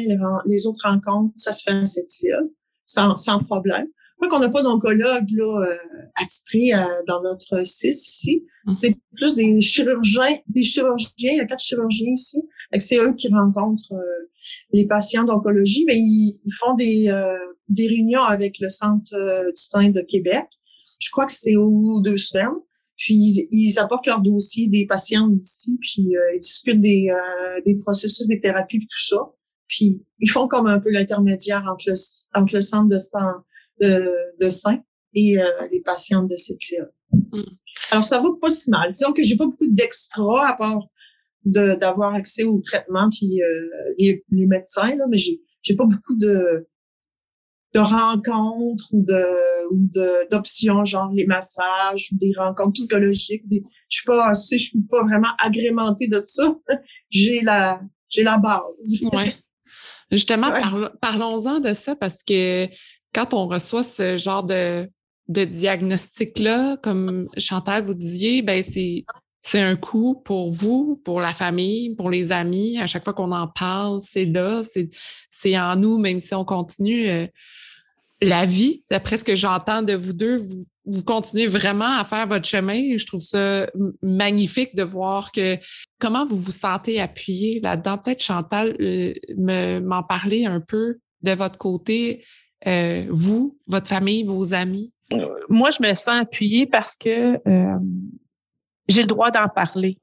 les, 0.46 0.68
autres 0.68 0.82
rencontres, 0.84 1.34
ça 1.36 1.52
se 1.52 1.64
fait 1.64 1.72
à 1.72 1.86
cette 1.86 2.22
île, 2.22 2.50
sans, 2.86 3.16
sans 3.16 3.40
problème. 3.40 3.88
Moi, 4.20 4.30
qu'on 4.30 4.40
n'a 4.40 4.50
pas 4.50 4.62
d'oncologue 4.62 5.30
là, 5.32 5.66
euh, 5.66 6.06
attitré 6.16 6.74
euh, 6.74 6.86
dans 7.08 7.22
notre 7.22 7.66
CIS 7.66 7.90
ici. 7.90 8.46
Hum. 8.68 8.74
C'est 8.76 8.96
plus 9.16 9.36
des 9.36 9.62
chirurgiens, 9.62 10.38
des 10.48 10.64
chirurgiens, 10.64 11.32
il 11.32 11.38
y 11.38 11.42
a 11.42 11.46
quatre 11.46 11.64
chirurgiens 11.64 12.12
ici. 12.14 12.42
C'est 12.80 12.98
eux 13.00 13.14
qui 13.14 13.30
rencontrent 13.30 13.94
euh, 13.94 14.30
les 14.72 14.86
patients 14.86 15.24
d'oncologie, 15.24 15.84
mais 15.88 15.98
ils, 15.98 16.40
font 16.60 16.74
des, 16.74 17.10
euh, 17.10 17.36
des 17.70 17.88
réunions 17.88 18.24
avec 18.24 18.60
le 18.60 18.70
Centre 18.70 19.14
du 19.48 19.62
sein 19.62 19.90
de 19.90 20.02
Québec. 20.02 20.46
Je 21.00 21.10
crois 21.12 21.26
que 21.26 21.34
c'est 21.34 21.56
aux 21.56 22.02
deux 22.02 22.18
semaines. 22.18 22.56
Puis 22.98 23.48
ils, 23.52 23.80
apportent 23.80 24.06
leur 24.06 24.22
dossier 24.22 24.68
des 24.68 24.86
patients 24.86 25.28
d'ici, 25.28 25.78
puis 25.82 26.16
euh, 26.16 26.36
ils 26.36 26.40
discutent 26.40 26.82
des, 26.82 27.10
euh, 27.10 27.62
des 27.66 27.76
processus, 27.76 28.28
des 28.28 28.40
thérapies, 28.40 28.78
puis 28.78 28.88
tout 28.88 29.06
ça. 29.06 29.18
Puis 29.68 30.04
ils 30.20 30.30
font 30.30 30.48
comme 30.48 30.68
un 30.68 30.80
peu 30.80 30.92
l'intermédiaire 30.92 31.66
entre 31.68 31.86
le, 31.88 31.96
entre 32.36 32.56
le 32.56 32.62
centre 32.62 32.90
de, 32.90 32.98
de, 33.82 34.06
de 34.42 34.50
sein 34.50 34.80
et 35.16 35.40
euh, 35.40 35.46
les 35.72 35.82
patients 35.82 36.24
de 36.24 36.36
cette 36.38 36.60
mm. 37.12 37.42
Alors 37.92 38.04
ça 38.04 38.20
va 38.22 38.30
pas 38.40 38.50
si 38.50 38.70
mal. 38.70 38.92
Disons 38.92 39.14
que 39.14 39.24
j'ai 39.24 39.38
pas 39.38 39.46
beaucoup 39.46 39.68
d'extra 39.68 40.50
à 40.50 40.56
part 40.56 40.88
d'avoir 41.46 42.14
accès 42.14 42.44
au 42.44 42.62
traitement 42.62 43.10
puis 43.10 43.42
les, 43.98 44.24
les 44.30 44.46
médecins 44.46 44.96
là, 44.96 45.06
mais 45.10 45.18
j'ai 45.18 45.42
j'ai 45.62 45.76
pas 45.76 45.86
beaucoup 45.86 46.16
de 46.18 46.68
de 47.74 47.80
rencontres 47.80 48.86
ou 48.92 49.02
de 49.02 49.72
ou 49.72 49.78
de 49.94 50.30
d'options 50.30 50.86
genre 50.86 51.12
les 51.14 51.26
massages 51.26 52.10
ou 52.12 52.18
des 52.18 52.34
rencontres 52.38 52.74
psychologiques 52.74 53.48
des, 53.48 53.64
je 53.90 53.98
suis 53.98 54.06
pas 54.06 54.28
assez 54.28 54.60
je 54.60 54.66
suis 54.66 54.82
pas 54.90 55.04
vraiment 55.04 55.30
agrémentée 55.40 56.08
de 56.08 56.22
ça 56.24 56.56
j'ai 57.10 57.42
la 57.42 57.82
j'ai 58.10 58.24
la 58.24 58.38
base 58.38 59.00
ouais 59.14 59.36
justement 60.12 60.50
parlons-en 61.02 61.60
de 61.60 61.74
ça 61.74 61.96
parce 61.96 62.24
que 62.24 62.68
quand 63.14 63.34
on 63.34 63.48
reçoit 63.48 63.84
ce 63.84 64.18
genre 64.18 64.44
de 64.44 64.88
de 65.30 65.46
diagnostic 65.46 66.38
là 66.38 66.78
comme 66.78 67.28
Chantal 67.38 67.84
vous 67.86 67.96
disiez 67.96 68.44
ben 68.44 68.62
c'est 68.62 69.06
c'est 69.46 69.60
un 69.60 69.76
coup 69.76 70.22
pour 70.24 70.52
vous, 70.52 71.02
pour 71.04 71.20
la 71.20 71.34
famille, 71.34 71.94
pour 71.96 72.10
les 72.10 72.32
amis. 72.32 72.80
À 72.80 72.88
chaque 72.88 73.04
fois 73.04 73.12
qu'on 73.12 73.34
en 73.34 73.50
parle, 73.50 74.00
c'est 74.00 74.24
là, 74.24 74.62
c'est 75.30 75.58
en 75.58 75.76
nous, 75.76 75.98
même 75.98 76.22
si 76.22 76.34
on 76.34 76.46
continue. 76.46 77.10
Euh, 77.10 77.28
la 78.24 78.46
vie, 78.46 78.84
d'après 78.90 79.18
ce 79.18 79.24
que 79.24 79.36
j'entends 79.36 79.82
de 79.82 79.94
vous 79.94 80.14
deux, 80.14 80.38
vous, 80.38 80.66
vous 80.86 81.04
continuez 81.04 81.48
vraiment 81.48 81.98
à 81.98 82.04
faire 82.04 82.28
votre 82.28 82.48
chemin. 82.48 82.98
Je 82.98 83.06
trouve 83.06 83.22
ça 83.22 83.68
magnifique 84.02 84.76
de 84.76 84.84
voir 84.84 85.32
que 85.32 85.58
comment 86.00 86.26
vous 86.26 86.38
vous 86.38 86.52
sentez 86.52 87.00
appuyé 87.00 87.60
là-dedans. 87.62 87.98
Peut-être 87.98 88.22
Chantal, 88.22 88.76
euh, 88.80 89.14
m'en 89.82 90.04
parler 90.04 90.46
un 90.46 90.60
peu 90.60 91.00
de 91.22 91.32
votre 91.32 91.58
côté, 91.58 92.26
euh, 92.68 93.06
vous, 93.10 93.58
votre 93.68 93.88
famille, 93.88 94.24
vos 94.24 94.54
amis. 94.54 94.92
Moi, 95.50 95.70
je 95.70 95.82
me 95.82 95.94
sens 95.94 96.22
appuyée 96.22 96.66
parce 96.66 96.98
que 96.98 97.40
euh, 97.48 97.80
j'ai 98.88 99.02
le 99.02 99.08
droit 99.08 99.32
d'en 99.32 99.48
parler. 99.48 100.00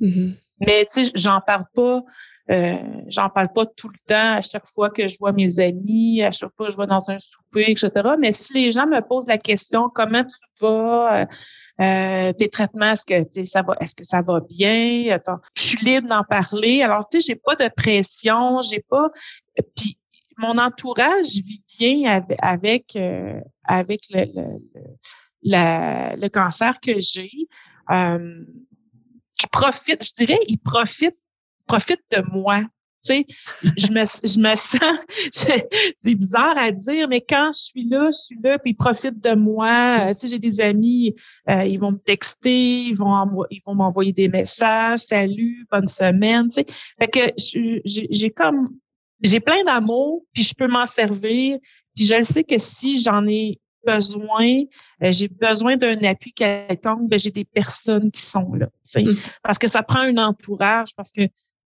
Mm-hmm. 0.00 0.34
Mais 0.60 0.86
tu 0.92 1.04
sais, 1.04 1.12
j'en 1.14 1.40
parle 1.40 1.64
pas. 1.74 2.02
Euh, 2.50 2.74
j'en 3.06 3.28
parle 3.28 3.52
pas 3.52 3.64
tout 3.64 3.88
le 3.88 3.98
temps 4.06 4.36
à 4.36 4.42
chaque 4.42 4.66
fois 4.66 4.90
que 4.90 5.06
je 5.06 5.16
vois 5.18 5.30
mes 5.32 5.60
amis, 5.60 6.20
à 6.22 6.32
chaque 6.32 6.50
fois 6.56 6.66
que 6.66 6.72
je 6.72 6.78
vais 6.78 6.86
dans 6.86 7.08
un 7.08 7.18
souper, 7.18 7.70
etc. 7.70 7.90
Mais 8.18 8.32
si 8.32 8.52
les 8.54 8.72
gens 8.72 8.86
me 8.86 9.00
posent 9.00 9.28
la 9.28 9.38
question 9.38 9.88
comment 9.88 10.24
tu 10.24 10.36
vas, 10.60 11.20
euh, 11.20 11.26
euh 11.80 12.32
tes 12.32 12.48
traitements, 12.48 12.90
est-ce 12.90 13.04
que 13.04 13.42
ça 13.44 13.62
va, 13.62 13.76
est-ce 13.80 13.94
que 13.94 14.02
ça 14.04 14.22
va 14.22 14.40
bien, 14.40 15.18
je 15.54 15.62
suis 15.62 15.78
libre 15.84 16.08
d'en 16.08 16.24
parler. 16.24 16.82
Alors 16.82 17.08
tu 17.08 17.20
sais, 17.20 17.26
j'ai 17.28 17.36
pas 17.36 17.54
de 17.54 17.70
pression, 17.76 18.62
j'ai 18.62 18.84
pas. 18.88 19.10
Puis 19.76 19.96
mon 20.36 20.58
entourage 20.58 21.26
vit 21.26 21.62
bien 21.78 22.24
avec 22.42 22.96
avec, 23.68 24.02
le, 25.42 26.28
cancer 26.28 26.80
que 26.80 26.98
j'ai. 26.98 27.30
Euh, 27.90 28.44
il 29.42 29.48
je 30.02 30.12
dirais, 30.14 30.38
il 30.48 30.58
profite, 30.58 31.16
profite 31.70 32.00
de 32.10 32.22
moi. 32.32 32.62
Tu 33.02 33.14
sais, 33.14 33.26
je 33.78 33.92
me, 33.92 34.04
je 34.04 34.38
me 34.40 34.54
sens, 34.54 34.98
c'est 35.98 36.14
bizarre 36.14 36.58
à 36.58 36.70
dire, 36.70 37.08
mais 37.08 37.22
quand 37.22 37.50
je 37.52 37.58
suis 37.58 37.88
là, 37.88 38.10
je 38.12 38.18
suis 38.18 38.38
là, 38.42 38.58
puis 38.58 38.72
ils 38.72 38.74
profitent 38.74 39.22
de 39.22 39.34
moi. 39.34 40.00
Euh, 40.00 40.08
tu 40.08 40.18
sais, 40.18 40.26
j'ai 40.26 40.38
des 40.38 40.60
amis, 40.60 41.14
euh, 41.48 41.64
ils 41.64 41.78
vont 41.78 41.92
me 41.92 41.98
texter, 41.98 42.82
ils 42.82 42.94
vont, 42.94 43.46
ils 43.50 43.62
vont 43.66 43.74
m'envoyer 43.74 44.12
des 44.12 44.28
messages, 44.28 45.00
salut, 45.00 45.66
bonne 45.70 45.88
semaine. 45.88 46.48
Tu 46.50 46.60
sais, 46.60 46.66
fait 46.98 47.08
que 47.08 47.80
j'ai 47.84 48.30
comme, 48.30 48.68
j'ai 49.22 49.40
plein 49.40 49.64
d'amour, 49.64 50.24
puis 50.34 50.42
je 50.42 50.54
peux 50.54 50.68
m'en 50.68 50.86
servir, 50.86 51.56
puis 51.94 52.04
je 52.04 52.20
sais 52.20 52.44
que 52.44 52.58
si 52.58 53.02
j'en 53.02 53.26
ai 53.26 53.60
besoin, 53.86 54.62
euh, 55.02 55.10
j'ai 55.10 55.28
besoin 55.28 55.78
d'un 55.78 56.02
appui 56.02 56.34
quelconque, 56.34 57.08
ben 57.08 57.18
j'ai 57.18 57.30
des 57.30 57.46
personnes 57.46 58.10
qui 58.10 58.20
sont 58.20 58.52
là. 58.52 58.68
Mm. 58.94 59.14
Parce 59.42 59.58
que 59.58 59.68
ça 59.68 59.82
prend 59.82 60.00
un 60.00 60.18
entourage, 60.18 60.90
parce 60.94 61.12
que 61.12 61.22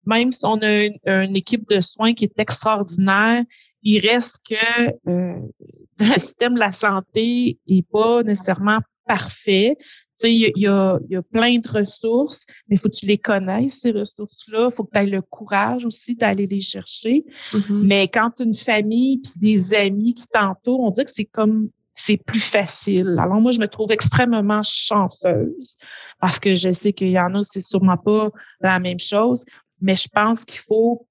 même 0.07 0.33
si 0.33 0.45
on 0.45 0.61
a 0.63 0.85
une, 1.25 1.37
équipe 1.37 1.69
de 1.69 1.81
soins 1.81 2.15
qui 2.15 2.25
est 2.25 2.39
extraordinaire, 2.39 3.45
il 3.83 3.99
reste 4.01 4.39
que 4.49 5.11
euh, 5.11 5.41
le 5.99 6.19
système 6.19 6.55
de 6.55 6.61
la 6.61 6.73
santé 6.73 7.59
est 7.67 7.87
pas 7.91 8.23
nécessairement 8.23 8.81
parfait. 9.07 9.77
Tu 10.21 10.29
il 10.29 10.53
y 10.57 10.67
a, 10.67 10.99
y 11.09 11.17
a, 11.17 11.23
plein 11.23 11.59
de 11.59 11.69
ressources, 11.69 12.47
mais 12.69 12.77
il 12.77 12.79
faut 12.79 12.89
que 12.89 12.97
tu 12.97 13.07
les 13.07 13.19
connaisses, 13.19 13.81
ces 13.81 13.91
ressources-là. 13.91 14.69
Il 14.71 14.75
faut 14.75 14.85
que 14.85 14.91
tu 14.95 15.01
aies 15.01 15.07
le 15.07 15.23
courage 15.23 15.85
aussi 15.85 16.15
d'aller 16.15 16.47
les 16.47 16.61
chercher. 16.61 17.25
Mm-hmm. 17.53 17.83
Mais 17.83 18.09
quand 18.09 18.41
une 18.41 18.55
famille 18.55 19.19
puis 19.19 19.33
des 19.37 19.75
amis 19.75 20.15
qui 20.15 20.27
t'entourent, 20.29 20.81
on 20.81 20.91
dit 20.91 21.05
que 21.05 21.11
c'est 21.13 21.25
comme 21.25 21.69
c'est 21.95 22.17
plus 22.17 22.41
facile. 22.41 23.17
Alors 23.19 23.41
moi, 23.41 23.53
je 23.53 23.61
me 23.61 23.69
trouve 23.69 23.93
extrêmement 23.93 24.63
chanceuse 24.65 25.77
parce 26.21 26.41
que 26.41 26.57
je 26.57 26.73
sais 26.73 26.93
qu'il 26.93 27.11
y 27.11 27.19
en 27.19 27.35
a, 27.35 27.43
c'est 27.43 27.61
sûrement 27.61 27.97
pas 27.97 28.31
la 28.61 28.81
même 28.81 28.99
chose, 28.99 29.45
mais 29.85 29.97
je 29.97 30.09
pense 30.09 30.45
qu'il 30.45 30.61
faut 30.61 31.07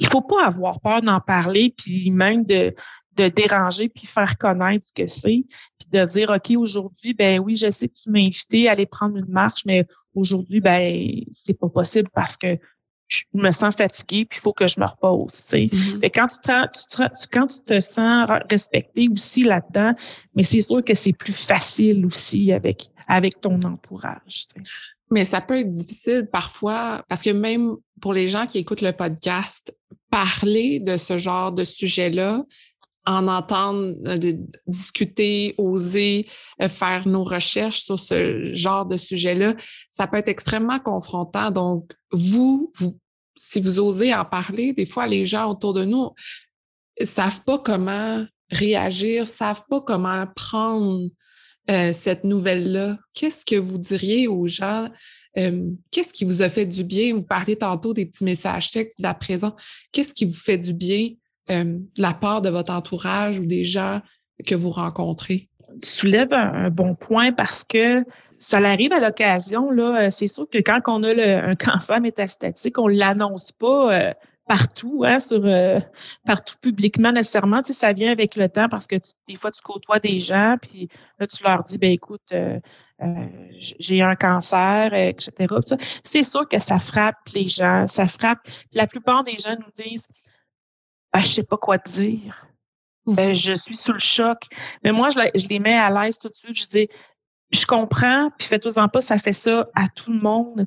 il 0.00 0.08
faut 0.08 0.22
pas 0.22 0.46
avoir 0.46 0.80
peur 0.80 1.02
d'en 1.02 1.20
parler, 1.20 1.72
puis 1.76 2.10
même 2.10 2.44
de, 2.44 2.74
de 3.16 3.28
déranger, 3.28 3.88
puis 3.88 4.06
faire 4.06 4.36
connaître 4.38 4.86
ce 4.86 4.92
que 4.92 5.06
c'est, 5.06 5.44
puis 5.78 5.88
de 5.92 6.04
dire, 6.04 6.30
OK, 6.30 6.56
aujourd'hui, 6.56 7.14
ben 7.14 7.38
oui, 7.38 7.54
je 7.54 7.70
sais 7.70 7.88
que 7.88 7.94
tu 7.94 8.10
m'as 8.10 8.18
invité 8.18 8.68
à 8.68 8.72
aller 8.72 8.86
prendre 8.86 9.16
une 9.16 9.30
marche, 9.30 9.62
mais 9.66 9.86
aujourd'hui, 10.14 10.60
ben 10.60 11.20
c'est 11.32 11.58
pas 11.58 11.68
possible 11.68 12.08
parce 12.12 12.36
que 12.36 12.58
je 13.06 13.22
me 13.34 13.52
sens 13.52 13.76
fatiguée, 13.76 14.24
puis 14.24 14.38
il 14.38 14.42
faut 14.42 14.52
que 14.52 14.66
je 14.66 14.80
me 14.80 14.86
repose. 14.86 15.44
Tu 15.44 15.48
sais. 15.48 15.64
Mm-hmm. 15.66 16.10
quand, 16.10 16.26
tu 16.28 16.86
te, 16.86 17.28
quand 17.30 17.46
tu 17.46 17.60
te 17.60 17.80
sens 17.80 18.28
respecté 18.50 19.08
aussi 19.08 19.44
là-dedans, 19.44 19.94
mais 20.34 20.42
c'est 20.42 20.60
sûr 20.60 20.82
que 20.82 20.94
c'est 20.94 21.12
plus 21.12 21.34
facile 21.34 22.04
aussi 22.06 22.50
avec, 22.50 22.88
avec 23.06 23.40
ton 23.40 23.60
entourage. 23.62 24.46
Mais 25.10 25.24
ça 25.24 25.40
peut 25.40 25.58
être 25.58 25.70
difficile 25.70 26.28
parfois 26.32 27.04
parce 27.08 27.22
que 27.22 27.30
même 27.30 27.76
pour 28.00 28.14
les 28.14 28.28
gens 28.28 28.46
qui 28.46 28.58
écoutent 28.58 28.80
le 28.80 28.92
podcast, 28.92 29.74
parler 30.10 30.80
de 30.80 30.96
ce 30.96 31.18
genre 31.18 31.52
de 31.52 31.64
sujet-là, 31.64 32.44
en 33.06 33.28
entendre 33.28 33.94
euh, 34.06 34.32
discuter, 34.66 35.54
oser 35.58 36.26
euh, 36.62 36.68
faire 36.68 37.06
nos 37.06 37.24
recherches 37.24 37.80
sur 37.80 37.98
ce 37.98 38.44
genre 38.54 38.86
de 38.86 38.96
sujet-là, 38.96 39.54
ça 39.90 40.06
peut 40.06 40.16
être 40.16 40.28
extrêmement 40.28 40.78
confrontant. 40.78 41.50
Donc, 41.50 41.92
vous, 42.12 42.72
vous, 42.76 42.98
si 43.36 43.60
vous 43.60 43.78
osez 43.80 44.14
en 44.14 44.24
parler, 44.24 44.72
des 44.72 44.86
fois, 44.86 45.06
les 45.06 45.24
gens 45.24 45.50
autour 45.50 45.74
de 45.74 45.84
nous 45.84 46.10
savent 47.02 47.42
pas 47.44 47.58
comment 47.58 48.24
réagir, 48.50 49.26
savent 49.26 49.64
pas 49.68 49.80
comment 49.80 50.26
prendre 50.34 51.08
euh, 51.70 51.92
cette 51.92 52.24
nouvelle-là. 52.24 52.98
Qu'est-ce 53.14 53.44
que 53.44 53.56
vous 53.56 53.78
diriez 53.78 54.28
aux 54.28 54.46
gens? 54.46 54.88
Qu'est-ce 55.90 56.14
qui 56.14 56.24
vous 56.24 56.42
a 56.42 56.48
fait 56.48 56.64
du 56.64 56.84
bien? 56.84 57.12
Vous 57.12 57.22
parlez 57.22 57.56
tantôt 57.56 57.92
des 57.92 58.06
petits 58.06 58.22
messages 58.22 58.70
textes 58.70 58.98
de 58.98 59.02
la 59.02 59.14
présence. 59.14 59.52
Qu'est-ce 59.90 60.14
qui 60.14 60.26
vous 60.26 60.32
fait 60.32 60.58
du 60.58 60.72
bien 60.72 61.08
euh, 61.50 61.64
de 61.64 62.02
la 62.02 62.14
part 62.14 62.40
de 62.40 62.48
votre 62.48 62.72
entourage 62.72 63.38
ou 63.38 63.44
des 63.44 63.64
gens 63.64 64.00
que 64.46 64.54
vous 64.54 64.70
rencontrez? 64.70 65.50
Tu 65.82 65.90
soulèves 65.90 66.32
un, 66.32 66.70
bon 66.70 66.94
point 66.94 67.32
parce 67.32 67.64
que 67.64 68.02
ça 68.32 68.58
arrive 68.58 68.92
à 68.94 69.00
l'occasion. 69.00 69.70
Là, 69.70 70.06
euh, 70.06 70.10
c'est 70.10 70.26
sûr 70.26 70.48
que 70.48 70.58
quand 70.58 70.80
on 70.86 71.02
a 71.02 71.10
un 71.10 71.54
cancer 71.54 72.00
métastatique, 72.00 72.78
on 72.78 72.86
l'annonce 72.86 73.52
pas 73.52 73.92
euh, 73.92 74.12
partout, 74.46 75.04
hein, 75.06 75.18
sur 75.18 75.42
partout 76.26 76.56
publiquement 76.60 77.12
nécessairement. 77.12 77.62
Tu 77.62 77.72
sais, 77.72 77.80
ça 77.80 77.92
vient 77.92 78.12
avec 78.12 78.36
le 78.36 78.48
temps 78.48 78.68
parce 78.68 78.86
que 78.86 78.96
des 79.28 79.36
fois 79.36 79.50
tu 79.50 79.62
côtoies 79.62 80.00
des 80.00 80.18
gens, 80.18 80.56
puis 80.60 80.88
là 81.18 81.26
tu 81.26 81.42
leur 81.42 81.62
dis, 81.64 81.78
ben 81.78 81.90
écoute, 81.92 82.32
j'ai 83.58 84.02
un 84.02 84.16
cancer, 84.16 84.92
etc. 84.92 85.54
C'est 86.04 86.22
sûr 86.22 86.48
que 86.48 86.58
ça 86.58 86.78
frappe 86.78 87.16
les 87.34 87.48
gens, 87.48 87.86
ça 87.88 88.06
frappe. 88.06 88.40
La 88.72 88.86
plupart 88.86 89.24
des 89.24 89.36
gens 89.36 89.56
nous 89.58 89.84
disent, 89.84 90.08
je 91.14 91.20
ben, 91.20 91.24
je 91.24 91.32
sais 91.32 91.42
pas 91.44 91.56
quoi 91.56 91.78
te 91.78 91.90
dire. 91.90 92.46
Mmh. 93.06 93.14
Ben, 93.14 93.34
je 93.34 93.54
suis 93.54 93.76
sous 93.76 93.92
le 93.92 93.98
choc. 93.98 94.38
Mais 94.82 94.92
moi, 94.92 95.10
je, 95.10 95.48
les 95.48 95.58
mets 95.58 95.76
à 95.76 95.90
l'aise 95.90 96.18
tout 96.18 96.28
de 96.28 96.34
suite. 96.34 96.58
Je 96.58 96.66
dis, 96.66 96.88
je 97.50 97.66
comprends, 97.66 98.30
puis 98.38 98.48
faites-en 98.48 98.88
pas, 98.88 99.00
ça 99.00 99.18
fait 99.18 99.32
ça 99.32 99.68
à 99.74 99.88
tout 99.88 100.12
le 100.12 100.20
monde. 100.20 100.66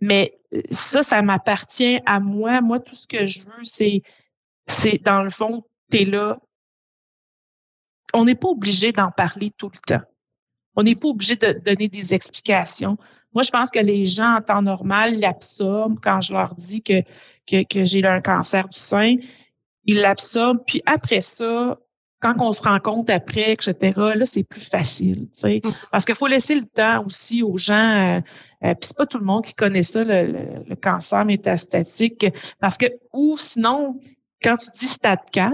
Mais 0.00 0.32
euh, 0.32 0.45
ça, 0.68 1.02
ça 1.02 1.22
m'appartient 1.22 2.00
à 2.06 2.20
moi. 2.20 2.60
Moi, 2.60 2.80
tout 2.80 2.94
ce 2.94 3.06
que 3.06 3.26
je 3.26 3.42
veux, 3.42 3.64
c'est, 3.64 4.02
c'est 4.66 4.98
dans 5.02 5.22
le 5.22 5.30
fond, 5.30 5.64
tu 5.90 6.02
es 6.02 6.04
là. 6.04 6.38
On 8.14 8.24
n'est 8.24 8.34
pas 8.34 8.48
obligé 8.48 8.92
d'en 8.92 9.10
parler 9.10 9.50
tout 9.56 9.70
le 9.72 9.78
temps. 9.78 10.04
On 10.76 10.82
n'est 10.82 10.94
pas 10.94 11.08
obligé 11.08 11.36
de 11.36 11.60
donner 11.64 11.88
des 11.88 12.14
explications. 12.14 12.96
Moi, 13.34 13.42
je 13.42 13.50
pense 13.50 13.70
que 13.70 13.78
les 13.78 14.06
gens, 14.06 14.36
en 14.36 14.42
temps 14.42 14.62
normal, 14.62 15.18
l'absorbent 15.18 15.98
quand 16.02 16.20
je 16.20 16.32
leur 16.32 16.54
dis 16.54 16.82
que, 16.82 17.02
que, 17.46 17.64
que 17.64 17.84
j'ai 17.84 18.04
un 18.04 18.20
cancer 18.20 18.68
du 18.68 18.78
sein 18.78 19.16
il 19.86 20.00
l'absorbe. 20.00 20.58
Puis 20.66 20.82
après 20.84 21.20
ça, 21.20 21.78
quand 22.20 22.34
on 22.38 22.52
se 22.52 22.62
rend 22.62 22.80
compte 22.80 23.10
après, 23.10 23.52
etc., 23.52 23.74
là, 23.96 24.24
c'est 24.24 24.42
plus 24.42 24.60
facile, 24.60 25.22
tu 25.26 25.28
sais. 25.34 25.60
Mm. 25.62 25.70
Parce 25.92 26.04
qu'il 26.04 26.14
faut 26.14 26.26
laisser 26.26 26.54
le 26.54 26.64
temps 26.64 27.04
aussi 27.04 27.42
aux 27.42 27.58
gens, 27.58 27.74
euh, 27.74 28.20
euh, 28.64 28.74
puis 28.74 28.88
c'est 28.88 28.96
pas 28.96 29.06
tout 29.06 29.18
le 29.18 29.24
monde 29.24 29.44
qui 29.44 29.54
connaît 29.54 29.82
ça, 29.82 30.02
le, 30.04 30.74
cancer 30.76 31.24
métastatique, 31.24 32.26
parce 32.60 32.78
que, 32.78 32.86
ou 33.12 33.36
sinon, 33.36 34.00
quand 34.42 34.56
tu 34.56 34.68
dis 34.74 34.86
stade 34.86 35.20
4, 35.30 35.52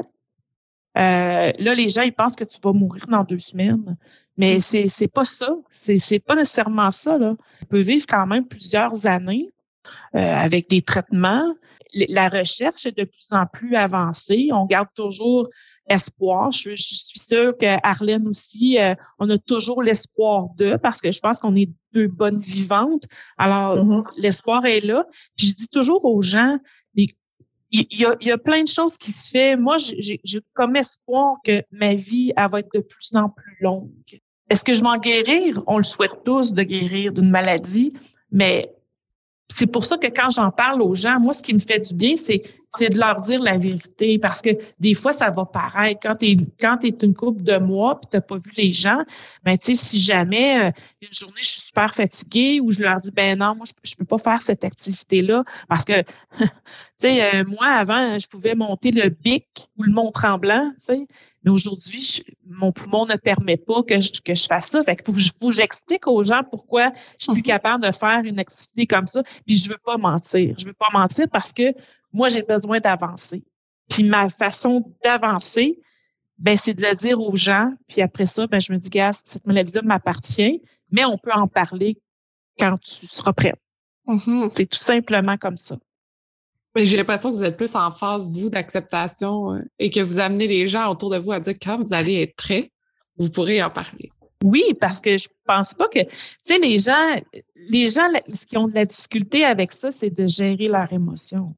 euh, 0.98 1.52
là, 1.58 1.74
les 1.74 1.88
gens, 1.88 2.02
ils 2.02 2.12
pensent 2.12 2.36
que 2.36 2.44
tu 2.44 2.58
vas 2.62 2.72
mourir 2.72 3.06
dans 3.08 3.24
deux 3.24 3.38
semaines. 3.38 3.96
Mais 4.36 4.56
mm. 4.56 4.60
c'est, 4.60 4.88
c'est 4.88 5.08
pas 5.08 5.24
ça. 5.24 5.48
C'est, 5.70 5.96
c'est 5.96 6.18
pas 6.18 6.34
nécessairement 6.34 6.90
ça, 6.90 7.18
là. 7.18 7.34
On 7.62 7.66
peut 7.66 7.80
vivre 7.80 8.06
quand 8.06 8.26
même 8.26 8.46
plusieurs 8.46 9.06
années 9.06 9.50
euh, 10.14 10.18
avec 10.18 10.68
des 10.68 10.82
traitements, 10.82 11.54
la 12.08 12.28
recherche 12.28 12.86
est 12.86 12.96
de 12.96 13.04
plus 13.04 13.28
en 13.32 13.46
plus 13.46 13.76
avancée. 13.76 14.48
On 14.52 14.66
garde 14.66 14.88
toujours 14.94 15.48
espoir. 15.88 16.50
Je, 16.52 16.74
suis 16.76 17.18
sûre 17.18 17.54
que 17.58 17.76
Arlène 17.82 18.26
aussi, 18.26 18.78
euh, 18.78 18.94
on 19.18 19.28
a 19.30 19.38
toujours 19.38 19.82
l'espoir 19.82 20.48
de, 20.56 20.76
parce 20.76 21.00
que 21.00 21.12
je 21.12 21.20
pense 21.20 21.38
qu'on 21.38 21.56
est 21.56 21.70
deux 21.92 22.08
bonnes 22.08 22.40
vivantes. 22.40 23.04
Alors, 23.36 23.76
mm-hmm. 23.76 24.04
l'espoir 24.16 24.64
est 24.64 24.80
là. 24.80 25.06
Puis 25.36 25.48
je 25.48 25.54
dis 25.54 25.68
toujours 25.68 26.04
aux 26.04 26.22
gens, 26.22 26.58
il 27.74 27.86
y, 27.90 28.04
a, 28.04 28.16
il 28.20 28.28
y 28.28 28.30
a 28.30 28.38
plein 28.38 28.62
de 28.62 28.68
choses 28.68 28.98
qui 28.98 29.10
se 29.10 29.30
font. 29.30 29.60
Moi, 29.60 29.76
j'ai 29.78 30.20
comme 30.54 30.76
espoir 30.76 31.36
que 31.44 31.62
ma 31.70 31.94
vie, 31.94 32.32
elle 32.36 32.50
va 32.50 32.60
être 32.60 32.72
de 32.74 32.80
plus 32.80 33.14
en 33.14 33.30
plus 33.30 33.56
longue. 33.60 33.90
Est-ce 34.50 34.64
que 34.64 34.74
je 34.74 34.82
vais 34.82 34.88
en 34.88 34.98
guérir? 34.98 35.62
On 35.66 35.78
le 35.78 35.82
souhaite 35.82 36.24
tous 36.24 36.52
de 36.52 36.62
guérir 36.62 37.12
d'une 37.12 37.30
maladie, 37.30 37.92
mais 38.30 38.70
c'est 39.48 39.66
pour 39.66 39.84
ça 39.84 39.98
que 39.98 40.06
quand 40.06 40.30
j'en 40.30 40.50
parle 40.50 40.82
aux 40.82 40.94
gens, 40.94 41.20
moi, 41.20 41.32
ce 41.32 41.42
qui 41.42 41.54
me 41.54 41.58
fait 41.58 41.78
du 41.78 41.94
bien, 41.94 42.16
c'est 42.16 42.42
c'est 42.74 42.88
de 42.88 42.98
leur 42.98 43.16
dire 43.16 43.42
la 43.42 43.56
vérité 43.58 44.18
parce 44.18 44.40
que 44.40 44.50
des 44.80 44.94
fois, 44.94 45.12
ça 45.12 45.30
va 45.30 45.44
paraître. 45.44 46.00
Quand 46.02 46.16
tu 46.16 46.26
es, 46.26 46.36
quand 46.60 46.82
es 46.84 46.96
une 47.02 47.14
couple 47.14 47.42
de 47.42 47.58
mois 47.58 48.00
puis 48.00 48.08
tu 48.10 48.16
n'as 48.16 48.20
pas 48.22 48.36
vu 48.36 48.50
les 48.56 48.72
gens, 48.72 49.02
ben, 49.44 49.58
tu 49.58 49.74
sais, 49.74 49.74
si 49.74 50.00
jamais 50.00 50.68
euh, 50.68 50.70
une 51.02 51.12
journée, 51.12 51.40
je 51.42 51.50
suis 51.50 51.60
super 51.62 51.94
fatiguée 51.94 52.60
ou 52.60 52.70
je 52.70 52.80
leur 52.80 53.00
dis, 53.00 53.10
ben 53.12 53.38
non, 53.38 53.54
moi, 53.54 53.66
je, 53.84 53.94
ne 53.94 53.98
peux 53.98 54.04
pas 54.04 54.18
faire 54.18 54.40
cette 54.40 54.64
activité-là 54.64 55.44
parce 55.68 55.84
que, 55.84 56.02
tu 56.38 56.46
sais, 56.96 57.34
euh, 57.34 57.44
moi, 57.44 57.66
avant, 57.66 58.18
je 58.18 58.26
pouvais 58.26 58.54
monter 58.54 58.90
le 58.90 59.10
bic 59.10 59.68
ou 59.76 59.82
le 59.82 59.92
mont 59.92 60.10
tremblant, 60.10 60.72
tu 60.78 60.94
sais, 60.94 61.06
mais 61.44 61.50
aujourd'hui, 61.50 62.24
mon 62.46 62.72
poumon 62.72 63.06
ne 63.06 63.16
permet 63.16 63.56
pas 63.56 63.82
que 63.82 64.00
je, 64.00 64.20
que 64.20 64.34
je 64.34 64.46
fasse 64.46 64.68
ça. 64.68 64.82
Fait 64.82 64.96
que 64.96 65.04
faut, 65.04 65.18
faut 65.40 65.48
que 65.48 65.56
j'explique 65.56 66.06
aux 66.06 66.22
gens 66.22 66.42
pourquoi 66.48 66.92
je 67.18 67.24
suis 67.24 67.32
plus 67.32 67.42
capable 67.42 67.84
de 67.84 67.92
faire 67.92 68.20
une 68.24 68.38
activité 68.38 68.86
comme 68.86 69.06
ça. 69.06 69.22
Puis 69.46 69.56
je 69.56 69.68
veux 69.68 69.78
pas 69.84 69.96
mentir. 69.96 70.54
Je 70.58 70.66
veux 70.66 70.72
pas 70.72 70.88
mentir 70.92 71.26
parce 71.32 71.52
que 71.52 71.74
moi, 72.12 72.28
j'ai 72.28 72.42
besoin 72.42 72.78
d'avancer. 72.78 73.44
Puis 73.88 74.04
ma 74.04 74.28
façon 74.28 74.84
d'avancer, 75.04 75.80
ben, 76.38 76.56
c'est 76.56 76.74
de 76.74 76.82
le 76.82 76.94
dire 76.94 77.20
aux 77.20 77.36
gens. 77.36 77.72
Puis 77.88 78.02
après 78.02 78.26
ça, 78.26 78.46
ben, 78.46 78.60
je 78.60 78.72
me 78.72 78.78
dis, 78.78 78.90
gars, 78.90 79.12
cette 79.24 79.46
maladie-là 79.46 79.82
m'appartient, 79.82 80.62
mais 80.90 81.04
on 81.04 81.18
peut 81.18 81.32
en 81.32 81.48
parler 81.48 81.98
quand 82.58 82.78
tu 82.80 83.06
seras 83.06 83.32
prête. 83.32 83.60
Mm-hmm. 84.06 84.50
C'est 84.52 84.66
tout 84.66 84.78
simplement 84.78 85.36
comme 85.36 85.56
ça. 85.56 85.76
Mais 86.74 86.86
j'ai 86.86 86.96
l'impression 86.96 87.30
que 87.30 87.36
vous 87.36 87.44
êtes 87.44 87.56
plus 87.56 87.74
en 87.74 87.90
phase, 87.90 88.30
vous, 88.32 88.48
d'acceptation 88.48 89.54
euh, 89.54 89.60
et 89.78 89.90
que 89.90 90.00
vous 90.00 90.18
amenez 90.18 90.46
les 90.46 90.66
gens 90.66 90.90
autour 90.90 91.10
de 91.10 91.18
vous 91.18 91.32
à 91.32 91.40
dire 91.40 91.54
quand 91.60 91.78
vous 91.78 91.92
allez 91.92 92.22
être 92.22 92.34
prêt, 92.34 92.72
vous 93.18 93.28
pourrez 93.28 93.62
en 93.62 93.70
parler. 93.70 94.10
Oui, 94.42 94.74
parce 94.80 95.00
que 95.00 95.16
je 95.16 95.28
pense 95.46 95.74
pas 95.74 95.86
que, 95.88 96.02
tu 96.02 96.16
sais, 96.44 96.58
les 96.58 96.78
gens, 96.78 97.20
les 97.68 97.86
gens, 97.86 98.08
ce 98.32 98.44
qui 98.46 98.56
ont 98.56 98.68
de 98.68 98.74
la 98.74 98.84
difficulté 98.84 99.44
avec 99.44 99.72
ça, 99.72 99.90
c'est 99.90 100.10
de 100.10 100.26
gérer 100.26 100.66
leurs 100.66 100.92
émotions. 100.92 101.54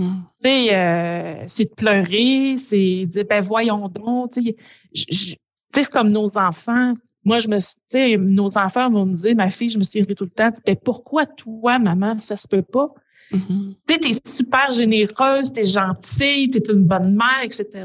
Mm. 0.00 0.22
Tu 0.42 0.48
sais, 0.48 0.74
euh, 0.74 1.44
c'est 1.46 1.64
de 1.64 1.74
pleurer, 1.74 2.56
c'est 2.56 3.04
de 3.04 3.10
dire, 3.10 3.24
ben 3.28 3.42
voyons 3.42 3.88
donc, 3.88 4.32
tu 4.32 4.42
sais, 4.42 5.36
c'est 5.72 5.90
comme 5.90 6.10
nos 6.10 6.38
enfants. 6.38 6.94
Moi, 7.24 7.38
je 7.38 7.48
me 7.48 7.58
tu 7.58 7.74
sais, 7.90 8.16
nos 8.16 8.56
enfants 8.56 8.90
vont 8.90 9.04
me 9.04 9.14
dire, 9.14 9.36
ma 9.36 9.50
fille, 9.50 9.68
je 9.68 9.78
me 9.78 9.84
suis 9.84 10.02
tout 10.02 10.24
le 10.24 10.30
temps, 10.30 10.50
ben 10.66 10.76
pourquoi 10.82 11.26
toi, 11.26 11.78
maman, 11.78 12.18
ça 12.18 12.36
se 12.36 12.48
peut 12.48 12.62
pas? 12.62 12.88
Mm-hmm. 13.30 13.74
Tu 13.86 13.94
sais, 13.94 14.00
t'es 14.00 14.30
super 14.30 14.70
généreuse, 14.70 15.52
t'es 15.52 15.64
gentille, 15.64 16.48
t'es 16.48 16.72
une 16.72 16.84
bonne 16.84 17.14
mère, 17.14 17.42
etc. 17.42 17.84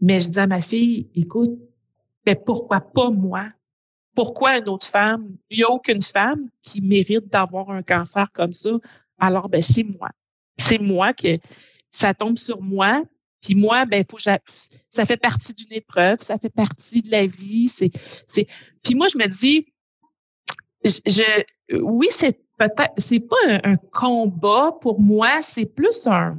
Mais 0.00 0.20
je 0.20 0.28
dis 0.28 0.38
à 0.38 0.46
ma 0.46 0.60
fille, 0.60 1.08
écoute, 1.14 1.58
ben 2.26 2.36
pourquoi 2.44 2.80
pas 2.80 3.10
moi? 3.10 3.48
Pourquoi 4.14 4.58
une 4.58 4.68
autre 4.68 4.86
femme? 4.86 5.36
Il 5.50 5.58
n'y 5.58 5.64
a 5.64 5.70
aucune 5.70 6.02
femme 6.02 6.48
qui 6.62 6.80
mérite 6.82 7.28
d'avoir 7.28 7.70
un 7.70 7.82
cancer 7.82 8.30
comme 8.32 8.52
ça. 8.52 8.70
Alors, 9.18 9.48
ben, 9.48 9.62
c'est 9.62 9.84
moi 9.84 10.10
c'est 10.56 10.78
moi 10.78 11.12
que 11.12 11.38
ça 11.90 12.14
tombe 12.14 12.38
sur 12.38 12.60
moi. 12.60 13.02
Puis 13.42 13.54
moi, 13.54 13.84
ben, 13.84 14.02
faut 14.08 14.18
ça 14.18 14.40
fait 15.06 15.16
partie 15.16 15.54
d'une 15.54 15.72
épreuve, 15.72 16.18
ça 16.20 16.38
fait 16.38 16.50
partie 16.50 17.02
de 17.02 17.10
la 17.10 17.26
vie. 17.26 17.68
C'est, 17.68 17.90
c'est. 18.26 18.46
Puis 18.82 18.94
moi, 18.94 19.06
je 19.08 19.18
me 19.18 19.28
dis, 19.28 19.66
je, 20.84 21.44
oui, 21.80 22.08
c'est 22.10 22.40
peut-être, 22.58 22.92
c'est 22.96 23.20
pas 23.20 23.36
un, 23.64 23.76
combat 23.76 24.72
pour 24.80 25.00
moi, 25.00 25.42
c'est 25.42 25.66
plus 25.66 26.06
un. 26.06 26.38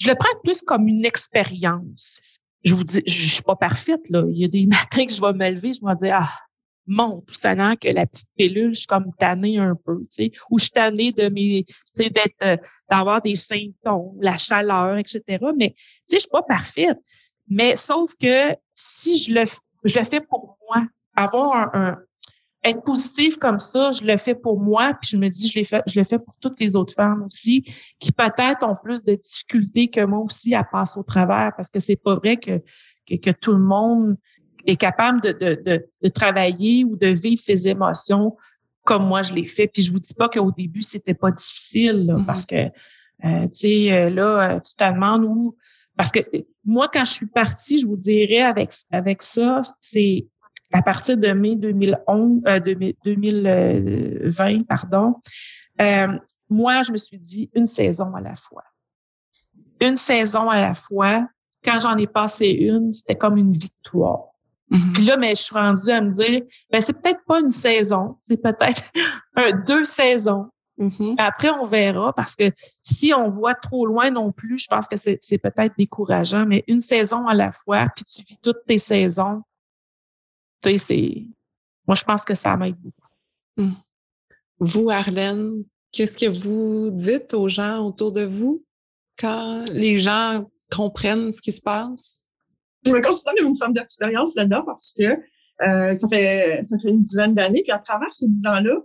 Je 0.00 0.08
le 0.08 0.16
prends 0.16 0.40
plus 0.42 0.62
comme 0.62 0.88
une 0.88 1.04
expérience. 1.04 2.40
Je 2.64 2.74
vous 2.74 2.84
dis, 2.84 3.02
je 3.06 3.28
suis 3.28 3.42
pas 3.42 3.56
parfaite 3.56 4.08
là. 4.08 4.24
Il 4.30 4.38
y 4.38 4.44
a 4.44 4.48
des 4.48 4.66
matins 4.70 5.06
que 5.06 5.12
je 5.12 5.20
vais 5.20 5.32
me 5.32 5.50
lever, 5.50 5.72
je 5.72 5.80
vais 5.84 5.92
me 5.92 5.98
dire 5.98 6.16
ah 6.20 6.43
monte 6.86 7.26
tout 7.26 7.34
que 7.34 7.92
la 7.92 8.06
petite 8.06 8.28
pilule, 8.36 8.74
je 8.74 8.80
suis 8.80 8.86
comme 8.86 9.12
tannée 9.18 9.58
un 9.58 9.74
peu, 9.74 10.00
tu 10.00 10.06
sais, 10.10 10.32
ou 10.50 10.58
je 10.58 10.64
suis 10.64 10.72
tannée 10.72 11.12
de 11.12 11.28
mes, 11.28 11.64
tu 11.64 11.74
sais, 11.94 12.10
d'être, 12.10 12.42
euh, 12.42 12.56
d'avoir 12.90 13.22
des 13.22 13.36
symptômes, 13.36 14.16
la 14.20 14.36
chaleur, 14.36 14.98
etc. 14.98 15.22
Mais, 15.56 15.70
tu 15.70 15.76
sais, 16.04 16.16
je 16.16 16.20
suis 16.20 16.30
pas 16.30 16.42
parfaite. 16.42 16.98
Mais 17.48 17.76
sauf 17.76 18.14
que 18.20 18.54
si 18.72 19.18
je 19.18 19.32
le, 19.32 19.44
je 19.84 19.98
le 19.98 20.04
fais 20.04 20.20
pour 20.20 20.58
moi, 20.68 20.86
avoir 21.14 21.74
un, 21.74 21.98
être 22.64 22.82
positive 22.82 23.36
comme 23.38 23.58
ça, 23.58 23.92
je 23.92 24.04
le 24.04 24.16
fais 24.16 24.34
pour 24.34 24.58
moi, 24.58 24.94
puis 25.00 25.10
je 25.10 25.16
me 25.18 25.28
dis, 25.28 25.48
je 25.48 25.58
l'ai 25.58 25.64
fait, 25.64 25.82
je 25.86 26.00
le 26.00 26.04
fais 26.04 26.18
pour 26.18 26.34
toutes 26.40 26.58
les 26.60 26.76
autres 26.76 26.94
femmes 26.94 27.22
aussi, 27.24 27.62
qui 28.00 28.10
peut-être 28.10 28.66
ont 28.66 28.76
plus 28.82 29.04
de 29.04 29.14
difficultés 29.14 29.88
que 29.88 30.04
moi 30.04 30.20
aussi 30.20 30.54
à 30.54 30.64
passer 30.64 30.98
au 30.98 31.02
travers, 31.02 31.52
parce 31.56 31.68
que 31.68 31.78
c'est 31.78 31.96
pas 31.96 32.14
vrai 32.14 32.38
que, 32.38 32.62
que 33.06 33.30
tout 33.30 33.52
le 33.52 33.62
monde 33.62 34.16
est 34.66 34.76
capable 34.76 35.20
de, 35.20 35.32
de, 35.32 35.62
de, 35.64 35.86
de, 36.02 36.08
travailler 36.08 36.84
ou 36.84 36.96
de 36.96 37.08
vivre 37.08 37.40
ses 37.40 37.68
émotions 37.68 38.36
comme 38.84 39.06
moi 39.06 39.22
je 39.22 39.34
l'ai 39.34 39.48
fait. 39.48 39.66
Puis 39.66 39.82
je 39.82 39.92
vous 39.92 39.98
dis 39.98 40.14
pas 40.14 40.28
qu'au 40.28 40.50
début 40.52 40.82
c'était 40.82 41.14
pas 41.14 41.30
difficile 41.30 42.06
là, 42.06 42.14
mm-hmm. 42.14 42.26
parce 42.26 42.46
que 42.46 42.56
euh, 42.56 43.46
tu 43.48 43.50
sais 43.52 43.92
euh, 43.92 44.10
là 44.10 44.56
euh, 44.56 44.60
tu 44.60 44.74
te 44.74 44.84
demandes 44.84 45.24
où 45.24 45.56
parce 45.96 46.10
que 46.10 46.20
moi 46.64 46.88
quand 46.92 47.04
je 47.04 47.12
suis 47.12 47.26
partie, 47.26 47.78
je 47.78 47.86
vous 47.86 47.96
dirais 47.96 48.42
avec 48.42 48.70
avec 48.90 49.22
ça, 49.22 49.62
c'est 49.80 50.26
à 50.72 50.82
partir 50.82 51.16
de 51.16 51.32
mai 51.32 51.56
2011 51.56 52.42
euh, 52.46 52.60
2020 53.04 54.66
pardon. 54.66 55.14
Euh, 55.80 56.08
moi 56.48 56.82
je 56.82 56.92
me 56.92 56.96
suis 56.96 57.18
dit 57.18 57.50
une 57.54 57.66
saison 57.66 58.14
à 58.14 58.20
la 58.20 58.34
fois. 58.34 58.64
Une 59.80 59.96
saison 59.96 60.50
à 60.50 60.60
la 60.60 60.74
fois. 60.74 61.26
Quand 61.64 61.78
j'en 61.78 61.96
ai 61.96 62.06
passé 62.06 62.46
une, 62.46 62.92
c'était 62.92 63.14
comme 63.14 63.38
une 63.38 63.54
victoire. 63.54 64.33
Mm-hmm. 64.74 64.92
Puis 64.92 65.04
là, 65.04 65.16
mais 65.16 65.34
je 65.36 65.42
suis 65.42 65.54
rendue 65.54 65.90
à 65.90 66.00
me 66.00 66.10
dire, 66.10 66.40
ben 66.70 66.80
c'est 66.80 66.92
peut-être 66.94 67.24
pas 67.26 67.40
une 67.40 67.52
saison, 67.52 68.16
c'est 68.26 68.42
peut-être 68.42 68.82
deux 69.66 69.84
saisons. 69.84 70.50
Mm-hmm. 70.78 71.14
Après, 71.18 71.50
on 71.50 71.64
verra 71.64 72.12
parce 72.12 72.34
que 72.34 72.50
si 72.82 73.14
on 73.14 73.30
voit 73.30 73.54
trop 73.54 73.86
loin 73.86 74.10
non 74.10 74.32
plus, 74.32 74.58
je 74.58 74.66
pense 74.66 74.88
que 74.88 74.96
c'est 74.96 75.38
peut-être 75.38 75.74
décourageant, 75.78 76.44
mais 76.44 76.64
une 76.66 76.80
saison 76.80 77.28
à 77.28 77.34
la 77.34 77.52
fois, 77.52 77.86
puis 77.94 78.04
tu 78.04 78.22
vis 78.24 78.38
toutes 78.42 78.64
tes 78.66 78.78
saisons, 78.78 79.42
tu 80.60 80.70
sais, 80.70 80.78
c'est. 80.78 81.26
Moi, 81.86 81.94
je 81.94 82.04
pense 82.04 82.24
que 82.24 82.34
ça 82.34 82.56
m'aide 82.56 82.76
beaucoup. 82.76 83.08
Mm. 83.56 83.74
Vous, 84.58 84.90
Arlène, 84.90 85.64
qu'est-ce 85.92 86.18
que 86.18 86.28
vous 86.28 86.90
dites 86.90 87.34
aux 87.34 87.48
gens 87.48 87.86
autour 87.86 88.10
de 88.10 88.24
vous 88.24 88.64
quand 89.18 89.64
les 89.70 89.98
gens 89.98 90.50
comprennent 90.72 91.30
ce 91.30 91.40
qui 91.40 91.52
se 91.52 91.60
passe? 91.60 92.23
Je 92.84 92.90
me 92.90 93.00
considère 93.00 93.34
comme 93.38 93.48
une 93.48 93.56
femme 93.56 93.72
d'expérience 93.72 94.34
là-dedans 94.34 94.62
parce 94.64 94.92
que 94.96 95.04
euh, 95.04 95.94
ça 95.94 96.08
fait 96.08 96.62
ça 96.62 96.78
fait 96.78 96.90
une 96.90 97.02
dizaine 97.02 97.34
d'années. 97.34 97.62
Puis 97.62 97.72
à 97.72 97.78
travers 97.78 98.12
ces 98.12 98.28
dix 98.28 98.46
ans-là, 98.46 98.76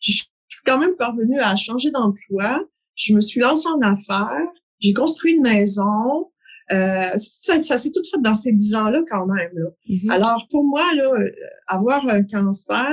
je 0.00 0.12
suis 0.12 0.26
quand 0.64 0.78
même 0.78 0.96
parvenue 0.96 1.38
à 1.40 1.54
changer 1.56 1.90
d'emploi. 1.90 2.64
Je 2.94 3.14
me 3.14 3.20
suis 3.20 3.40
lancée 3.40 3.68
en 3.68 3.80
affaires. 3.80 4.48
J'ai 4.80 4.92
construit 4.92 5.34
une 5.34 5.42
maison. 5.42 6.30
Euh, 6.70 7.16
ça, 7.16 7.60
ça 7.60 7.78
s'est 7.78 7.90
tout 7.90 8.02
fait 8.10 8.20
dans 8.20 8.34
ces 8.34 8.52
dix 8.52 8.74
ans-là 8.74 9.02
quand 9.08 9.26
même. 9.26 9.50
Là. 9.54 9.70
Mm-hmm. 9.88 10.10
Alors 10.10 10.46
pour 10.50 10.64
moi, 10.64 10.82
là, 10.94 11.04
euh, 11.04 11.30
avoir 11.66 12.06
un 12.08 12.22
cancer, 12.22 12.92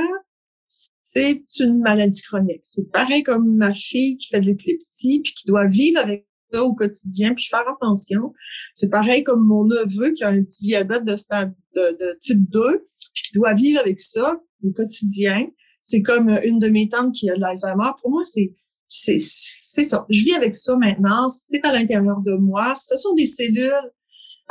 c'est 0.68 1.44
une 1.60 1.80
maladie 1.80 2.22
chronique. 2.22 2.62
C'est 2.64 2.92
pareil 2.92 3.24
comme 3.24 3.56
ma 3.56 3.74
fille 3.74 4.18
qui 4.18 4.30
fait 4.30 4.42
de 4.42 4.46
l'épilepsie 4.46 5.22
puis 5.24 5.34
qui 5.34 5.48
doit 5.48 5.66
vivre 5.66 6.00
avec 6.00 6.28
au 6.54 6.74
quotidien, 6.74 7.34
puis 7.34 7.46
faire 7.46 7.66
attention. 7.68 8.34
C'est 8.74 8.90
pareil 8.90 9.24
comme 9.24 9.46
mon 9.46 9.66
neveu 9.66 10.12
qui 10.12 10.24
a 10.24 10.30
un 10.30 10.42
diabète 10.42 11.04
de, 11.06 11.16
type 12.20 12.50
2, 12.50 12.84
puis 13.14 13.24
qui 13.24 13.34
doit 13.34 13.54
vivre 13.54 13.80
avec 13.80 14.00
ça 14.00 14.40
au 14.64 14.72
quotidien. 14.72 15.48
C'est 15.82 16.02
comme 16.02 16.30
une 16.46 16.60
de 16.60 16.70
mes 16.70 16.90
tantes 16.90 17.14
qui 17.14 17.30
a 17.30 17.36
de 17.36 17.42
l'Alzheimer. 17.42 17.92
Pour 18.02 18.12
moi, 18.12 18.24
c'est 18.24 18.54
c'est 18.88 19.18
ça. 19.18 20.06
Je 20.10 20.24
vis 20.24 20.36
avec 20.36 20.56
ça 20.56 20.78
maintenant. 20.78 21.30
C'est 21.30 21.66
à 21.66 21.74
l'intérieur 21.74 22.22
de 22.22 22.38
moi. 22.38 22.76
Ce 22.76 22.98
sont 22.98 23.14
des 23.16 23.26
cellules 23.26 23.74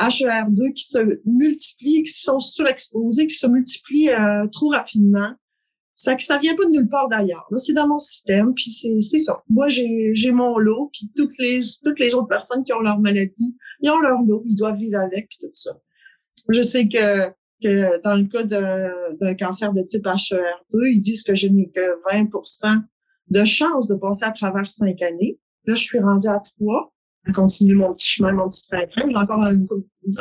HER2 0.01 0.73
qui 0.73 0.85
se 0.85 0.99
multiplient, 1.25 2.03
qui 2.03 2.13
sont 2.13 2.41
surexposées, 2.41 3.27
qui 3.27 3.37
se 3.37 3.47
multiplient 3.47 4.11
euh, 4.11 4.47
trop 4.49 4.71
rapidement. 4.71 5.33
Ça 5.95 6.17
ça 6.19 6.39
vient 6.39 6.57
pas 6.57 6.65
de 6.65 6.71
nulle 6.71 6.89
part 6.89 7.09
d'ailleurs. 7.09 7.47
Là, 7.51 7.59
c'est 7.59 7.73
dans 7.73 7.87
mon 7.87 7.99
système, 7.99 8.53
puis 8.55 8.71
c'est 8.71 9.01
c'est 9.01 9.19
ça. 9.19 9.43
Moi, 9.49 9.69
j'ai 9.69 10.11
j'ai 10.15 10.33
mon 10.33 10.59
lot, 10.59 10.91
puis 10.93 11.11
toutes 11.17 11.39
les 11.39 11.61
toutes 11.85 12.01
les 12.01 12.15
autres 12.15 12.29
personnes 12.29 12.65
qui 12.65 12.73
ont 12.73 12.81
leur 12.81 12.99
maladie, 12.99 13.57
ils 13.81 13.91
ont 13.91 14.01
leur 14.01 14.21
lot, 14.23 14.43
ils 14.47 14.57
doivent 14.57 14.79
vivre 14.79 14.99
avec, 15.01 15.29
puis 15.29 15.39
tout 15.41 15.51
ça. 15.53 15.79
Je 16.49 16.63
sais 16.63 16.89
que 16.89 17.29
que 17.63 18.03
dans 18.03 18.17
le 18.17 18.25
cas 18.25 18.43
d'un 18.45 19.35
cancer 19.35 19.73
de 19.73 19.83
type 19.83 20.05
HER2, 20.05 20.93
ils 20.93 21.01
disent 21.01 21.23
que 21.23 21.35
je 21.35 21.47
n'ai 21.47 21.71
que 21.71 22.03
20% 22.13 22.83
de 23.31 23.45
chance 23.45 23.89
de 23.89 23.95
passer 23.95 24.25
à 24.25 24.33
travers 24.33 24.67
cinq 24.67 25.01
années. 25.03 25.39
Là, 25.67 25.75
je 25.75 25.83
suis 25.83 25.99
rendue 25.99 26.29
à 26.29 26.41
trois. 26.41 26.93
Je 27.25 27.33
continue 27.33 27.75
mon 27.75 27.93
petit 27.95 28.07
chemin, 28.07 28.33
mon 28.33 28.49
petit 28.49 28.69
train-train. 28.69 29.09
J'ai 29.09 29.17
encore 29.17 29.43
un, 29.43 29.57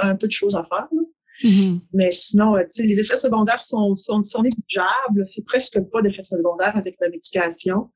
un, 0.03 0.15
peu 0.15 0.27
de 0.27 0.31
choses 0.31 0.55
à 0.55 0.63
faire. 0.63 0.88
Là. 0.91 1.01
Mm-hmm. 1.41 1.82
Mais 1.93 2.12
sinon, 2.12 2.56
euh, 2.56 2.63
les 2.78 3.00
effets 3.00 3.15
secondaires 3.15 3.62
sont, 3.62 3.96
sont, 3.96 4.24
sont 4.24 4.43
négligeables. 4.43 5.26
C'est 5.26 5.46
presque 5.46 5.80
pas 5.91 6.02
d'effets 6.02 6.22
secondaires 6.22 6.76
avec 6.76 6.96
la 7.02 7.10
médication. 7.10 7.89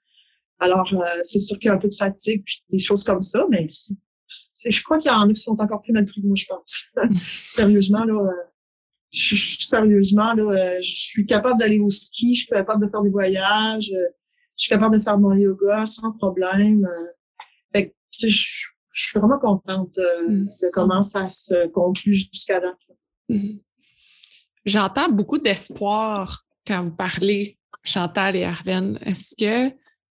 Alors, 0.59 0.91
euh, 0.93 1.05
c'est 1.23 1.39
sûr 1.39 1.57
qu'il 1.59 1.67
y 1.67 1.69
a 1.69 1.75
un 1.75 1.77
peu 1.77 1.87
de 1.87 1.93
fatigue 1.93 2.43
puis 2.43 2.63
des 2.71 2.79
choses 2.79 3.03
comme 3.03 3.21
ça, 3.21 3.45
mais 3.49 3.67
je 3.67 4.83
crois 4.83 4.97
qu'il 4.97 5.11
y 5.11 5.13
en 5.13 5.29
a 5.29 5.33
qui 5.33 5.41
sont 5.41 5.59
encore 5.61 5.81
plus 5.81 5.93
mal 5.93 6.05
pris 6.05 6.21
que 6.21 6.25
moi, 6.25 6.35
je 6.35 6.45
pense. 6.45 6.85
sérieusement, 7.51 8.03
là, 8.05 8.13
euh, 8.13 8.31
je, 9.11 9.35
sérieusement, 9.65 10.33
là, 10.33 10.81
je 10.81 10.95
suis 10.95 11.25
capable 11.25 11.59
d'aller 11.59 11.79
au 11.79 11.89
ski, 11.89 12.33
je 12.33 12.41
suis 12.41 12.49
capable 12.49 12.83
de 12.83 12.89
faire 12.89 13.03
des 13.03 13.09
voyages, 13.09 13.85
je 13.85 14.63
suis 14.63 14.69
capable 14.69 14.97
de 14.97 15.01
faire 15.01 15.19
mon 15.19 15.33
yoga 15.33 15.85
sans 15.85 16.11
problème. 16.13 16.85
fait 17.73 17.95
je, 18.19 18.27
suis 18.27 19.19
vraiment 19.19 19.37
contente 19.37 19.93
de, 19.95 20.27
mm. 20.27 20.49
de, 20.63 20.69
comment 20.73 21.03
ça 21.03 21.29
se 21.29 21.67
conclut 21.67 22.15
jusqu'à 22.15 22.59
date. 22.59 22.86
Mm-hmm. 23.29 23.59
J'entends 24.65 25.09
beaucoup 25.09 25.37
d'espoir 25.37 26.43
quand 26.65 26.83
vous 26.83 26.95
parlez, 26.95 27.57
Chantal 27.83 28.35
et 28.35 28.43
Arlène. 28.43 28.99
Est-ce 29.05 29.35
que 29.35 29.73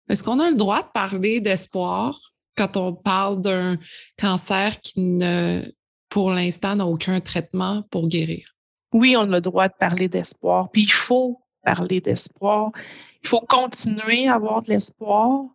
est-ce 0.09 0.23
qu'on 0.23 0.39
a 0.41 0.49
le 0.49 0.57
droit 0.57 0.81
de 0.81 0.89
parler 0.93 1.39
d'espoir 1.39 2.19
quand 2.57 2.75
on 2.75 2.93
parle 2.93 3.41
d'un 3.41 3.77
cancer 4.19 4.81
qui 4.81 4.99
ne, 4.99 5.63
pour 6.09 6.31
l'instant, 6.31 6.75
n'a 6.75 6.85
aucun 6.85 7.21
traitement 7.21 7.83
pour 7.89 8.09
guérir? 8.09 8.53
Oui, 8.91 9.15
on 9.17 9.21
a 9.21 9.25
le 9.25 9.41
droit 9.41 9.69
de 9.69 9.73
parler 9.79 10.09
d'espoir. 10.09 10.69
Puis 10.71 10.83
il 10.83 10.91
faut 10.91 11.41
parler 11.63 12.01
d'espoir. 12.01 12.71
Il 13.23 13.29
faut 13.29 13.39
continuer 13.39 14.27
à 14.27 14.35
avoir 14.35 14.63
de 14.63 14.71
l'espoir 14.71 15.45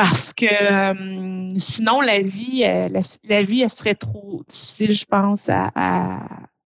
parce 0.00 0.32
que 0.32 0.46
euh, 0.46 1.50
sinon 1.58 2.00
la 2.00 2.20
vie, 2.20 2.64
euh, 2.64 2.88
la, 3.28 3.42
vie, 3.42 3.60
elle 3.60 3.68
serait 3.68 3.94
trop 3.94 4.42
difficile, 4.48 4.94
je 4.94 5.04
pense, 5.04 5.50
à, 5.50 6.24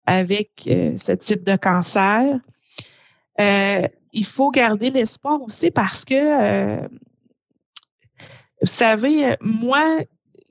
avec 0.08 0.64
euh, 0.66 0.98
ce 0.98 1.12
type 1.12 1.44
de 1.44 1.56
cancer. 1.56 2.40
il 3.38 4.26
faut 4.26 4.50
garder 4.50 4.90
l'espoir 4.90 5.40
aussi 5.44 5.70
parce 5.70 6.06
que, 6.06 6.80
vous 8.62 8.66
savez, 8.68 9.36
moi, 9.42 10.00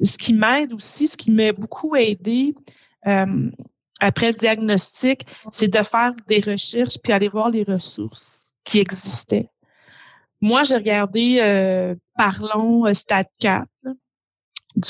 ce 0.01 0.17
qui 0.17 0.33
m'aide 0.33 0.73
aussi, 0.73 1.09
ce 1.09 1.17
qui 1.17 1.33
m'a 1.33 1.51
beaucoup 1.51 1.97
aidé 1.97 2.55
après 3.03 4.29
le 4.29 4.38
diagnostic, 4.38 5.27
c'est 5.51 5.67
de 5.67 5.83
faire 5.83 6.12
des 6.29 6.38
recherches 6.38 6.99
puis 7.03 7.12
aller 7.12 7.29
voir 7.29 7.51
les 7.51 7.64
ressources 7.64 8.53
qui 8.62 8.79
existaient. 8.79 9.51
Moi, 10.41 10.62
j'ai 10.62 10.77
regardé 10.77 11.97
Parlons 12.19 12.85
euh, 12.85 12.93
Stade 12.95 13.29
4 13.39 13.69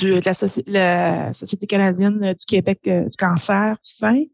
de 0.00 0.20
la, 0.66 1.32
Société 1.34 1.66
canadienne 1.66 2.18
du 2.20 2.46
Québec 2.46 2.80
euh, 2.86 3.04
du 3.04 3.16
cancer 3.18 3.74
du 3.74 3.90
sein. 3.90 4.24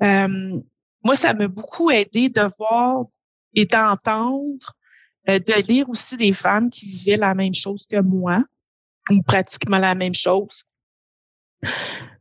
moi, 0.00 1.14
ça 1.14 1.34
m'a 1.34 1.46
beaucoup 1.46 1.90
aidé 1.90 2.30
de 2.30 2.48
voir 2.58 3.04
et 3.54 3.66
d'entendre, 3.66 4.74
de 5.26 5.68
lire 5.68 5.88
aussi 5.88 6.16
des 6.16 6.32
femmes 6.32 6.70
qui 6.70 6.86
vivaient 6.86 7.16
la 7.16 7.34
même 7.34 7.54
chose 7.54 7.86
que 7.88 8.00
moi, 8.00 8.38
ou 9.10 9.22
pratiquement 9.22 9.78
la 9.78 9.94
même 9.94 10.14
chose. 10.14 10.64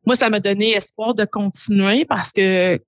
Moi, 0.05 0.15
ça 0.15 0.29
m'a 0.29 0.39
donné 0.39 0.71
espoir 0.71 1.13
de 1.13 1.25
continuer 1.25 2.05
parce 2.05 2.31
que 2.31 2.79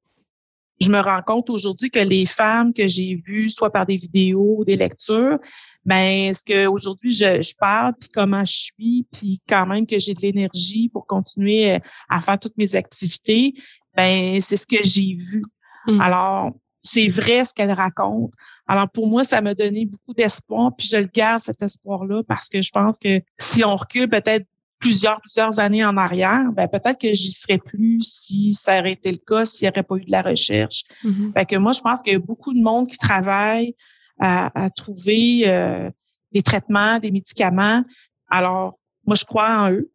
je 0.80 0.92
me 0.92 1.00
rends 1.00 1.22
compte 1.24 1.50
aujourd'hui 1.50 1.90
que 1.90 2.00
les 2.00 2.26
femmes 2.26 2.74
que 2.74 2.88
j'ai 2.88 3.16
vues, 3.16 3.50
soit 3.50 3.72
par 3.72 3.86
des 3.86 3.96
vidéos, 3.96 4.64
des 4.66 4.76
lectures, 4.76 5.40
ben 5.88 6.34
ce 6.34 6.44
que 6.44 6.68
aujourd'hui 6.68 7.12
je, 7.12 7.42
je, 7.42 7.54
parle, 7.58 7.94
puis 7.98 8.10
comment 8.14 8.44
je 8.44 8.54
suis, 8.54 9.08
puis 9.12 9.40
quand 9.48 9.66
même 9.66 9.88
que 9.88 9.98
j'ai 9.98 10.14
de 10.14 10.22
l'énergie 10.22 10.90
pour 10.90 11.08
continuer 11.08 11.72
euh, 11.72 11.80
à 12.10 12.20
faire 12.20 12.38
toutes 12.38 12.58
mes 12.58 12.76
activités, 12.76 13.54
ben 13.96 14.38
c'est 14.42 14.58
ce 14.58 14.68
que 14.68 14.84
j'ai 14.84 15.16
vu. 15.16 15.42
Mmh. 15.88 16.02
Alors 16.02 16.52
c'est 16.82 17.08
vrai 17.08 17.46
ce 17.46 17.54
qu'elle 17.54 17.72
raconte. 17.72 18.32
Alors 18.68 18.90
pour 18.90 19.08
moi, 19.08 19.24
ça 19.24 19.40
m'a 19.40 19.56
donné 19.56 19.86
beaucoup 19.86 20.14
d'espoir, 20.14 20.72
puis 20.78 20.88
je 20.92 20.98
le 20.98 21.10
garde 21.12 21.42
cet 21.42 21.62
espoir-là 21.62 22.22
parce 22.28 22.50
que 22.50 22.62
je 22.62 22.72
pense 22.72 23.00
que 23.00 23.22
si 23.40 23.64
on 23.64 23.78
recule 23.78 24.10
peut-être 24.10 24.46
plusieurs, 24.80 25.22
plusieurs 25.22 25.60
années 25.62 25.86
en 25.86 25.96
arrière, 25.96 26.52
ben 26.52 26.68
peut-être 26.68 27.00
que 27.00 27.14
j'y 27.14 27.32
serais 27.32 27.60
plus 27.60 28.02
si 28.02 28.52
ça 28.52 28.80
aurait 28.80 28.92
été 28.92 29.10
le 29.10 29.18
cas, 29.26 29.46
s'il 29.46 29.66
n'y 29.66 29.72
aurait 29.72 29.84
pas 29.84 29.96
eu 29.96 30.04
de 30.04 30.12
la 30.12 30.22
recherche. 30.22 30.84
Mm 31.04 31.32
que 31.48 31.56
moi, 31.56 31.72
je 31.72 31.80
pense 31.80 32.02
qu'il 32.02 32.12
y 32.12 32.16
a 32.18 32.20
beaucoup 32.20 32.54
de 32.54 32.62
monde 32.62 32.88
qui 32.88 32.98
travaille 32.98 33.74
à, 34.20 34.70
trouver 34.76 35.48
euh, 35.48 35.90
des 36.32 36.42
traitements, 36.42 37.00
des 37.00 37.12
médicaments. 37.12 37.84
Alors, 38.30 38.80
moi, 39.06 39.16
je 39.16 39.26
crois 39.26 39.50
en 39.50 39.72
eux. 39.72 39.92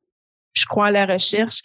Je 0.54 0.66
crois 0.66 0.88
à 0.88 0.90
la 0.90 1.06
recherche. 1.06 1.62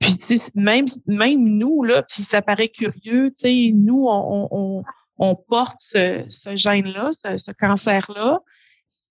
Puis, 0.00 0.16
tu 0.16 0.36
sais, 0.36 0.50
même, 0.54 0.86
même 1.06 1.58
nous, 1.58 1.84
là, 1.84 2.02
puis 2.02 2.22
ça 2.22 2.42
paraît 2.42 2.68
curieux, 2.68 3.28
tu 3.28 3.32
sais, 3.36 3.70
nous, 3.72 4.06
on, 4.08 4.48
on, 4.50 4.84
on 5.18 5.36
porte 5.36 5.80
ce, 5.80 6.24
ce 6.28 6.56
gène-là, 6.56 7.10
ce, 7.24 7.36
ce 7.36 7.52
cancer-là. 7.52 8.40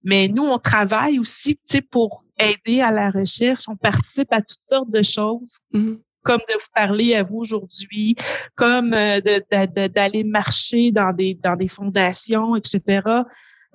Mais 0.03 0.27
nous, 0.27 0.43
on 0.43 0.57
travaille 0.57 1.19
aussi 1.19 1.57
pour 1.91 2.25
aider 2.37 2.81
à 2.81 2.91
la 2.91 3.09
recherche. 3.09 3.65
On 3.67 3.75
participe 3.75 4.31
à 4.33 4.41
toutes 4.41 4.63
sortes 4.63 4.89
de 4.89 5.03
choses. 5.03 5.59
Mm-hmm. 5.73 5.99
Comme 6.23 6.41
de 6.47 6.53
vous 6.53 6.67
parler 6.73 7.15
à 7.15 7.23
vous 7.23 7.37
aujourd'hui, 7.37 8.15
comme 8.55 8.93
euh, 8.93 9.19
d'aller 9.21 10.23
marcher 10.23 10.91
dans 10.91 11.13
des 11.13 11.33
dans 11.33 11.55
des 11.55 11.67
fondations, 11.67 12.55
etc. 12.55 13.23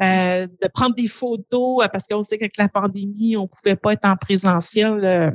Euh, 0.02 0.46
de 0.46 0.68
prendre 0.68 0.94
des 0.94 1.06
photos 1.06 1.82
euh, 1.82 1.88
parce 1.88 2.06
qu'on 2.06 2.22
sait 2.22 2.36
qu'avec 2.36 2.58
la 2.58 2.68
pandémie, 2.68 3.38
on 3.38 3.48
pouvait 3.48 3.76
pas 3.76 3.94
être 3.94 4.04
en 4.04 4.16
présentiel 4.16 5.02
euh, 5.02 5.30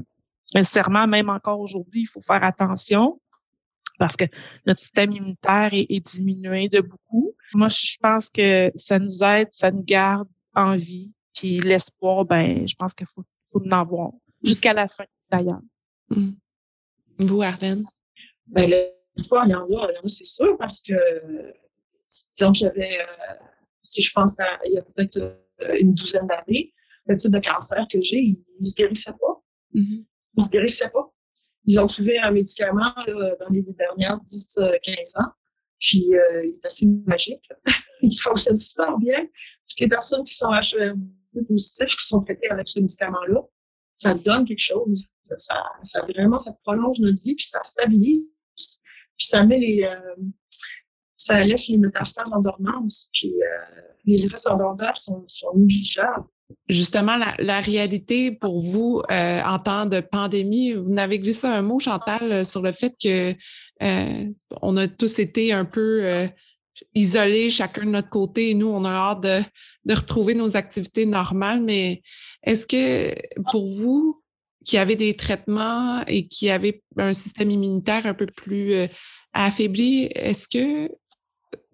nécessairement, 0.54 1.08
même 1.08 1.30
encore 1.30 1.60
aujourd'hui, 1.60 2.02
il 2.02 2.08
faut 2.08 2.22
faire 2.22 2.44
attention 2.44 3.20
parce 3.98 4.16
que 4.16 4.26
notre 4.68 4.80
système 4.80 5.14
immunitaire 5.14 5.74
est, 5.74 5.88
est, 5.90 6.06
diminué 6.06 6.70
de 6.70 6.80
beaucoup. 6.82 7.34
Moi, 7.56 7.70
je 7.70 7.98
pense 8.00 8.30
que 8.30 8.72
ça 8.76 9.00
nous 9.00 9.24
aide, 9.24 9.48
ça 9.50 9.72
nous 9.72 9.84
garde 9.84 10.28
envie. 10.54 11.12
Puis 11.36 11.60
l'espoir, 11.60 12.26
ben, 12.26 12.68
je 12.68 12.76
pense 12.76 12.94
qu'il 12.94 13.08
faut, 13.08 13.24
faut 13.48 13.64
en 13.66 13.72
avoir 13.72 14.12
jusqu'à 14.44 14.74
la 14.74 14.88
fin, 14.88 15.06
d'ailleurs. 15.32 15.62
Mm. 16.10 16.34
Vous, 17.22 17.42
Arlène? 17.42 17.86
Ben, 18.48 18.70
l'espoir, 18.70 19.46
il 19.48 19.52
y 19.52 19.56
en 19.56 19.64
a, 19.64 20.08
c'est 20.08 20.26
sûr, 20.26 20.58
parce 20.58 20.82
que, 20.82 20.94
disons 22.36 22.52
qu'il 22.52 22.68
y 22.68 22.70
avait, 22.70 23.00
euh, 23.00 23.34
si 23.82 24.02
je 24.02 24.12
pense 24.14 24.40
à, 24.40 24.60
il 24.66 24.74
y 24.74 24.78
a 24.78 24.82
peut-être 24.82 25.18
euh, 25.18 25.76
une 25.80 25.94
douzaine 25.94 26.28
d'années, 26.28 26.74
le 27.06 27.18
type 27.18 27.32
de 27.32 27.40
cancer 27.40 27.86
que 27.92 28.02
j'ai, 28.02 28.18
il 28.18 28.44
ne 28.60 28.66
se 28.66 28.76
guérissait 28.76 29.12
pas. 29.12 29.44
Mm-hmm. 29.74 30.06
Il 30.38 30.38
ne 30.38 30.44
se 30.44 30.50
guérissait 30.50 30.90
pas. 30.90 31.12
Ils 31.66 31.80
ont 31.80 31.88
trouvé 31.88 32.18
un 32.20 32.32
médicament 32.32 32.94
dans 33.08 33.50
les 33.52 33.64
dernières 33.64 34.20
10-15 34.24 34.60
euh, 34.60 35.22
ans 35.22 35.32
puis, 35.82 36.16
euh, 36.16 36.46
il 36.46 36.52
est 36.52 36.66
assez 36.66 36.86
magique. 37.08 37.50
il 38.04 38.16
fonctionne 38.16 38.56
super 38.56 38.98
bien. 39.00 39.26
Toutes 39.68 39.80
les 39.80 39.90
personnes 39.90 40.24
qui 40.24 40.36
sont 40.36 40.54
HIV 40.54 40.94
positifs, 41.48 41.98
qui 41.98 42.06
sont 42.06 42.22
traitées 42.22 42.52
avec 42.52 42.68
ce 42.68 42.80
médicament-là, 42.80 43.42
ça 44.02 44.16
donne 44.16 44.46
quelque 44.46 44.62
chose. 44.62 45.08
Ça, 45.38 45.62
ça 45.84 46.02
vraiment, 46.02 46.40
ça 46.40 46.54
prolonge 46.64 47.00
notre 47.00 47.22
vie, 47.22 47.36
puis 47.36 47.46
ça 47.46 47.60
stabilise. 47.64 48.24
Puis 49.18 49.28
ça 49.28 49.44
met 49.44 49.60
les, 49.60 49.84
euh, 49.84 50.16
ça 51.16 51.44
laisse 51.44 51.68
les 51.70 51.78
métastases 51.78 52.32
en 52.34 52.42
dormance. 52.42 53.10
Puis 53.14 53.32
euh, 53.32 53.82
les 54.06 54.26
effets 54.26 54.38
secondaires 54.38 54.98
sont, 54.98 55.24
sont 55.28 55.54
négligeables. 55.56 56.26
Justement, 56.68 57.16
la, 57.40 57.62
réalité 57.62 58.32
pour 58.32 58.60
vous 58.60 59.02
euh, 59.10 59.42
en 59.42 59.58
temps 59.60 59.86
de 59.86 60.02
pandémie, 60.02 60.74
vous 60.74 60.90
n'avez 60.90 61.20
glissé 61.20 61.48
un 61.48 61.62
mot, 61.62 61.80
Chantal, 61.80 62.44
sur 62.44 62.62
le 62.62 62.74
fait 62.74 62.94
que 63.02 63.34
on 64.62 64.76
a 64.76 64.88
tous 64.88 65.20
été 65.20 65.54
un 65.54 65.64
peu 65.64 66.28
isolés, 66.94 67.50
chacun 67.50 67.86
de 67.86 67.92
notre 67.92 68.10
côté, 68.10 68.50
et 68.50 68.54
nous, 68.54 68.68
on 68.68 68.84
a 68.84 68.90
hâte 68.90 69.22
de, 69.22 69.40
de 69.86 69.94
retrouver 69.94 70.34
nos 70.34 70.58
activités 70.58 71.06
normales. 71.06 71.62
Mais 71.62 72.02
est-ce 72.44 72.68
que 72.68 73.14
pour 73.52 73.68
vous, 73.68 74.22
qui 74.66 74.78
avez 74.78 74.96
des 74.96 75.16
traitements 75.16 76.04
et 76.08 76.28
qui 76.28 76.50
avez 76.50 76.84
un 76.98 77.14
système 77.14 77.52
immunitaire 77.52 78.06
un 78.06 78.14
peu 78.14 78.28
plus 78.28 78.74
euh, 78.74 78.88
affaibli, 79.34 80.04
est-ce 80.14 80.48
que 80.48 80.90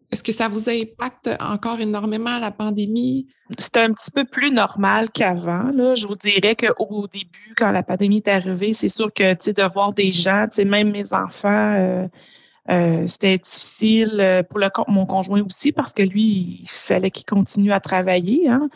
est-ce 0.09 0.23
que 0.23 0.31
ça 0.31 0.47
vous 0.47 0.69
impacte 0.69 1.29
encore 1.41 1.81
énormément 1.81 2.39
la 2.39 2.51
pandémie? 2.51 3.27
C'est 3.57 3.75
un 3.75 3.91
petit 3.91 4.11
peu 4.11 4.23
plus 4.23 4.51
normal 4.51 5.09
qu'avant. 5.11 5.69
Je 5.95 6.07
vous 6.07 6.15
dirais 6.15 6.55
qu'au 6.55 7.07
début, 7.07 7.53
quand 7.57 7.71
la 7.71 7.83
pandémie 7.83 8.17
est 8.17 8.29
arrivée, 8.29 8.71
c'est 8.71 8.87
sûr 8.87 9.11
que 9.13 9.33
de 9.33 9.73
voir 9.73 9.93
des 9.93 10.11
gens, 10.11 10.47
même 10.65 10.91
mes 10.91 11.13
enfants, 11.13 11.73
euh, 11.75 12.07
euh, 12.69 13.07
c'était 13.07 13.37
difficile 13.37 14.17
euh, 14.19 14.43
pour 14.43 14.59
le, 14.59 14.69
mon 14.87 15.05
conjoint 15.05 15.41
aussi 15.41 15.71
parce 15.71 15.93
que 15.93 16.03
lui, 16.03 16.59
il 16.63 16.69
fallait 16.69 17.11
qu'il 17.11 17.25
continue 17.25 17.71
à 17.71 17.79
travailler. 17.79 18.49
Hein. 18.49 18.69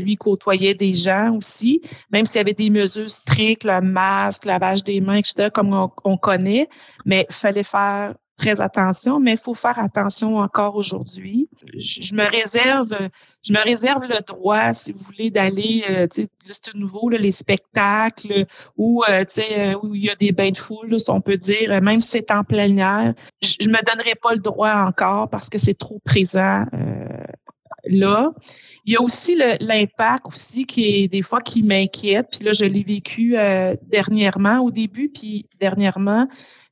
lui, 0.00 0.12
il 0.12 0.16
côtoyait 0.16 0.74
des 0.74 0.94
gens 0.94 1.36
aussi, 1.36 1.82
même 2.10 2.24
s'il 2.24 2.36
y 2.36 2.40
avait 2.40 2.54
des 2.54 2.70
mesures 2.70 3.10
strictes, 3.10 3.64
le 3.64 3.80
masque, 3.80 4.44
lavage 4.44 4.84
des 4.84 5.00
mains, 5.00 5.16
etc., 5.16 5.48
comme 5.52 5.72
on, 5.72 5.90
on 6.04 6.16
connaît, 6.16 6.68
mais 7.04 7.26
il 7.28 7.34
fallait 7.34 7.62
faire 7.62 8.14
très 8.40 8.60
attention, 8.60 9.20
mais 9.20 9.32
il 9.32 9.38
faut 9.38 9.54
faire 9.54 9.78
attention 9.78 10.38
encore 10.38 10.76
aujourd'hui. 10.76 11.48
Je, 11.76 12.14
me 12.14 12.28
réserve, 12.28 12.96
je 13.42 13.52
me 13.52 13.62
réserve 13.62 14.04
le 14.04 14.20
droit, 14.26 14.72
si 14.72 14.92
vous 14.92 15.04
voulez, 15.04 15.30
d'aller, 15.30 15.84
euh, 15.90 16.06
c'est 16.10 16.74
nouveau, 16.74 17.10
les 17.10 17.30
spectacles 17.30 18.46
où, 18.78 19.04
euh, 19.08 19.24
euh, 19.38 19.74
où 19.82 19.94
il 19.94 20.04
y 20.06 20.10
a 20.10 20.14
des 20.14 20.32
bains 20.32 20.50
de 20.50 20.56
foule, 20.56 20.98
si 20.98 21.10
on 21.10 21.20
peut 21.20 21.36
dire, 21.36 21.80
même 21.82 22.00
si 22.00 22.08
c'est 22.08 22.30
en 22.30 22.44
plein 22.44 22.76
air. 22.78 23.14
Je, 23.42 23.68
ne 23.68 23.72
me 23.72 23.84
donnerai 23.84 24.14
pas 24.14 24.32
le 24.32 24.40
droit 24.40 24.72
encore 24.72 25.28
parce 25.28 25.50
que 25.50 25.58
c'est 25.58 25.78
trop 25.78 26.00
présent. 26.04 26.64
Euh, 26.72 27.06
là. 27.84 28.32
Il 28.84 28.94
y 28.94 28.96
a 28.96 29.02
aussi 29.02 29.36
l'impact 29.60 30.26
aussi 30.26 30.64
qui 30.64 31.02
est 31.02 31.08
des 31.08 31.22
fois 31.22 31.40
qui 31.40 31.62
m'inquiète. 31.62 32.28
Puis 32.32 32.44
là, 32.44 32.52
je 32.52 32.64
l'ai 32.64 32.82
vécu 32.82 33.36
euh, 33.36 33.74
dernièrement 33.82 34.60
au 34.60 34.70
début, 34.70 35.08
puis 35.08 35.46
dernièrement, 35.60 36.26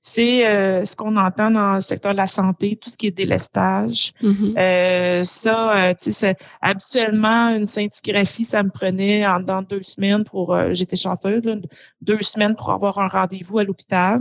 c'est 0.08 0.46
euh, 0.46 0.84
ce 0.84 0.96
qu'on 0.96 1.16
entend 1.16 1.50
dans 1.50 1.74
le 1.74 1.80
secteur 1.80 2.12
de 2.12 2.16
la 2.16 2.26
santé, 2.26 2.76
tout 2.76 2.90
ce 2.90 2.96
qui 2.96 3.08
est 3.08 3.10
délestage. 3.10 4.12
Mm-hmm. 4.22 4.58
euh, 4.58 5.24
ça, 5.24 5.94
tu 5.94 6.12
sais, 6.12 6.36
habituellement, 6.60 7.50
une 7.50 7.66
scintigraphie, 7.66 8.44
ça 8.44 8.62
me 8.62 8.70
prenait 8.70 9.26
en, 9.26 9.40
dans 9.40 9.62
deux 9.62 9.82
semaines 9.82 10.24
pour, 10.24 10.56
j'étais 10.72 10.96
chanceuse, 10.96 11.42
deux 12.00 12.22
semaines 12.22 12.56
pour 12.56 12.70
avoir 12.70 12.98
un 12.98 13.08
rendez-vous 13.08 13.58
à 13.58 13.64
l'hôpital 13.64 14.20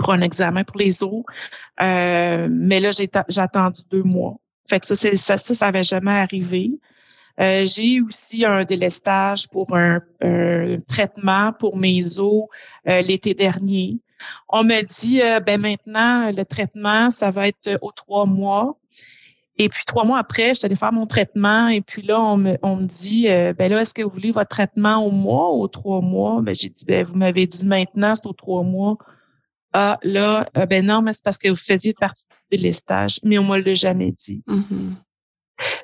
pour 0.00 0.12
un 0.12 0.20
examen 0.20 0.64
pour 0.64 0.78
les 0.78 1.02
os. 1.04 1.22
mais 1.80 2.80
là, 2.80 2.90
j'ai 2.90 3.08
attendu 3.40 3.82
deux 3.90 4.02
mois. 4.02 4.36
Fait 4.68 4.80
que 4.80 4.86
ça, 4.86 4.94
ça, 4.96 5.36
ça, 5.36 5.54
ça 5.54 5.66
avait 5.66 5.84
jamais 5.84 6.18
arrivé. 6.18 6.72
Euh, 7.40 7.64
j'ai 7.66 8.00
aussi 8.00 8.44
un 8.44 8.64
délestage 8.64 9.48
pour 9.48 9.76
un, 9.76 10.00
traitement 10.88 11.52
pour 11.52 11.76
mes 11.76 12.18
os 12.18 12.44
euh, 12.88 13.00
l'été 13.02 13.34
dernier. 13.34 13.98
On 14.48 14.64
me 14.64 14.82
dit, 14.82 15.20
euh, 15.20 15.40
ben 15.40 15.60
maintenant, 15.60 16.30
le 16.30 16.44
traitement, 16.44 17.10
ça 17.10 17.30
va 17.30 17.48
être 17.48 17.78
aux 17.82 17.92
trois 17.92 18.26
mois. 18.26 18.78
Et 19.58 19.68
puis 19.68 19.84
trois 19.86 20.04
mois 20.04 20.18
après, 20.18 20.50
je 20.50 20.54
suis 20.54 20.66
allée 20.66 20.76
faire 20.76 20.92
mon 20.92 21.06
traitement 21.06 21.68
et 21.68 21.80
puis 21.80 22.02
là, 22.02 22.20
on 22.20 22.36
me, 22.36 22.58
on 22.62 22.76
me 22.76 22.84
dit, 22.84 23.26
ben 23.26 23.70
là, 23.70 23.80
est-ce 23.80 23.94
que 23.94 24.02
vous 24.02 24.10
voulez 24.10 24.30
votre 24.30 24.50
traitement 24.50 24.98
au 24.98 25.10
mois 25.10 25.54
ou 25.54 25.62
aux 25.62 25.68
trois 25.68 26.02
mois? 26.02 26.42
Ben, 26.42 26.54
j'ai 26.54 26.68
dit, 26.68 26.84
ben, 26.86 27.06
vous 27.06 27.14
m'avez 27.14 27.46
dit 27.46 27.66
maintenant, 27.66 28.14
c'est 28.14 28.26
aux 28.26 28.34
trois 28.34 28.62
mois. 28.62 28.98
Ah, 29.72 29.98
là, 30.02 30.48
ben 30.68 30.84
non, 30.84 31.00
mais 31.00 31.14
c'est 31.14 31.24
parce 31.24 31.38
que 31.38 31.48
vous 31.48 31.56
faisiez 31.56 31.94
partie 31.94 32.26
du 32.30 32.58
délestage, 32.58 33.18
mais 33.22 33.38
on 33.38 33.44
ne 33.44 33.48
me 33.48 33.58
l'a 33.58 33.74
jamais 33.74 34.12
dit. 34.12 34.42
Mm-hmm. 34.46 34.94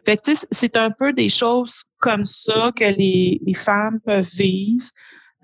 Fait 0.05 0.17
que, 0.17 0.33
c'est 0.51 0.77
un 0.77 0.91
peu 0.91 1.13
des 1.13 1.29
choses 1.29 1.85
comme 1.99 2.25
ça 2.25 2.73
que 2.77 2.85
les, 2.85 3.41
les 3.45 3.55
femmes 3.55 4.01
peuvent 4.05 4.29
vivre. 4.35 4.85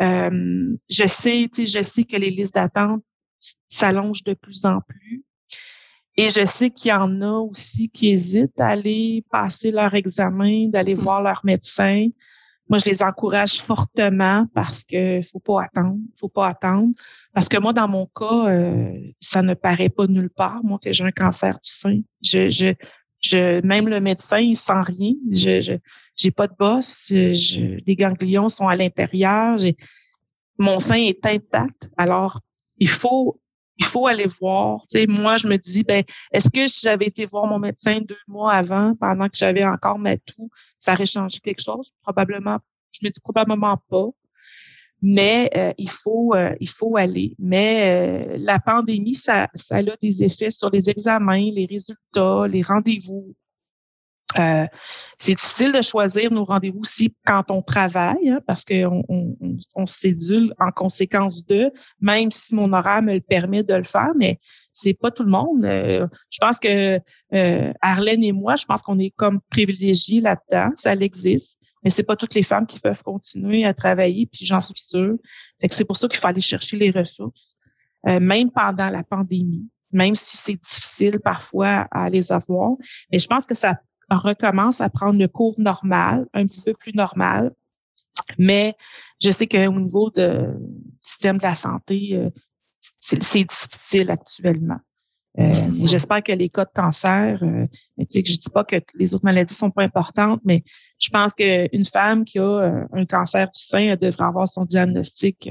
Euh, 0.01 0.77
je 0.89 1.07
sais, 1.07 1.49
je 1.57 1.83
sais 1.83 2.05
que 2.05 2.17
les 2.17 2.31
listes 2.31 2.55
d'attente 2.55 3.03
s'allongent 3.69 4.25
de 4.25 4.35
plus 4.35 4.65
en 4.65 4.81
plus. 4.81 5.25
Et 6.17 6.29
je 6.29 6.45
sais 6.45 6.71
qu'il 6.71 6.91
y 6.91 6.93
en 6.93 7.23
a 7.23 7.39
aussi 7.39 7.89
qui 7.89 8.11
hésitent 8.11 8.61
à 8.61 8.69
aller 8.71 9.25
passer 9.31 9.71
leur 9.71 9.95
examen, 9.95 10.69
d'aller 10.69 10.97
mm. 10.97 11.01
voir 11.01 11.23
leur 11.23 11.41
médecin. 11.45 12.09
Moi, 12.69 12.79
je 12.79 12.87
les 12.87 13.03
encourage 13.03 13.63
fortement 13.63 14.47
parce 14.53 14.85
que 14.85 15.23
faut 15.23 15.39
pas 15.39 15.63
attendre, 15.63 16.01
faut 16.19 16.29
pas 16.29 16.49
attendre. 16.49 16.93
Parce 17.33 17.49
que 17.49 17.57
moi, 17.59 17.73
dans 17.73 17.89
mon 17.89 18.07
cas, 18.07 18.49
euh, 18.49 18.99
ça 19.21 19.43
ne 19.43 19.55
paraît 19.55 19.89
pas 19.89 20.07
nulle 20.07 20.29
part, 20.29 20.61
moi, 20.65 20.79
que 20.83 20.93
j'ai 20.93 21.05
un 21.05 21.13
cancer 21.13 21.55
du 21.55 21.71
sein. 21.71 22.01
Je, 22.23 22.51
je, 22.51 22.75
je, 23.21 23.61
même 23.67 23.89
le 23.89 24.01
médecin, 24.01 24.39
il 24.39 24.57
sent 24.57 24.81
rien. 24.83 25.15
Je, 25.31 25.79
j'ai 26.17 26.31
pas 26.31 26.47
de 26.47 26.55
bosse. 26.59 27.07
Je, 27.09 27.81
les 27.87 27.97
ganglions 27.97 28.49
sont 28.49 28.69
à 28.69 28.77
l'intérieur. 28.77 29.57
Mon 30.59 30.81
sein 30.81 30.97
est 30.97 31.25
intact. 31.27 31.91
Alors, 31.97 32.41
il 32.79 32.89
faut, 32.89 33.41
il 33.77 33.85
faut 33.85 34.07
aller 34.07 34.27
voir. 34.41 34.81
Tu 34.83 34.99
sais, 34.99 35.07
moi, 35.07 35.37
je 35.37 35.49
me 35.49 35.57
dis, 35.57 35.83
ben, 35.85 36.05
est-ce 36.33 36.51
que 36.51 36.67
si 36.67 36.81
j'avais 36.83 37.07
été 37.07 37.25
voir 37.25 37.47
mon 37.47 37.59
médecin 37.59 38.01
deux 38.01 38.17
mois 38.27 38.53
avant, 38.53 38.95
pendant 38.97 39.29
que 39.29 39.37
j'avais 39.37 39.65
encore 39.67 39.99
ma 39.99 40.17
toux, 40.17 40.51
ça 40.79 40.93
aurait 40.93 41.07
changé 41.07 41.39
quelque 41.41 41.63
chose? 41.63 41.93
Probablement, 42.03 42.59
je 42.93 43.01
me 43.05 43.11
dis 43.11 43.21
probablement 43.21 43.81
pas 43.89 44.09
mais 45.03 45.51
euh, 45.57 45.73
il 45.79 45.91
faut 45.91 46.35
euh, 46.35 46.55
il 46.61 46.69
faut 46.69 46.97
aller. 46.97 47.35
Mais 47.39 48.25
euh, 48.31 48.37
la 48.39 48.59
pandémie, 48.59 49.15
ça, 49.15 49.49
ça 49.55 49.77
a 49.77 49.83
des 49.83 50.25
effets 50.25 50.51
sur 50.51 50.71
les 50.71 50.91
examens, 50.91 51.51
les 51.51 51.67
résultats, 51.67 52.47
les 52.49 52.63
rendez-vous. 52.63 53.35
c'est 55.19 55.35
difficile 55.35 55.73
de 55.73 55.81
choisir 55.81 56.31
nos 56.31 56.45
rendez-vous 56.45 56.81
aussi 56.81 57.15
quand 57.27 57.45
on 57.51 57.63
travaille, 57.63 58.29
hein, 58.29 58.41
parce 58.47 58.65
qu'on 58.65 59.03
on, 59.09 59.37
on, 59.75 59.85
en 60.61 60.71
conséquence 60.73 61.45
de, 61.47 61.73
même 62.01 62.31
si 62.31 62.55
mon 62.55 62.73
horaire 62.73 63.03
me 63.03 63.15
le 63.15 63.21
permet 63.21 63.63
de 63.63 63.75
le 63.75 63.85
faire, 63.85 64.13
mais 64.17 64.39
c'est 64.73 64.95
pas 64.95 65.11
tout 65.11 65.25
le 65.25 65.31
monde. 65.31 65.63
je 65.63 66.39
pense 66.41 66.59
que 66.59 67.01
Arlène 67.81 68.23
et 68.23 68.33
moi, 68.33 68.55
je 68.57 68.67
pense 68.67 68.83
qu'on 68.83 68.99
est 68.99 69.15
comme 69.17 69.41
privilégiés 69.51 70.21
là-dedans, 70.21 70.73
ça 70.75 70.93
existe 70.93 71.59
mais 71.89 71.93
c'est 71.93 72.03
pas 72.03 72.17
toutes 72.17 72.35
les 72.35 72.43
femmes 72.43 72.67
qui 72.67 72.81
peuvent 72.81 73.03
continuer 73.03 73.65
à 73.65 73.73
travailler, 73.73 74.27
puis 74.27 74.45
j'en 74.45 74.61
suis 74.61 74.75
sûre. 74.77 75.17
c'est 75.71 75.87
pour 75.87 75.97
ça 75.97 76.07
qu'il 76.07 76.19
faut 76.19 76.27
aller 76.27 76.43
chercher 76.43 76.77
les 76.77 76.91
ressources, 76.91 77.57
euh, 78.07 78.21
même 78.21 78.51
pendant 78.51 78.91
la 78.91 79.03
pandémie, 79.03 79.67
même 79.91 80.15
si 80.15 80.37
c'est 80.37 80.63
difficile 80.63 81.19
parfois 81.19 81.89
à 81.91 82.11
les 82.11 82.31
avoir. 82.31 82.73
Mais 83.11 83.19
je 83.19 83.27
pense 83.27 83.47
que 83.47 83.55
ça 83.55 83.81
recommence 84.11 84.83
à 84.83 84.91
prendre 84.91 85.19
le 85.19 85.29
cours 85.29 85.59
normal, 85.59 86.27
un 86.35 86.47
petit 86.47 86.61
peu 86.61 86.75
plus 86.75 86.93
normal. 86.93 87.55
Mais 88.37 88.75
je 89.19 89.31
sais 89.31 89.47
qu'au 89.47 89.73
niveau 89.73 90.11
du 90.11 90.21
système 91.01 91.39
de 91.39 91.45
la 91.45 91.55
santé, 91.55 92.11
euh, 92.17 92.29
c'est 92.99 93.17
difficile 93.17 94.11
actuellement. 94.11 94.81
Euh, 95.39 95.71
j'espère 95.85 96.23
que 96.23 96.33
les 96.33 96.49
cas 96.49 96.65
de 96.65 96.71
cancer, 96.75 97.39
euh, 97.43 97.67
je 97.99 98.21
dis 98.21 98.51
pas 98.53 98.65
que 98.65 98.77
les 98.95 99.15
autres 99.15 99.25
maladies 99.25 99.55
sont 99.55 99.71
pas 99.71 99.83
importantes, 99.83 100.41
mais 100.45 100.65
je 100.99 101.11
pense 101.11 101.35
qu'une 101.35 101.85
femme 101.85 102.25
qui 102.25 102.39
a 102.39 102.43
euh, 102.43 102.85
un 102.93 103.05
cancer 103.05 103.45
du 103.45 103.61
sein 103.61 103.97
devrait 104.01 104.25
avoir 104.25 104.49
son 104.49 104.65
diagnostic 104.65 105.49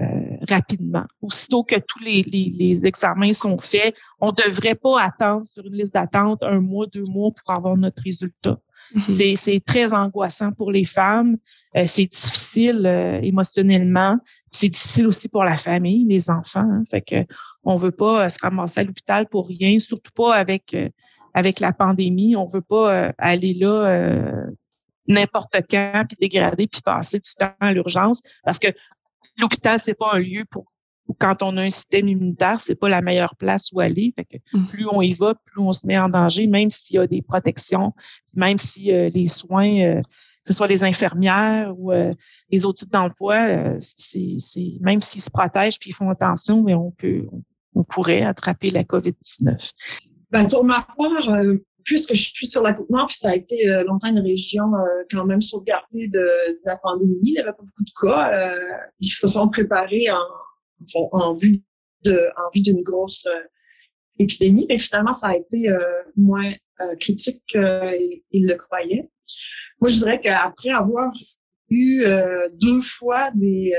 euh, 0.00 0.36
rapidement. 0.48 1.04
Aussitôt 1.20 1.62
que 1.62 1.74
tous 1.76 1.98
les, 1.98 2.22
les, 2.22 2.50
les, 2.56 2.86
examens 2.86 3.34
sont 3.34 3.58
faits, 3.58 3.94
on 4.18 4.32
devrait 4.32 4.74
pas 4.74 5.02
attendre 5.02 5.44
sur 5.44 5.66
une 5.66 5.74
liste 5.74 5.92
d'attente 5.92 6.42
un 6.42 6.60
mois, 6.60 6.86
deux 6.86 7.04
mois 7.04 7.30
pour 7.32 7.54
avoir 7.54 7.76
notre 7.76 8.02
résultat. 8.02 8.58
Mhm. 8.94 9.34
C'est 9.34 9.62
très 9.64 9.92
angoissant 9.92 10.52
pour 10.52 10.72
les 10.72 10.86
femmes. 10.86 11.36
Euh, 11.76 11.82
c'est 11.84 12.06
difficile 12.06 12.86
euh, 12.86 13.20
émotionnellement. 13.20 14.16
C'est 14.50 14.70
difficile 14.70 15.06
aussi 15.06 15.28
pour 15.28 15.44
la 15.44 15.58
famille, 15.58 16.04
les 16.06 16.30
enfants. 16.30 16.60
Hein. 16.60 16.82
Fait 16.90 17.02
que 17.02 17.26
on 17.64 17.76
veut 17.76 17.90
pas 17.90 18.24
euh, 18.24 18.28
se 18.28 18.38
ramasser 18.40 18.80
à 18.80 18.84
l'hôpital 18.84 19.26
pour 19.28 19.48
rien, 19.48 19.78
surtout 19.78 20.12
pas 20.14 20.34
avec 20.34 20.76
avec 21.34 21.60
la 21.60 21.72
pandémie. 21.72 22.36
On 22.36 22.46
veut 22.46 22.60
pas 22.60 23.12
aller 23.18 23.54
là 23.54 24.46
n'importe 25.06 25.56
quand 25.70 26.04
puis 26.08 26.16
dégrader 26.20 26.66
puis 26.66 26.82
passer 26.82 27.18
du 27.18 27.30
temps 27.34 27.54
à 27.60 27.72
l'urgence 27.72 28.22
parce 28.44 28.58
que 28.58 28.68
l'hôpital 29.36 29.78
c'est 29.78 29.94
pas 29.94 30.14
un 30.14 30.18
lieu 30.18 30.44
pour 30.50 30.66
quand 31.18 31.42
on 31.42 31.56
a 31.56 31.62
un 31.62 31.70
système 31.70 32.08
immunitaire, 32.08 32.60
c'est 32.60 32.74
pas 32.74 32.88
la 32.88 33.00
meilleure 33.00 33.36
place 33.36 33.70
où 33.72 33.80
aller. 33.80 34.12
Fait 34.14 34.24
que 34.24 34.36
mm. 34.52 34.66
plus 34.66 34.86
on 34.90 35.00
y 35.00 35.12
va, 35.12 35.34
plus 35.34 35.60
on 35.60 35.72
se 35.72 35.86
met 35.86 35.98
en 35.98 36.08
danger, 36.08 36.46
même 36.46 36.70
s'il 36.70 36.96
y 36.96 36.98
a 36.98 37.06
des 37.06 37.22
protections, 37.22 37.92
même 38.34 38.58
si 38.58 38.92
euh, 38.92 39.10
les 39.12 39.26
soins, 39.26 39.80
euh, 39.80 40.00
que 40.00 40.46
ce 40.46 40.52
soit 40.52 40.68
les 40.68 40.84
infirmières 40.84 41.72
ou 41.76 41.92
euh, 41.92 42.12
les 42.50 42.66
autres 42.66 42.80
types 42.80 42.92
d'emploi, 42.92 43.78
c'est, 43.78 44.78
même 44.80 45.00
s'ils 45.00 45.22
se 45.22 45.30
protègent 45.30 45.78
puis 45.78 45.90
ils 45.90 45.94
font 45.94 46.10
attention, 46.10 46.62
mais 46.62 46.74
on 46.74 46.90
peut, 46.92 47.26
on, 47.32 47.42
pourrait 47.88 48.22
attraper 48.22 48.70
la 48.70 48.84
COVID-19. 48.84 49.70
Ben, 50.30 50.48
pour 50.48 50.64
ma 50.64 50.86
part, 50.96 51.36
puisque 51.84 52.14
je 52.14 52.22
suis 52.22 52.46
sur 52.46 52.62
la 52.62 52.72
côte 52.72 52.90
nord, 52.90 53.06
puis 53.06 53.16
ça 53.16 53.30
a 53.30 53.34
été 53.34 53.64
longtemps 53.86 54.08
une 54.08 54.20
région 54.20 54.64
quand 55.10 55.24
même 55.24 55.40
sauvegardée 55.40 56.08
de, 56.08 56.18
de, 56.18 56.60
la 56.64 56.76
pandémie, 56.76 57.18
il 57.24 57.32
n'y 57.32 57.38
avait 57.38 57.52
pas 57.52 57.62
beaucoup 57.62 57.84
de 57.84 57.90
cas. 58.00 58.32
ils 59.00 59.08
se 59.08 59.26
sont 59.28 59.48
préparés 59.48 60.10
en 60.10 60.18
en 61.12 61.34
vue 61.34 61.62
de, 62.04 62.18
en 62.36 62.50
vue 62.54 62.62
d'une 62.62 62.82
grosse 62.82 63.26
euh, 63.26 63.42
épidémie, 64.18 64.66
mais 64.68 64.78
finalement, 64.78 65.12
ça 65.12 65.28
a 65.28 65.36
été 65.36 65.70
euh, 65.70 65.78
moins 66.16 66.50
euh, 66.80 66.96
critique 66.96 67.42
qu'ils 67.46 68.46
le 68.46 68.54
croyaient. 68.54 69.10
Moi, 69.80 69.90
je 69.90 69.98
dirais 69.98 70.20
qu'après 70.20 70.70
avoir 70.70 71.10
eu 71.70 72.04
deux 72.60 72.82
fois 72.82 73.30
des, 73.32 73.72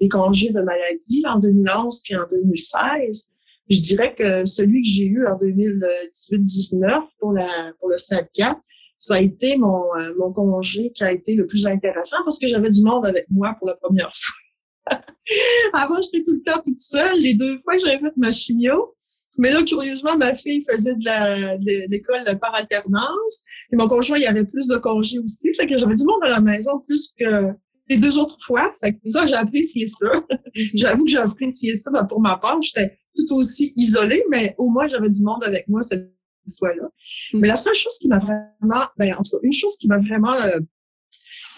des 0.00 0.08
congés 0.08 0.50
de 0.50 0.60
maladie 0.62 1.22
en 1.26 1.38
2011 1.38 2.00
puis 2.04 2.16
en 2.16 2.26
2016, 2.30 3.30
je 3.70 3.80
dirais 3.80 4.14
que 4.14 4.46
celui 4.46 4.82
que 4.82 4.88
j'ai 4.88 5.04
eu 5.04 5.26
en 5.26 5.36
2018-19 5.36 7.02
pour 7.18 7.34
pour 7.80 7.88
le 7.90 7.98
stade 7.98 8.28
4, 8.32 8.58
ça 8.96 9.14
a 9.14 9.20
été 9.20 9.56
mon, 9.58 9.84
mon 10.18 10.32
congé 10.32 10.90
qui 10.90 11.04
a 11.04 11.12
été 11.12 11.34
le 11.34 11.46
plus 11.46 11.66
intéressant 11.66 12.16
parce 12.24 12.38
que 12.38 12.48
j'avais 12.48 12.70
du 12.70 12.82
monde 12.82 13.06
avec 13.06 13.26
moi 13.30 13.54
pour 13.58 13.68
la 13.68 13.74
première 13.76 14.10
fois. 14.12 14.98
Avant, 15.74 16.00
j'étais 16.02 16.24
tout 16.24 16.34
le 16.34 16.42
temps 16.42 16.60
toute 16.64 16.78
seule. 16.78 17.16
Les 17.20 17.34
deux 17.34 17.58
fois 17.58 17.74
que 17.74 17.80
j'avais 17.84 17.98
fait 17.98 18.16
ma 18.16 18.32
chimio, 18.32 18.94
mais 19.38 19.52
là, 19.52 19.62
curieusement, 19.62 20.16
ma 20.16 20.34
fille 20.34 20.64
faisait 20.68 20.94
de 20.96 21.90
l'école 21.90 22.24
par 22.40 22.54
alternance. 22.54 23.44
Et 23.72 23.76
mon 23.76 23.86
conjoint, 23.86 24.18
il 24.18 24.22
y 24.22 24.26
avait 24.26 24.44
plus 24.44 24.66
de 24.66 24.76
congés 24.76 25.18
aussi. 25.20 25.54
Fait 25.54 25.66
que 25.66 25.78
j'avais 25.78 25.94
du 25.94 26.04
monde 26.04 26.24
à 26.24 26.28
la 26.28 26.40
maison 26.40 26.80
plus 26.80 27.12
que 27.18 27.52
les 27.88 27.98
deux 27.98 28.18
autres 28.18 28.36
fois. 28.42 28.72
Fait 28.80 28.92
que 28.92 28.98
ça, 29.04 29.26
j'ai 29.26 29.34
apprécié 29.34 29.86
ça. 29.86 30.06
Mm-hmm. 30.06 30.70
J'avoue 30.74 31.04
que 31.04 31.10
j'ai 31.10 31.18
apprécié 31.18 31.74
ça. 31.74 31.90
Ben, 31.90 32.04
pour 32.04 32.20
ma 32.20 32.36
part, 32.36 32.60
j'étais 32.62 32.98
tout 33.16 33.34
aussi 33.34 33.72
isolée, 33.76 34.22
mais 34.30 34.54
au 34.58 34.68
moins, 34.68 34.88
j'avais 34.88 35.10
du 35.10 35.22
monde 35.22 35.42
avec 35.44 35.68
moi 35.68 35.82
cette 35.82 36.10
fois-là. 36.58 36.88
Mm. 37.32 37.40
Mais 37.40 37.48
la 37.48 37.56
seule 37.56 37.74
chose 37.74 37.98
qui 37.98 38.08
m'a 38.08 38.18
vraiment, 38.18 38.84
ben, 38.96 39.14
en 39.14 39.22
tout 39.22 39.32
cas, 39.32 39.38
une 39.42 39.52
chose 39.52 39.76
qui 39.76 39.88
m'a 39.88 39.98
vraiment 39.98 40.34
euh, 40.34 40.58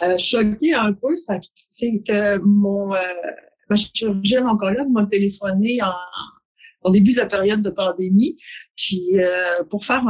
euh, 0.02 0.18
choqué 0.18 0.74
un 0.74 0.92
peu, 0.92 1.14
c'est 1.54 2.02
que 2.06 2.38
mon 2.38 2.94
euh, 2.94 2.98
ma 3.68 3.76
chirurgienne 3.76 4.46
oncologue 4.46 4.90
m'a 4.90 5.06
téléphoné 5.06 5.80
en, 5.82 5.92
au 6.82 6.90
début 6.90 7.12
de 7.12 7.18
la 7.18 7.26
période 7.26 7.62
de 7.62 7.70
pandémie, 7.70 8.36
puis 8.76 9.10
euh, 9.14 9.62
pour 9.68 9.84
faire 9.84 10.02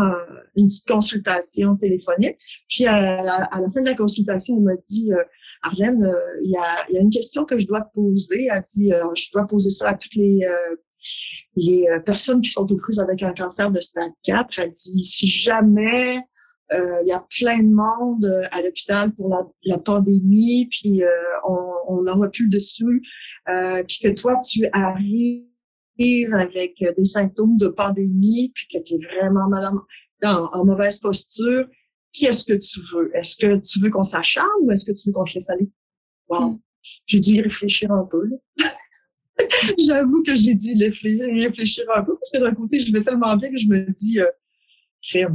une 0.56 0.66
petite 0.66 0.86
consultation 0.86 1.76
téléphonique. 1.76 2.36
Puis 2.68 2.86
à, 2.86 3.22
la, 3.22 3.48
fin 3.72 3.82
de 3.82 3.88
la 3.88 3.94
consultation, 3.94 4.56
elle 4.58 4.62
m'a 4.62 4.76
dit, 4.88 5.12
euh, 5.12 5.22
Arlène, 5.62 6.02
euh, 6.02 6.40
il 6.42 6.50
y, 6.50 6.56
a, 6.56 6.90
y, 6.90 6.98
a, 6.98 7.00
une 7.02 7.10
question 7.10 7.44
que 7.44 7.58
je 7.58 7.66
dois 7.66 7.82
te 7.82 7.92
poser. 7.94 8.48
Elle 8.50 8.62
dit, 8.74 8.90
je 9.16 9.30
dois 9.32 9.46
poser 9.46 9.70
ça 9.70 9.90
à 9.90 9.94
toutes 9.94 10.14
les 10.14 10.40
les 11.56 11.86
personnes 12.04 12.42
qui 12.42 12.50
sont 12.50 12.70
aux 12.70 12.76
prises 12.76 13.00
avec 13.00 13.22
un 13.22 13.32
cancer 13.32 13.70
de 13.70 13.80
stade 13.80 14.12
4. 14.24 14.50
Elle 14.58 14.70
dit, 14.70 15.02
si 15.02 15.26
jamais 15.26 16.18
il 16.72 17.06
y 17.06 17.12
a 17.12 17.26
plein 17.38 17.62
de 17.62 17.72
monde 17.72 18.30
à 18.52 18.60
l'hôpital 18.62 19.12
pour 19.14 19.30
la, 19.30 19.42
la, 19.64 19.78
pandémie, 19.78 20.68
puis 20.70 21.02
on 21.46 22.02
n'en 22.02 22.16
voit 22.16 22.30
plus 22.30 22.48
dessus, 22.48 23.02
puis 23.88 23.98
que 24.02 24.08
toi, 24.14 24.38
tu 24.46 24.66
arrives 24.72 25.50
avec 26.32 26.74
euh, 26.82 26.92
des 26.96 27.04
symptômes 27.04 27.56
de 27.56 27.68
pandémie, 27.68 28.52
puis 28.54 28.66
que 28.72 28.82
tu 28.82 28.94
es 28.94 28.98
vraiment 28.98 29.48
malade, 29.48 29.74
en, 30.24 30.64
mauvaise 30.64 30.98
posture, 30.98 31.66
qu'est-ce 32.12 32.44
que 32.44 32.54
tu 32.54 32.80
veux? 32.92 33.10
Est-ce 33.14 33.36
que 33.36 33.58
tu 33.60 33.80
veux 33.80 33.90
qu'on 33.90 34.02
s'acharne 34.02 34.48
ou 34.62 34.70
est-ce 34.70 34.84
que 34.84 34.92
tu 34.92 35.08
veux 35.08 35.12
qu'on 35.12 35.24
te 35.24 35.34
laisse 35.34 35.50
aller? 35.50 35.68
Wow. 36.28 36.50
Mm. 36.50 36.60
J'ai 37.06 37.20
dû 37.20 37.30
y 37.32 37.40
réfléchir 37.42 37.92
un 37.92 38.04
peu. 38.04 38.30
J'avoue 39.78 40.22
que 40.22 40.34
j'ai 40.34 40.54
dû 40.54 40.70
y 40.70 41.44
réfléchir 41.44 41.84
un 41.94 42.02
peu 42.02 42.14
parce 42.14 42.30
que 42.30 42.38
d'un 42.38 42.54
côté, 42.54 42.80
je 42.80 42.92
vais 42.92 43.02
tellement 43.02 43.36
bien 43.36 43.50
que 43.50 43.56
je 43.56 43.66
me 43.66 43.90
dis, 43.90 44.20
euh, 44.20 44.26
je 45.02 45.26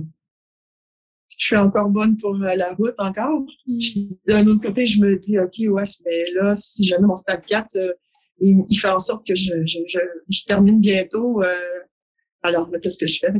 suis 1.37 1.57
encore 1.57 1.89
bonne 1.89 2.17
pour 2.17 2.35
euh, 2.35 2.55
la 2.55 2.73
route 2.73 2.95
encore. 2.97 3.41
Mm. 3.67 3.77
Puis 3.79 4.19
d'un 4.27 4.47
autre 4.47 4.61
côté, 4.61 4.87
je 4.87 5.01
me 5.01 5.17
dis, 5.17 5.39
OK, 5.39 5.55
ouais, 5.59 5.83
mais 6.05 6.31
là, 6.33 6.55
si 6.55 6.85
jamais 6.85 7.07
mon 7.07 7.15
stade 7.15 7.45
4, 7.45 7.77
il, 8.39 8.63
il, 8.67 8.77
fait 8.77 8.89
en 8.89 8.99
sorte 8.99 9.25
que 9.25 9.35
je, 9.35 9.53
je, 9.65 9.79
je, 9.87 9.99
je 10.29 10.43
termine 10.45 10.79
bientôt. 10.81 11.43
Euh, 11.43 11.79
alors, 12.43 12.69
qu'est-ce 12.81 12.97
que 12.97 13.07
je 13.07 13.19
fais? 13.19 13.33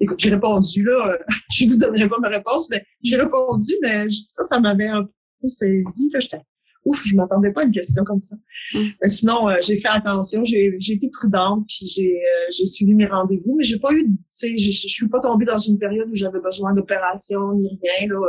Écoute, 0.00 0.18
j'ai 0.18 0.30
répondu, 0.30 0.82
là, 0.82 1.18
je 1.52 1.66
vous 1.66 1.76
donnerai 1.76 2.08
pas 2.08 2.18
ma 2.18 2.28
réponse, 2.28 2.68
mais 2.70 2.84
j'ai 3.02 3.16
répondu, 3.16 3.74
mais 3.82 4.08
ça, 4.10 4.44
ça 4.44 4.60
m'avait 4.60 4.88
un 4.88 5.04
peu 5.04 5.48
saisi. 5.48 6.10
Là, 6.12 6.20
j'étais, 6.20 6.40
ouf, 6.84 7.04
je 7.06 7.14
m'attendais 7.14 7.52
pas 7.52 7.62
à 7.62 7.64
une 7.64 7.70
question 7.70 8.02
comme 8.04 8.18
ça. 8.18 8.36
Mm. 8.74 8.78
Mais 9.02 9.08
sinon, 9.08 9.48
euh, 9.48 9.56
j'ai 9.64 9.76
fait 9.78 9.88
attention, 9.88 10.44
j'ai, 10.44 10.76
été 10.78 11.08
prudente, 11.10 11.64
puis 11.68 11.86
j'ai, 11.86 12.16
euh, 12.16 12.66
suivi 12.66 12.94
mes 12.94 13.06
rendez-vous, 13.06 13.56
mais 13.56 13.64
j'ai 13.64 13.78
pas 13.78 13.92
eu, 13.92 14.04
tu 14.04 14.18
sais, 14.28 14.58
je 14.58 14.70
suis 14.70 15.08
pas 15.08 15.20
tombée 15.20 15.44
dans 15.44 15.58
une 15.58 15.78
période 15.78 16.08
où 16.10 16.14
j'avais 16.14 16.40
besoin 16.40 16.74
d'opération 16.74 17.52
ni 17.54 17.68
rien, 17.68 18.08
là. 18.08 18.20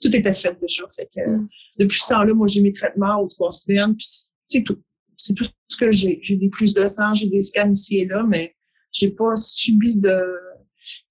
tout 0.00 0.16
était 0.16 0.32
fait 0.32 0.56
déjà. 0.60 0.84
Fait 0.94 1.08
que, 1.14 1.28
mm. 1.28 1.48
depuis 1.80 2.00
ce 2.00 2.08
temps-là, 2.08 2.34
moi, 2.34 2.46
j'ai 2.46 2.62
mes 2.62 2.72
traitements 2.72 3.20
aux 3.20 3.26
trois 3.26 3.50
semaines, 3.50 3.94
puis 3.96 4.06
c'est 4.48 4.62
tout 4.62 4.78
c'est 5.20 5.34
tout 5.34 5.44
ce 5.66 5.76
que 5.76 5.90
j'ai. 5.90 6.20
J'ai 6.22 6.36
des 6.36 6.48
prises 6.48 6.72
de 6.72 6.86
sang, 6.86 7.12
j'ai 7.12 7.26
des 7.26 7.42
scans 7.42 7.70
ici 7.70 7.98
et 7.98 8.06
là, 8.06 8.24
mais 8.26 8.54
j'ai 8.92 9.10
pas 9.10 9.34
subi 9.34 9.96
de, 9.96 10.24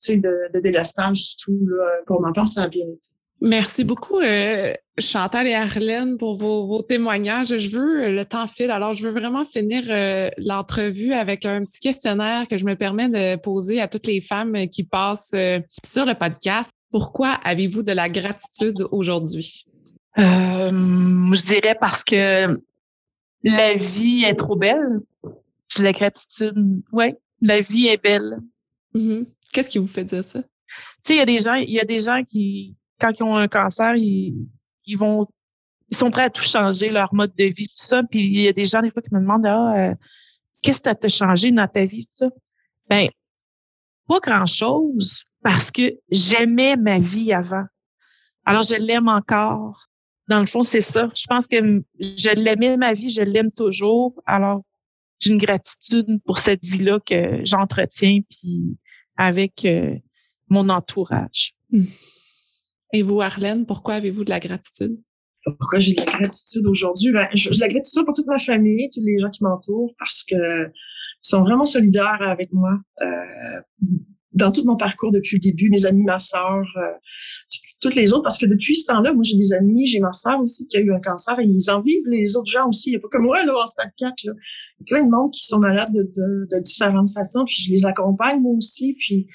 de, 0.10 0.54
de 0.54 0.60
délastage 0.60 1.20
du 1.20 1.36
tout. 1.44 1.60
Là. 1.68 1.86
Pour 2.06 2.22
ma 2.22 2.32
part, 2.32 2.48
ça 2.48 2.64
a 2.64 2.68
bien 2.68 2.86
été. 2.86 3.18
Merci 3.42 3.84
beaucoup, 3.84 4.20
euh, 4.20 4.74
Chantal 4.98 5.48
et 5.48 5.54
Arlène, 5.54 6.18
pour 6.18 6.36
vos, 6.36 6.66
vos, 6.66 6.82
témoignages. 6.82 7.56
Je 7.56 7.70
veux, 7.70 8.12
le 8.12 8.26
temps 8.26 8.48
file, 8.48 8.72
alors 8.72 8.94
je 8.94 9.08
veux 9.08 9.12
vraiment 9.12 9.46
finir 9.46 9.84
euh, 9.90 10.30
l'entrevue 10.38 11.14
avec 11.14 11.46
un 11.46 11.64
petit 11.64 11.80
questionnaire 11.80 12.48
que 12.48 12.58
je 12.58 12.66
me 12.66 12.74
permets 12.74 13.10
de 13.10 13.36
poser 13.40 13.80
à 13.80 13.88
toutes 13.88 14.08
les 14.08 14.22
femmes 14.22 14.68
qui 14.70 14.84
passent 14.84 15.34
euh, 15.36 15.60
sur 15.86 16.06
le 16.06 16.16
podcast. 16.16 16.72
Pourquoi 16.90 17.30
avez-vous 17.44 17.84
de 17.84 17.92
la 17.92 18.10
gratitude 18.10 18.88
aujourd'hui? 18.92 19.66
je 20.20 21.46
dirais 21.46 21.78
parce 21.80 22.04
que 22.04 22.60
la 23.44 23.74
vie 23.76 24.24
est 24.24 24.36
trop 24.36 24.56
belle. 24.56 25.00
La 25.78 25.92
gratitude, 25.92 26.82
ouais, 26.92 27.16
la 27.42 27.62
vie 27.62 27.86
est 27.86 28.02
belle. 28.02 28.40
Mm-hmm. 28.96 29.28
Qu'est-ce 29.54 29.70
qui 29.70 29.78
vous 29.78 29.88
fait 29.88 30.04
dire 30.04 30.24
ça? 30.24 30.42
Tu 30.42 30.48
sais, 31.04 31.16
il 31.16 31.18
y 31.18 31.22
a 31.22 31.26
des 31.26 31.40
gens, 31.40 31.54
il 31.54 31.72
y 31.72 31.80
a 31.80 31.86
des 31.86 32.00
gens 32.00 32.24
qui, 32.24 32.76
quand 33.00 33.12
ils 33.18 33.24
ont 33.24 33.36
un 33.36 33.48
cancer, 33.48 33.96
ils, 33.96 34.48
ils 34.86 34.98
vont, 34.98 35.28
ils 35.90 35.98
sont 35.98 36.12
prêts 36.12 36.24
à 36.24 36.30
tout 36.30 36.44
changer, 36.44 36.90
leur 36.90 37.14
mode 37.14 37.34
de 37.36 37.46
vie, 37.46 37.68
tout 37.68 37.74
ça. 37.76 38.02
Puis 38.10 38.20
il 38.20 38.42
y 38.42 38.48
a 38.48 38.54
des 38.54 38.66
gens, 38.66 38.82
des 38.82 38.92
fois, 38.92 39.02
qui 39.02 39.14
me 39.14 39.20
demandent, 39.20 39.46
ah, 39.46 39.74
euh, 39.78 39.96
qu'est-ce 40.64 40.82
que 40.82 40.94
tu 40.94 41.06
as 41.06 41.10
changé 41.10 41.52
dans 41.52 41.68
ta 41.68 41.86
vie, 41.86 42.06
tout 42.06 42.18
ça? 42.18 42.30
Ben, 42.90 43.10
pas 44.08 44.20
grand-chose, 44.20 45.24
parce 45.44 45.72
que 45.72 45.98
j'aimais 46.10 46.76
ma 46.76 47.00
vie 47.00 47.34
avant. 47.34 47.66
Alors, 48.46 48.64
je 48.64 48.76
l'aime 48.76 49.08
encore 49.08 49.88
dans 50.28 50.40
le 50.40 50.46
fond, 50.46 50.62
c'est 50.62 50.82
ça. 50.82 51.10
Je 51.16 51.26
pense 51.28 51.48
que 51.48 51.58
je 52.00 52.30
l'aimais 52.36 52.78
ma 52.78 52.94
vie, 52.94 53.10
je 53.10 53.22
l'aime 53.22 53.52
toujours. 53.52 54.22
Alors, 54.26 54.62
j'ai 55.20 55.32
une 55.32 55.38
gratitude 55.38 56.22
pour 56.26 56.38
cette 56.38 56.64
vie-là 56.64 57.00
que 57.06 57.42
j'entretiens 57.44 58.20
puis 58.30 58.78
avec 59.18 59.66
euh, 59.66 59.96
mon 60.50 60.70
entourage. 60.70 61.56
Hmm. 61.72 61.86
Et 62.94 63.04
vous, 63.04 63.22
Arlène, 63.22 63.66
pourquoi 63.66 63.96
avez-vous 63.96 64.24
de 64.24 64.30
la 64.30 64.40
gratitude? 64.40 64.98
Pourquoi 65.60 65.80
j'ai 65.80 65.94
de 65.94 66.02
la 66.02 66.20
gratitude 66.20 66.66
aujourd'hui? 66.68 67.12
Ben, 67.12 67.28
j'ai 67.34 67.50
de 67.50 67.60
la 67.60 67.70
gratitude 67.70 68.06
pour 68.06 68.14
toute 68.14 68.28
ma 68.28 68.40
famille, 68.40 68.90
tous 68.94 69.04
les 69.04 69.18
gens 69.20 69.30
qui 69.30 69.44
m'entourent, 69.44 69.94
parce 70.00 70.24
que 70.24 70.72
sont 71.22 71.44
vraiment 71.44 71.66
solidaires 71.66 72.22
avec 72.22 72.52
moi. 72.54 72.80
Euh, 73.02 73.06
dans 74.34 74.52
tout 74.52 74.64
mon 74.66 74.76
parcours 74.76 75.12
depuis 75.12 75.38
le 75.38 75.40
début, 75.40 75.70
mes 75.70 75.86
amis, 75.86 76.04
ma 76.04 76.20
sœur, 76.20 76.64
euh, 76.78 76.94
toutes 77.82 77.96
les 77.96 78.12
autres, 78.14 78.24
parce 78.24 78.38
que 78.38 78.46
depuis 78.46 78.76
ce 78.76 78.88
temps-là, 78.88 79.14
moi, 79.14 79.24
j'ai 79.24 79.38
des 79.38 79.54
amis, 79.54 79.88
j'ai 79.88 80.00
ma 80.00 80.14
sœur 80.14 80.40
aussi 80.42 80.66
qui 80.68 80.78
a 80.78 80.82
eu 80.82 80.94
un 80.94 81.00
cancer 81.00 81.40
et 81.40 81.46
ils 81.46 81.70
en 81.70 81.82
vivent 81.82 82.08
les 82.10 82.36
autres 82.36 82.50
gens 82.50 82.68
aussi. 82.68 82.90
Il 82.90 82.94
n'y 82.94 82.98
a 82.98 83.00
pas 83.00 83.08
que 83.10 83.22
moi, 83.22 83.44
là, 83.46 83.54
en 83.56 83.66
stade 83.66 83.92
4, 83.98 84.14
là. 84.24 84.34
Il 84.80 84.90
y 84.90 84.94
a 84.94 84.98
plein 84.98 85.06
de 85.06 85.12
monde 85.12 85.32
qui 85.32 85.46
sont 85.46 85.60
malades 85.60 85.94
de, 85.94 86.04
de, 86.04 86.48
de 86.52 86.64
différentes 86.64 87.12
façons, 87.14 87.44
puis 87.46 87.56
je 87.56 87.72
les 87.72 87.86
accompagne, 87.86 88.42
moi 88.42 88.54
aussi, 88.56 88.96
puis 89.00 89.28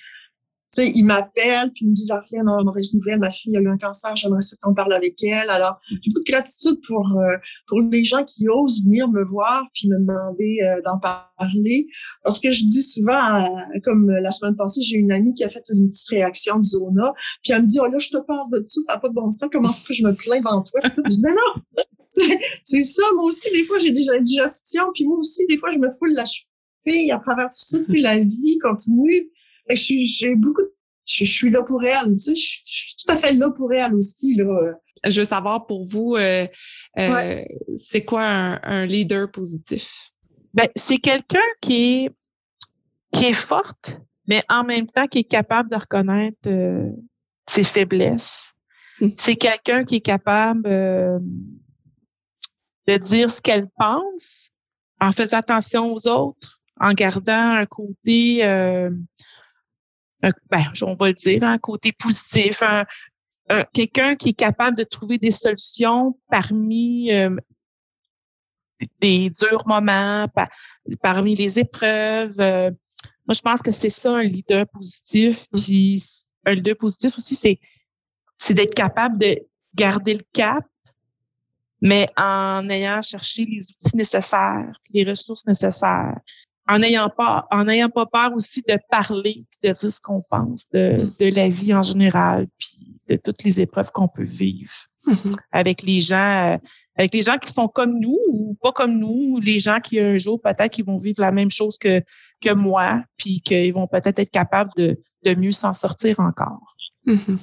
sais, 0.75 0.93
ils 0.95 1.05
m'appellent, 1.05 1.71
puis 1.73 1.85
ils 1.85 1.89
me 1.89 1.95
disent, 1.95 2.11
Arlène, 2.11 2.49
on 2.49 2.57
a 2.57 2.61
une 2.61 2.67
mauvaise 2.67 2.95
nouvelle, 2.95 3.19
ma 3.19 3.31
fille 3.31 3.57
a 3.57 3.61
eu 3.61 3.69
un 3.69 3.79
cancer, 3.79 4.17
j'aimerais 4.17 4.41
que 4.41 4.57
qu'on 4.61 4.75
parle 4.75 4.93
avec 4.93 5.23
elle. 5.23 5.49
Alors, 5.51 5.81
j'ai 5.89 5.99
beaucoup 6.07 6.25
de 6.25 6.33
gratitude 6.33 6.81
pour, 6.87 7.07
euh, 7.19 7.37
pour 7.67 7.81
les 7.81 8.05
gens 8.05 8.25
qui 8.25 8.49
osent 8.49 8.83
venir 8.85 9.09
me 9.09 9.25
voir, 9.25 9.65
puis 9.75 9.89
me 9.89 9.99
demander 9.99 10.59
euh, 10.63 10.81
d'en 10.87 10.99
parler. 10.99 11.87
Parce 12.25 12.41
que 12.41 12.53
je 12.53 12.65
dis 12.65 12.83
souvent, 12.83 13.47
comme 13.83 14.11
la 14.11 14.31
semaine 14.31 14.57
passée, 14.57 14.83
j'ai 14.83 14.97
une 14.97 15.13
amie 15.13 15.35
qui 15.35 15.45
a 15.45 15.49
fait 15.49 15.65
une 15.73 15.91
petite 15.91 16.09
réaction 16.09 16.59
de 16.59 16.65
zona, 16.65 17.13
puis 17.43 17.53
elle 17.53 17.63
me 17.63 17.67
dit, 17.67 17.79
oh 17.81 17.87
là, 17.87 17.99
je 17.99 18.09
te 18.09 18.19
parle 18.19 18.51
de 18.53 18.61
tout, 18.61 18.81
ça 18.87 18.95
n'a 18.95 18.99
pas 18.99 19.09
de 19.09 19.15
bon 19.15 19.31
sens, 19.31 19.49
comment 19.53 19.71
est-ce 19.71 19.83
que 19.83 19.95
je 19.95 20.05
me 20.05 20.15
plains 20.15 20.39
devant 20.39 20.63
toi? 20.63 20.81
je 20.85 21.09
dis, 21.09 21.23
mais 21.23 21.33
non! 21.33 21.83
c'est 22.63 22.83
ça, 22.83 23.03
moi 23.15 23.25
aussi, 23.25 23.51
des 23.53 23.65
fois, 23.65 23.79
j'ai 23.79 23.91
des 23.91 24.09
indigestions, 24.11 24.85
puis 24.95 25.05
moi 25.05 25.19
aussi, 25.19 25.47
des 25.49 25.59
fois, 25.59 25.73
je 25.73 25.79
me 25.79 25.91
foule 25.91 26.13
la 26.15 26.25
cheville 26.25 27.11
à 27.11 27.19
travers 27.19 27.47
tout 27.47 27.53
ça, 27.55 27.79
tu 27.79 27.95
sais, 27.95 28.01
la 28.01 28.19
vie 28.19 28.59
continue. 28.63 29.31
Je 29.69 29.77
suis, 29.77 30.07
j'ai 30.07 30.35
beaucoup, 30.35 30.63
je, 31.07 31.25
suis 31.25 31.51
là 31.51 31.63
pour 31.63 31.83
elle, 31.85 32.13
tu 32.17 32.19
sais, 32.19 32.37
je, 32.37 32.61
suis 32.65 32.97
tout 32.97 33.13
à 33.13 33.17
fait 33.17 33.33
là 33.33 33.51
pour 33.51 33.73
elle 33.73 33.95
aussi, 33.95 34.35
là. 34.35 34.73
Je 35.05 35.21
veux 35.21 35.27
savoir 35.27 35.67
pour 35.67 35.85
vous, 35.85 36.17
euh, 36.17 36.47
euh, 36.99 37.45
c'est 37.75 38.05
quoi 38.05 38.23
un, 38.23 38.87
leader 38.87 39.31
positif? 39.31 40.11
Ben, 40.55 40.69
c'est 40.77 40.99
quelqu'un 40.99 41.41
qui 41.61 42.05
est, 42.05 42.11
qui 43.13 43.27
est 43.27 43.33
forte, 43.33 43.99
mais 44.29 44.43
en 44.49 44.65
même 44.65 44.87
temps 44.87 45.07
qui 45.07 45.21
est 45.21 45.25
capable 45.25 45.71
de 45.71 45.77
reconnaître 45.77 46.49
euh, 46.49 46.89
ses 47.49 47.65
faiblesses. 47.65 48.53
Mmh. 49.01 49.09
C'est 49.17 49.37
quelqu'un 49.37 49.85
qui 49.85 49.97
est 49.97 50.01
capable 50.01 50.63
de 52.87 52.97
dire 52.99 53.31
ce 53.31 53.41
qu'elle 53.41 53.69
pense 53.77 54.51
en 55.01 55.11
faisant 55.11 55.39
attention 55.39 55.93
aux 55.93 56.09
autres, 56.09 56.61
en 56.79 56.93
gardant 56.93 57.33
un 57.33 57.67
côté 57.67 58.43
ben, 60.23 60.65
on 60.83 60.95
va 60.95 61.09
le 61.09 61.15
dire, 61.15 61.43
un 61.43 61.59
côté 61.59 61.93
positif, 61.93 62.63
quelqu'un 63.73 64.17
qui 64.17 64.31
est 64.31 64.39
capable 64.39 64.77
de 64.77 64.85
trouver 64.85 65.19
des 65.19 65.31
solutions 65.31 66.19
parmi 66.31 67.13
euh, 67.13 67.37
des 69.01 69.31
durs 69.31 69.67
moments, 69.67 70.27
parmi 71.03 71.35
les 71.35 71.59
épreuves. 71.59 72.39
Euh. 72.41 72.71
moi, 73.27 73.35
je 73.35 73.41
pense 73.41 73.63
que 73.63 73.73
c'est 73.73 73.89
ça 73.89 74.13
un 74.13 74.23
leader 74.23 74.67
positif. 74.69 75.47
Puis 75.55 76.03
un 76.45 76.55
leader 76.55 76.77
positif 76.77 77.17
aussi, 77.17 77.35
c'est 77.35 77.59
c'est 78.37 78.55
d'être 78.55 78.75
capable 78.75 79.19
de 79.19 79.39
garder 79.75 80.15
le 80.15 80.23
cap, 80.33 80.65
mais 81.81 82.09
en 82.17 82.69
ayant 82.69 83.01
cherché 83.01 83.45
les 83.45 83.71
outils 83.71 83.97
nécessaires, 83.97 84.73
les 84.91 85.05
ressources 85.05 85.47
nécessaires, 85.47 86.19
en 86.69 86.79
n'ayant 86.79 87.11
pas, 87.11 87.47
en 87.51 87.65
n'ayant 87.65 87.91
pas 87.91 88.07
peur 88.07 88.33
aussi 88.35 88.63
de 88.67 88.79
parler, 88.91 89.45
de 89.63 89.69
dire 89.69 89.77
ce 89.77 90.01
qu'on 90.01 90.23
pense 90.23 90.69
de, 90.73 91.05
mm. 91.05 91.13
de 91.19 91.35
la 91.35 91.49
vie 91.49 91.75
en 91.75 91.83
général, 91.83 92.47
puis 92.59 93.01
de 93.09 93.17
toutes 93.17 93.43
les 93.45 93.61
épreuves 93.61 93.91
qu'on 93.93 94.09
peut 94.09 94.23
vivre 94.23 94.73
mm-hmm. 95.07 95.33
avec 95.51 95.83
les 95.83 96.01
gens, 96.01 96.53
euh, 96.53 96.59
avec 96.97 97.15
les 97.15 97.21
gens 97.21 97.39
qui 97.39 97.53
sont 97.53 97.69
comme 97.69 97.99
nous 97.99 98.19
ou 98.29 98.57
pas 98.63 98.73
comme 98.73 98.99
nous, 98.99 99.41
les 99.41 99.59
gens 99.59 99.81
qui 99.81 99.99
un 99.99 100.17
jour 100.17 100.41
peut-être 100.41 100.71
qui 100.71 100.83
vont 100.83 100.99
vivre 100.99 101.21
la 101.21 101.33
même 101.33 101.51
chose 101.51 101.77
que 101.79 102.03
que 102.41 102.53
moi, 102.55 103.05
puis 103.17 103.41
qu'ils 103.41 103.73
vont 103.73 103.87
peut-être 103.87 104.19
être 104.19 104.31
capables 104.31 104.71
de, 104.77 105.01
de 105.25 105.35
mieux 105.35 105.53
s'en 105.53 105.73
sortir 105.73 106.21
encore. 106.21 106.77
Mm-hmm. 107.07 107.39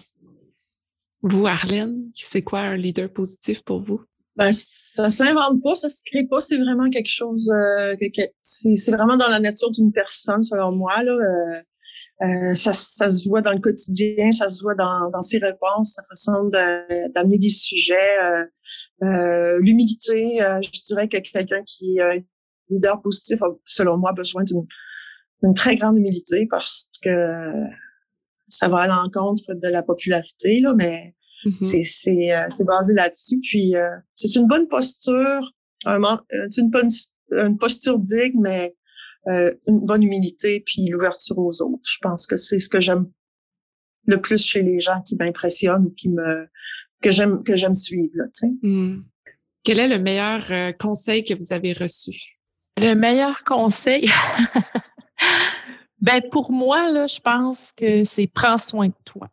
Vous, 1.22 1.48
Arlène, 1.48 2.08
c'est 2.16 2.44
quoi 2.44 2.60
un 2.62 2.76
leader 2.76 3.12
positif 3.12 3.62
pour 3.64 3.82
vous? 3.82 4.02
Ben, 4.40 4.54
ça 4.54 5.10
s'invente 5.10 5.62
pas, 5.62 5.76
ça 5.76 5.90
se 5.90 6.00
crée 6.06 6.26
pas. 6.26 6.40
C'est 6.40 6.58
vraiment 6.58 6.90
quelque 6.90 7.10
chose. 7.10 7.52
Euh, 7.52 7.96
c'est 8.42 8.92
vraiment 8.92 9.18
dans 9.18 9.28
la 9.28 9.42
nature 9.42 9.70
d'une 9.70 9.92
personne, 9.92 10.44
selon 10.44 10.72
moi. 10.72 11.04
Là. 11.04 11.12
Euh, 11.12 11.62
euh, 12.22 12.56
ça, 12.56 12.74
ça, 12.74 13.10
se 13.10 13.28
voit 13.28 13.42
dans 13.42 13.54
le 13.54 13.60
quotidien, 13.60 14.32
ça 14.32 14.50
se 14.50 14.62
voit 14.62 14.76
dans, 14.76 15.10
dans 15.10 15.22
ses 15.22 15.38
réponses, 15.38 15.94
sa 15.94 16.04
façon 16.04 16.50
d'amener 17.16 17.38
des 17.38 17.50
sujets, 17.50 17.96
euh, 18.22 18.46
euh, 19.04 19.60
l'humilité. 19.62 20.40
je 20.40 20.82
dirais 20.86 21.08
que 21.08 21.18
quelqu'un 21.18 21.64
qui 21.66 21.98
est 21.98 22.26
leader 22.70 23.02
positif 23.02 23.42
a, 23.42 23.48
selon 23.66 23.98
moi, 23.98 24.12
besoin 24.12 24.44
d'une 24.44 25.54
très 25.54 25.76
grande 25.76 25.98
humilité 25.98 26.46
parce 26.50 26.90
que 27.02 27.52
ça 28.50 28.68
va 28.68 28.80
à 28.80 28.88
l'encontre 28.88 29.54
de 29.54 29.70
la 29.70 29.84
popularité, 29.84 30.60
là, 30.60 30.74
mais 30.78 31.16
mm-hmm. 31.46 32.50
c'est 32.50 32.66
basé 32.66 32.94
là-dessus. 32.94 33.40
Puis 33.42 33.74
c'est 34.14 34.36
une 34.36 34.48
bonne 34.48 34.68
posture, 34.68 35.54
un, 35.86 36.00
une 36.58 36.70
bonne 36.70 36.90
une 37.32 37.58
posture 37.58 38.00
digne, 38.00 38.40
mais 38.40 38.76
euh, 39.28 39.52
une 39.68 39.86
bonne 39.86 40.04
humilité 40.04 40.64
puis 40.66 40.88
l'ouverture 40.88 41.38
aux 41.38 41.62
autres. 41.62 41.88
Je 41.90 41.98
pense 42.02 42.26
que 42.26 42.38
c'est 42.38 42.60
ce 42.60 42.70
que 42.70 42.80
j'aime 42.80 43.10
le 44.08 44.20
plus 44.20 44.44
chez 44.44 44.64
les 44.64 44.80
gens 44.80 45.02
qui 45.02 45.16
m'impressionnent 45.16 45.86
ou 45.86 45.92
qui 45.92 46.10
me 46.10 46.48
que 47.02 47.12
j'aime 47.12 47.44
que 47.44 47.56
j'aime 47.56 47.74
suivre. 47.74 48.14
Là, 48.16 48.26
mmh. 48.62 49.04
Quel 49.64 49.80
est 49.80 49.88
le 49.88 50.00
meilleur 50.00 50.52
euh, 50.52 50.72
conseil 50.72 51.24
que 51.24 51.34
vous 51.34 51.54
avez 51.54 51.74
reçu? 51.74 52.40
Le 52.78 52.94
meilleur 52.94 53.44
conseil, 53.44 54.10
ben 56.02 56.22
pour 56.32 56.52
moi 56.52 56.90
là, 56.90 57.08
je 57.08 57.20
pense 57.20 57.74
que 57.74 58.06
c'est 58.06 58.28
prends 58.28 58.58
soin 58.58 58.88
de 58.88 58.94
toi 59.04 59.30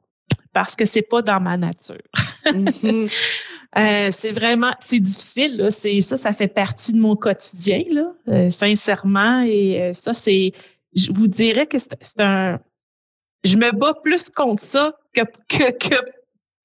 parce 0.56 0.74
que 0.74 0.86
c'est 0.86 1.02
pas 1.02 1.20
dans 1.20 1.38
ma 1.38 1.58
nature. 1.58 2.00
Mmh 2.46 2.68
euh, 3.76 4.08
c'est 4.10 4.30
vraiment, 4.30 4.72
c'est 4.80 5.00
difficile. 5.00 5.58
Là. 5.58 5.68
C'est 5.68 6.00
ça, 6.00 6.16
ça 6.16 6.32
fait 6.32 6.48
partie 6.48 6.94
de 6.94 6.98
mon 6.98 7.14
quotidien, 7.14 7.82
là, 7.90 8.14
euh, 8.28 8.48
sincèrement. 8.48 9.42
Et 9.42 9.82
euh, 9.82 9.92
ça, 9.92 10.14
c'est, 10.14 10.52
je 10.94 11.12
vous 11.12 11.28
dirais 11.28 11.66
que 11.66 11.78
c'est 11.78 11.92
un, 12.20 12.58
je 13.44 13.58
me 13.58 13.70
bats 13.72 13.98
plus 14.02 14.30
contre 14.30 14.62
ça 14.62 14.94
que 15.12 15.20
que 15.50 15.72
que, 15.72 15.96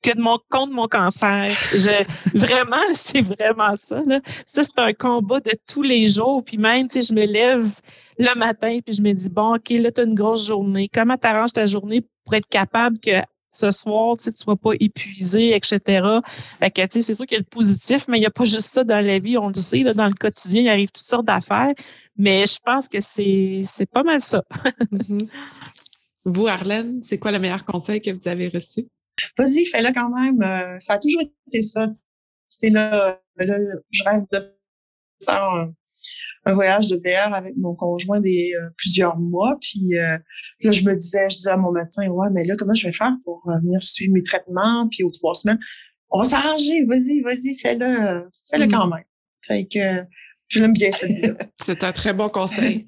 que 0.01 0.15
de 0.15 0.21
mon 0.21 0.39
contre 0.49 0.71
mon 0.71 0.87
cancer. 0.87 1.49
Je, 1.73 2.05
vraiment, 2.33 2.93
c'est 2.93 3.19
vraiment 3.19 3.75
ça. 3.75 4.01
Là. 4.07 4.21
Ça, 4.45 4.63
c'est 4.63 4.79
un 4.79 4.93
combat 4.93 5.41
de 5.41 5.51
tous 5.67 5.83
les 5.83 6.07
jours. 6.07 6.45
Puis 6.45 6.57
même, 6.57 6.87
tu 6.87 7.01
sais, 7.01 7.07
je 7.09 7.13
me 7.13 7.25
lève 7.25 7.69
le 8.17 8.39
matin 8.39 8.77
puis 8.85 8.95
je 8.95 9.01
me 9.01 9.11
dis 9.11 9.29
bon, 9.29 9.55
ok, 9.55 9.69
là, 9.71 9.91
t'as 9.91 10.05
une 10.05 10.15
grosse 10.15 10.47
journée. 10.47 10.89
Comment 10.93 11.17
t'arranges 11.17 11.51
ta 11.51 11.67
journée 11.67 12.05
pour 12.23 12.35
être 12.35 12.47
capable 12.47 12.97
que 12.97 13.21
ce 13.51 13.71
soir, 13.71 14.17
tu 14.17 14.29
ne 14.29 14.35
sois 14.35 14.55
pas 14.55 14.71
épuisé, 14.79 15.55
etc. 15.55 15.79
Fait 16.59 16.71
que, 16.71 16.81
tu 16.81 16.87
sais, 16.93 17.01
c'est 17.01 17.13
sûr 17.13 17.25
qu'il 17.25 17.35
y 17.35 17.39
a 17.39 17.43
le 17.43 17.45
positif, 17.45 18.05
mais 18.07 18.17
il 18.17 18.21
n'y 18.21 18.25
a 18.25 18.31
pas 18.31 18.45
juste 18.45 18.73
ça 18.73 18.83
dans 18.83 19.05
la 19.05 19.19
vie, 19.19 19.37
on 19.37 19.49
le 19.49 19.53
sait, 19.53 19.83
là, 19.83 19.93
dans 19.93 20.07
le 20.07 20.13
quotidien, 20.13 20.61
il 20.61 20.69
arrive 20.69 20.91
toutes 20.91 21.05
sortes 21.05 21.25
d'affaires, 21.25 21.73
mais 22.17 22.45
je 22.45 22.59
pense 22.63 22.87
que 22.87 22.99
c'est, 22.99 23.61
c'est 23.65 23.89
pas 23.89 24.03
mal 24.03 24.21
ça. 24.21 24.43
Mm-hmm. 24.91 25.29
Vous, 26.25 26.47
Arlène, 26.47 27.01
c'est 27.01 27.17
quoi 27.17 27.31
le 27.31 27.39
meilleur 27.39 27.65
conseil 27.65 27.99
que 27.99 28.11
vous 28.11 28.27
avez 28.27 28.47
reçu? 28.47 28.87
Vas-y, 29.37 29.65
fais-le 29.65 29.91
quand 29.91 30.09
même. 30.09 30.41
Euh, 30.43 30.77
ça 30.79 30.93
a 30.93 30.99
toujours 30.99 31.21
été 31.47 31.63
ça. 31.63 31.89
C'était 32.47 32.69
là, 32.69 33.19
là, 33.37 33.57
je 33.89 34.03
rêve 34.03 34.23
de 34.31 34.37
faire 35.25 35.43
un, 35.43 35.73
un 36.45 36.53
voyage 36.53 36.89
de 36.89 36.97
VR 36.97 37.33
avec 37.33 37.55
mon 37.57 37.75
conjoint 37.75 38.19
des 38.19 38.51
euh, 38.55 38.69
plusieurs 38.77 39.17
mois. 39.17 39.57
Puis 39.61 39.97
euh, 39.97 40.17
là, 40.61 40.71
je 40.71 40.83
me 40.83 40.95
disais, 40.95 41.29
je 41.29 41.37
disais 41.37 41.51
à 41.51 41.57
mon 41.57 41.71
médecin, 41.71 42.07
ouais, 42.07 42.27
mais 42.31 42.43
là, 42.43 42.55
comment 42.57 42.73
je 42.73 42.87
vais 42.87 42.93
faire 42.93 43.13
pour 43.23 43.43
venir 43.45 43.81
suivre 43.83 44.13
mes 44.13 44.23
traitements? 44.23 44.87
Puis 44.89 45.03
aux 45.03 45.11
trois 45.11 45.33
semaines, 45.33 45.59
on 46.09 46.19
va 46.19 46.25
s'arranger, 46.25 46.83
vas-y, 46.85 47.21
vas-y, 47.21 47.57
fais-le, 47.61 48.29
fais-le 48.49 48.67
quand 48.67 48.87
même. 48.87 49.03
Fait 49.43 49.65
que 49.65 50.05
je 50.49 50.59
l'aime 50.59 50.73
bien, 50.73 50.89
C'est 51.65 51.83
un 51.83 51.91
très 51.93 52.13
bon 52.13 52.29
conseil. 52.29 52.85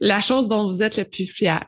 La 0.00 0.20
chose 0.20 0.48
dont 0.48 0.66
vous 0.66 0.82
êtes 0.82 0.96
le 0.96 1.04
plus 1.04 1.30
fier. 1.30 1.64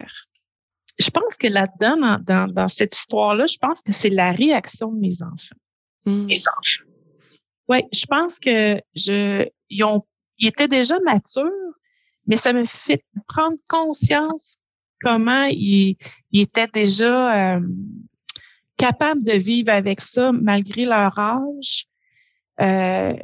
Je 0.98 1.10
pense 1.10 1.36
que 1.38 1.46
là-dedans, 1.46 2.18
dans, 2.26 2.48
dans, 2.48 2.68
cette 2.68 2.96
histoire-là, 2.96 3.46
je 3.46 3.56
pense 3.58 3.82
que 3.82 3.92
c'est 3.92 4.10
la 4.10 4.32
réaction 4.32 4.90
de 4.90 4.98
mes 4.98 5.22
enfants. 5.22 5.56
Hmm. 6.04 6.26
Mes 6.26 6.40
enfants. 6.40 6.84
Oui, 7.68 7.84
je 7.92 8.04
pense 8.06 8.38
que 8.38 8.80
je, 8.94 9.48
ils 9.70 9.84
ont 9.84 10.04
il 10.42 10.48
était 10.48 10.68
déjà 10.68 10.98
mature, 11.04 11.50
mais 12.26 12.36
ça 12.36 12.52
me 12.52 12.64
fait 12.64 13.04
prendre 13.28 13.56
conscience 13.68 14.58
comment 15.00 15.44
il, 15.50 15.96
était 16.32 16.66
déjà 16.66 17.56
euh, 17.56 17.60
capable 18.76 19.22
de 19.22 19.32
vivre 19.32 19.72
avec 19.72 20.00
ça 20.00 20.32
malgré 20.32 20.84
leur 20.84 21.16
âge. 21.18 21.86
Euh, 22.60 23.14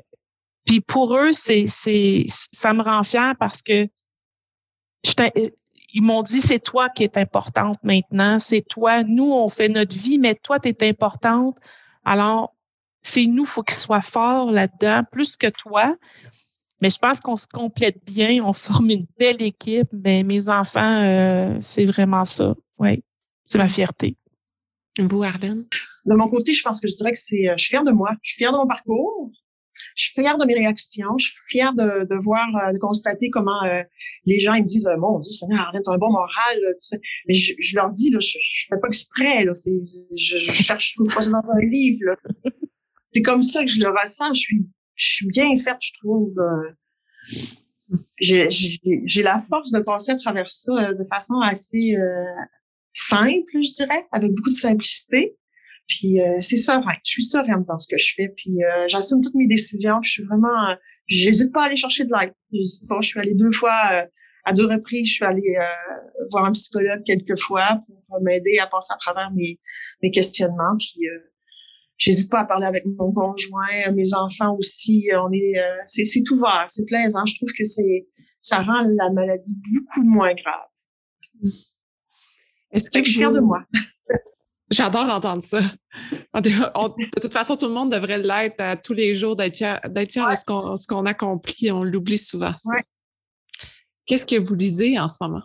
puis 0.64 0.80
pour 0.80 1.16
eux, 1.16 1.32
c'est, 1.32 1.64
c'est, 1.66 2.24
ça 2.28 2.72
me 2.72 2.82
rend 2.82 3.02
fière 3.02 3.34
parce 3.38 3.62
que 3.62 3.88
ils 5.94 6.02
m'ont 6.02 6.22
dit 6.22 6.40
c'est 6.40 6.58
toi 6.58 6.88
qui 6.90 7.04
es 7.04 7.18
importante 7.18 7.78
maintenant, 7.82 8.38
c'est 8.38 8.62
toi. 8.62 9.02
Nous 9.02 9.32
on 9.32 9.48
fait 9.48 9.68
notre 9.68 9.96
vie, 9.96 10.18
mais 10.18 10.34
toi 10.34 10.60
tu 10.60 10.68
es 10.68 10.88
importante. 10.88 11.56
Alors 12.04 12.54
c'est 13.02 13.26
nous, 13.26 13.44
faut 13.44 13.62
qu'ils 13.62 13.76
soient 13.76 14.02
forts 14.02 14.50
là-dedans 14.50 15.02
plus 15.10 15.36
que 15.36 15.48
toi. 15.48 15.96
Mais 16.80 16.90
je 16.90 16.98
pense 16.98 17.20
qu'on 17.20 17.36
se 17.36 17.46
complète 17.46 18.04
bien, 18.04 18.44
on 18.44 18.52
forme 18.52 18.90
une 18.90 19.06
belle 19.18 19.42
équipe. 19.42 19.88
Mais 19.92 20.22
mes 20.22 20.48
enfants, 20.48 21.02
euh, 21.02 21.58
c'est 21.60 21.84
vraiment 21.84 22.24
ça. 22.24 22.54
Oui, 22.78 23.02
c'est 23.44 23.58
ma 23.58 23.68
fierté. 23.68 24.16
Vous, 24.98 25.22
Arlène? 25.22 25.66
De 26.04 26.14
mon 26.14 26.28
côté, 26.28 26.54
je 26.54 26.62
pense 26.62 26.80
que 26.80 26.88
je 26.88 26.94
dirais 26.94 27.12
que 27.12 27.18
c'est, 27.18 27.48
euh, 27.48 27.54
je 27.56 27.64
suis 27.64 27.70
fière 27.70 27.84
de 27.84 27.90
moi. 27.90 28.10
Je 28.22 28.30
suis 28.30 28.38
fière 28.38 28.52
de 28.52 28.58
mon 28.58 28.66
parcours. 28.66 29.30
Je 29.94 30.04
suis 30.04 30.12
fière 30.12 30.38
de 30.38 30.44
mes 30.44 30.54
réactions. 30.54 31.18
Je 31.18 31.26
suis 31.26 31.36
fière 31.48 31.72
de, 31.72 32.06
de 32.08 32.22
voir, 32.22 32.46
euh, 32.56 32.72
de 32.72 32.78
constater 32.78 33.30
comment 33.30 33.60
les 34.26 34.40
gens 34.40 34.54
ils 34.54 34.62
me 34.62 34.66
disent, 34.66 34.88
mon 34.98 35.18
Dieu, 35.18 35.32
Seigneur, 35.32 35.60
Arlène, 35.60 35.82
t'as 35.84 35.92
un 35.92 35.98
bon 35.98 36.10
moral. 36.10 36.58
Mais 37.26 37.34
je, 37.34 37.54
je, 37.58 37.74
leur 37.76 37.90
dis, 37.90 38.10
là, 38.10 38.20
je, 38.20 38.38
je 38.40 38.66
fais 38.68 38.80
pas 38.80 38.88
exprès. 38.88 39.44
Là, 39.44 39.54
c'est, 39.54 39.78
je, 40.16 40.38
je 40.38 40.52
cherche 40.52 40.96
une 40.98 41.08
fois 41.08 41.22
dans 41.24 41.50
un 41.50 41.60
livre. 41.60 42.00
Là. 42.04 42.16
C'est 43.12 43.22
comme 43.22 43.42
ça 43.42 43.64
que 43.64 43.70
je 43.70 43.80
le 43.80 43.88
ressens. 43.88 44.34
Je 44.34 44.40
suis 44.40 44.66
je 44.98 45.12
suis 45.12 45.26
bien 45.28 45.56
faite, 45.56 45.78
je 45.80 45.92
trouve. 46.02 46.34
Euh, 46.38 46.74
j'ai 48.20 49.22
la 49.22 49.38
force 49.38 49.70
de 49.70 49.78
passer 49.78 50.12
à 50.12 50.16
travers 50.16 50.50
ça 50.50 50.72
euh, 50.72 50.94
de 50.94 51.04
façon 51.04 51.40
assez 51.40 51.96
euh, 51.96 52.24
simple, 52.92 53.50
je 53.54 53.72
dirais, 53.72 54.06
avec 54.12 54.32
beaucoup 54.32 54.50
de 54.50 54.54
simplicité. 54.54 55.36
Puis 55.86 56.18
c'est 56.42 56.58
serein. 56.58 56.96
Je 57.02 57.12
suis 57.12 57.22
sereine 57.22 57.64
dans 57.66 57.78
ce 57.78 57.88
que 57.88 57.96
je 57.96 58.12
fais. 58.14 58.28
Puis 58.36 58.58
j'assume 58.88 59.22
toutes 59.22 59.34
mes 59.34 59.46
décisions. 59.46 60.02
je 60.02 60.10
suis 60.10 60.22
vraiment. 60.22 60.76
J'hésite 61.06 61.50
pas 61.50 61.62
à 61.62 61.64
aller 61.64 61.76
chercher 61.76 62.04
de 62.04 62.12
l'aide. 62.12 62.34
J'hésite 62.52 62.86
pas. 62.86 62.98
Je 63.00 63.08
suis 63.08 63.18
allée 63.18 63.32
deux 63.32 63.52
fois 63.52 63.72
à 64.44 64.52
deux 64.52 64.66
reprises. 64.66 65.08
Je 65.08 65.14
suis 65.14 65.24
allée 65.24 65.56
voir 66.30 66.44
un 66.44 66.52
psychologue 66.52 67.02
quelques 67.06 67.38
fois 67.38 67.80
pour 68.06 68.20
m'aider 68.20 68.58
à 68.58 68.66
passer 68.66 68.92
à 68.92 68.98
travers 68.98 69.30
mes, 69.30 69.58
mes 70.02 70.10
questionnements. 70.10 70.76
Puis 70.78 71.08
J'hésite 71.98 72.30
pas 72.30 72.40
à 72.40 72.44
parler 72.44 72.66
avec 72.66 72.84
mon 72.86 73.12
conjoint, 73.12 73.92
mes 73.92 74.14
enfants 74.14 74.56
aussi. 74.56 75.08
On 75.20 75.32
est, 75.32 75.58
euh, 75.58 75.76
c'est, 75.84 76.04
c'est 76.04 76.28
ouvert, 76.30 76.64
c'est 76.68 76.86
plaisant. 76.86 77.26
Je 77.26 77.34
trouve 77.36 77.50
que 77.56 77.64
c'est, 77.64 78.06
ça 78.40 78.62
rend 78.62 78.82
la 78.82 79.10
maladie 79.10 79.58
beaucoup 79.72 80.06
moins 80.06 80.32
grave. 80.34 81.52
Est-ce 82.70 82.90
que, 82.90 83.00
je 83.00 83.10
suis 83.10 83.18
fière 83.18 83.32
de 83.32 83.40
moi? 83.40 83.64
J'adore 84.70 85.08
entendre 85.08 85.42
ça. 85.42 85.60
de 86.34 87.20
toute 87.20 87.32
façon, 87.32 87.56
tout 87.56 87.66
le 87.66 87.72
monde 87.72 87.90
devrait 87.90 88.18
l'être 88.18 88.60
à 88.60 88.76
tous 88.76 88.92
les 88.92 89.14
jours, 89.14 89.34
d'être 89.34 89.56
fier, 89.56 89.80
d'être 89.88 90.12
fier 90.12 90.30
de 90.30 90.36
ce 90.36 90.44
qu'on, 90.44 90.76
ce 90.76 90.86
qu'on 90.86 91.06
accomplit. 91.06 91.72
On 91.72 91.82
l'oublie 91.82 92.18
souvent. 92.18 92.54
Qu'est-ce 94.06 94.26
que 94.26 94.38
vous 94.38 94.54
lisez 94.54 94.98
en 94.98 95.08
ce 95.08 95.16
moment? 95.20 95.42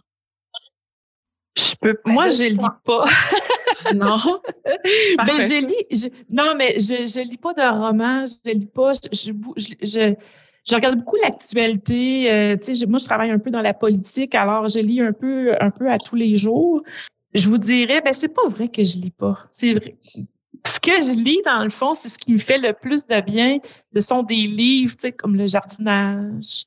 Je 1.57 1.75
peux, 1.81 1.97
moi, 2.05 2.29
je 2.29 2.43
lis 2.43 2.57
pas. 2.85 3.05
non. 3.95 4.17
ben, 5.17 5.25
je 5.27 5.65
lis, 5.65 6.11
non, 6.29 6.55
mais 6.57 6.79
je, 6.79 7.07
je 7.07 7.21
lis 7.21 7.37
pas 7.37 7.53
de 7.53 7.61
romans, 7.61 8.25
je 8.25 8.51
lis 8.51 8.65
pas, 8.65 8.93
je, 8.93 9.31
je, 9.57 10.15
je, 10.65 10.75
regarde 10.75 10.97
beaucoup 10.97 11.17
l'actualité. 11.21 12.31
Euh, 12.31 12.57
tu 12.57 12.75
sais, 12.75 12.85
moi, 12.85 12.99
je 12.99 13.05
travaille 13.05 13.31
un 13.31 13.39
peu 13.39 13.51
dans 13.51 13.61
la 13.61 13.73
politique, 13.73 14.35
alors 14.35 14.67
je 14.67 14.79
lis 14.79 15.01
un 15.01 15.13
peu, 15.13 15.55
un 15.59 15.71
peu 15.71 15.89
à 15.89 15.97
tous 15.97 16.15
les 16.15 16.35
jours. 16.35 16.81
Je 17.33 17.49
vous 17.49 17.57
dirais, 17.57 18.01
ben, 18.01 18.13
c'est 18.13 18.33
pas 18.33 18.47
vrai 18.47 18.67
que 18.67 18.83
je 18.83 18.97
lis 18.97 19.11
pas. 19.11 19.39
C'est 19.51 19.73
vrai. 19.73 19.95
Ce 20.65 20.79
que 20.79 20.93
je 20.93 21.21
lis, 21.21 21.41
dans 21.45 21.63
le 21.63 21.69
fond, 21.69 21.93
c'est 21.93 22.09
ce 22.09 22.17
qui 22.17 22.31
me 22.31 22.37
fait 22.37 22.57
le 22.57 22.73
plus 22.73 23.05
de 23.07 23.19
bien. 23.21 23.57
Ce 23.93 23.99
sont 23.99 24.23
des 24.23 24.47
livres, 24.47 24.95
tu 24.95 25.01
sais, 25.01 25.11
comme 25.11 25.35
le 25.35 25.47
jardinage, 25.47 26.65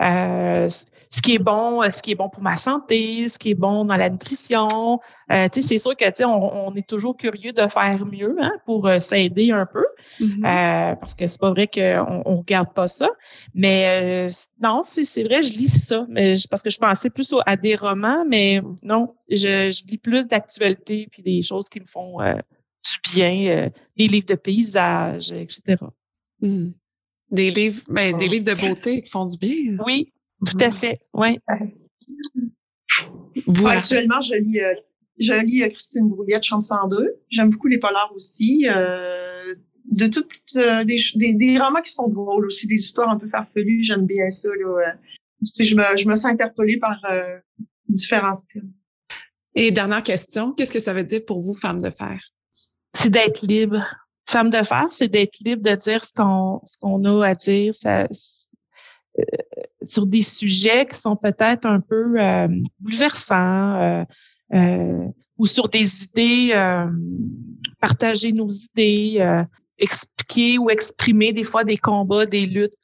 euh, 0.00 0.68
ce 1.10 1.22
qui 1.22 1.34
est 1.34 1.38
bon, 1.38 1.82
euh, 1.82 1.90
ce 1.90 2.02
qui 2.02 2.12
est 2.12 2.14
bon 2.14 2.28
pour 2.28 2.42
ma 2.42 2.56
santé, 2.56 3.28
ce 3.28 3.38
qui 3.38 3.50
est 3.50 3.54
bon 3.54 3.84
dans 3.84 3.96
la 3.96 4.10
nutrition. 4.10 5.00
Euh, 5.30 5.48
c'est 5.50 5.78
sûr 5.78 5.96
que 5.96 6.24
on, 6.24 6.68
on 6.68 6.74
est 6.74 6.86
toujours 6.86 7.16
curieux 7.16 7.52
de 7.52 7.66
faire 7.66 8.04
mieux 8.10 8.36
hein, 8.40 8.52
pour 8.66 8.86
euh, 8.86 8.98
s'aider 8.98 9.50
un 9.50 9.66
peu, 9.66 9.84
mm-hmm. 10.20 10.44
euh, 10.44 10.94
parce 10.96 11.14
que 11.14 11.26
c'est 11.26 11.40
pas 11.40 11.50
vrai 11.50 11.66
qu'on 11.66 12.22
on 12.24 12.34
regarde 12.34 12.72
pas 12.74 12.88
ça. 12.88 13.08
Mais 13.54 14.28
non, 14.60 14.82
c'est 14.84 15.24
vrai, 15.24 15.42
je 15.42 15.52
lis 15.52 15.86
ça, 15.86 16.06
mais 16.08 16.34
parce 16.50 16.62
que 16.62 16.70
je 16.70 16.78
pensais 16.78 17.10
plus 17.10 17.34
à 17.46 17.56
des 17.56 17.74
romans, 17.74 18.24
mais 18.26 18.60
non, 18.82 19.14
je, 19.30 19.70
je 19.70 19.90
lis 19.90 19.98
plus 19.98 20.26
d'actualité 20.26 21.08
puis 21.10 21.22
des 21.22 21.42
choses 21.42 21.68
qui 21.68 21.80
me 21.80 21.86
font 21.86 22.18
du 22.20 23.12
bien, 23.12 23.70
des 23.96 24.06
livres 24.06 24.26
de 24.26 24.34
paysages, 24.34 25.32
etc. 25.32 25.76
Mm. 26.40 26.70
Des 27.30 27.50
livres, 27.50 27.82
ben, 27.88 28.16
des 28.16 28.28
livres 28.28 28.44
de 28.44 28.54
beauté 28.54 29.02
qui 29.02 29.10
font 29.10 29.26
du 29.26 29.36
bien. 29.36 29.76
Oui, 29.84 30.12
tout 30.46 30.56
à 30.60 30.70
fait. 30.70 31.00
Oui. 31.12 31.38
Actuellement, 33.66 34.20
je 34.20 34.34
lis, 34.34 34.60
euh, 34.60 34.74
je 35.18 35.34
lis 35.44 35.62
euh, 35.62 35.68
Christine 35.68 36.08
Brouillette, 36.08 36.44
Chambre 36.44 36.62
102. 36.62 37.16
J'aime 37.28 37.50
beaucoup 37.50 37.68
les 37.68 37.78
polars 37.78 38.12
aussi. 38.14 38.66
Euh, 38.68 39.54
de 39.90 40.06
toutes 40.06 40.56
des, 40.84 41.00
des, 41.14 41.32
des, 41.32 41.58
romans 41.58 41.80
qui 41.80 41.92
sont 41.92 42.08
drôles 42.08 42.46
aussi, 42.46 42.66
des 42.66 42.74
histoires 42.74 43.08
un 43.08 43.18
peu 43.18 43.26
farfelues. 43.26 43.82
J'aime 43.82 44.04
bien 44.04 44.28
ça. 44.28 44.48
Là, 44.48 44.94
je, 45.40 45.74
me, 45.74 45.96
je 45.96 46.06
me 46.06 46.14
sens 46.14 46.26
interpellée 46.26 46.78
par 46.78 47.00
différents 47.88 48.34
styles. 48.34 48.68
Et 49.54 49.70
dernière 49.70 50.02
question, 50.02 50.52
qu'est-ce 50.52 50.70
que 50.70 50.78
ça 50.78 50.92
veut 50.92 51.04
dire 51.04 51.24
pour 51.24 51.40
vous, 51.40 51.54
femme 51.54 51.80
de 51.80 51.88
fer? 51.90 52.20
C'est 52.92 53.08
d'être 53.08 53.46
libre. 53.46 53.82
Femme 54.28 54.50
de 54.50 54.62
fer, 54.62 54.86
c'est 54.90 55.08
d'être 55.08 55.38
libre 55.40 55.62
de 55.62 55.74
dire 55.74 56.04
ce 56.04 56.12
qu'on 56.12 56.60
ce 56.66 56.76
qu'on 56.78 57.02
a 57.04 57.28
à 57.28 57.34
dire 57.34 57.74
ça, 57.74 58.02
euh, 58.02 59.24
sur 59.82 60.06
des 60.06 60.22
sujets 60.22 60.86
qui 60.86 60.98
sont 60.98 61.16
peut-être 61.16 61.66
un 61.66 61.80
peu 61.80 62.20
euh, 62.20 62.48
bouleversants 62.80 63.80
euh, 63.80 64.04
euh, 64.54 65.08
ou 65.36 65.46
sur 65.46 65.68
des 65.68 66.04
idées, 66.04 66.52
partager 67.80 68.32
nos 68.32 68.48
idées, 68.48 69.44
expliquer 69.78 70.58
ou 70.58 70.68
exprimer 70.68 71.32
des 71.32 71.44
fois 71.44 71.62
des 71.62 71.76
combats, 71.76 72.26
des 72.26 72.44
luttes 72.44 72.74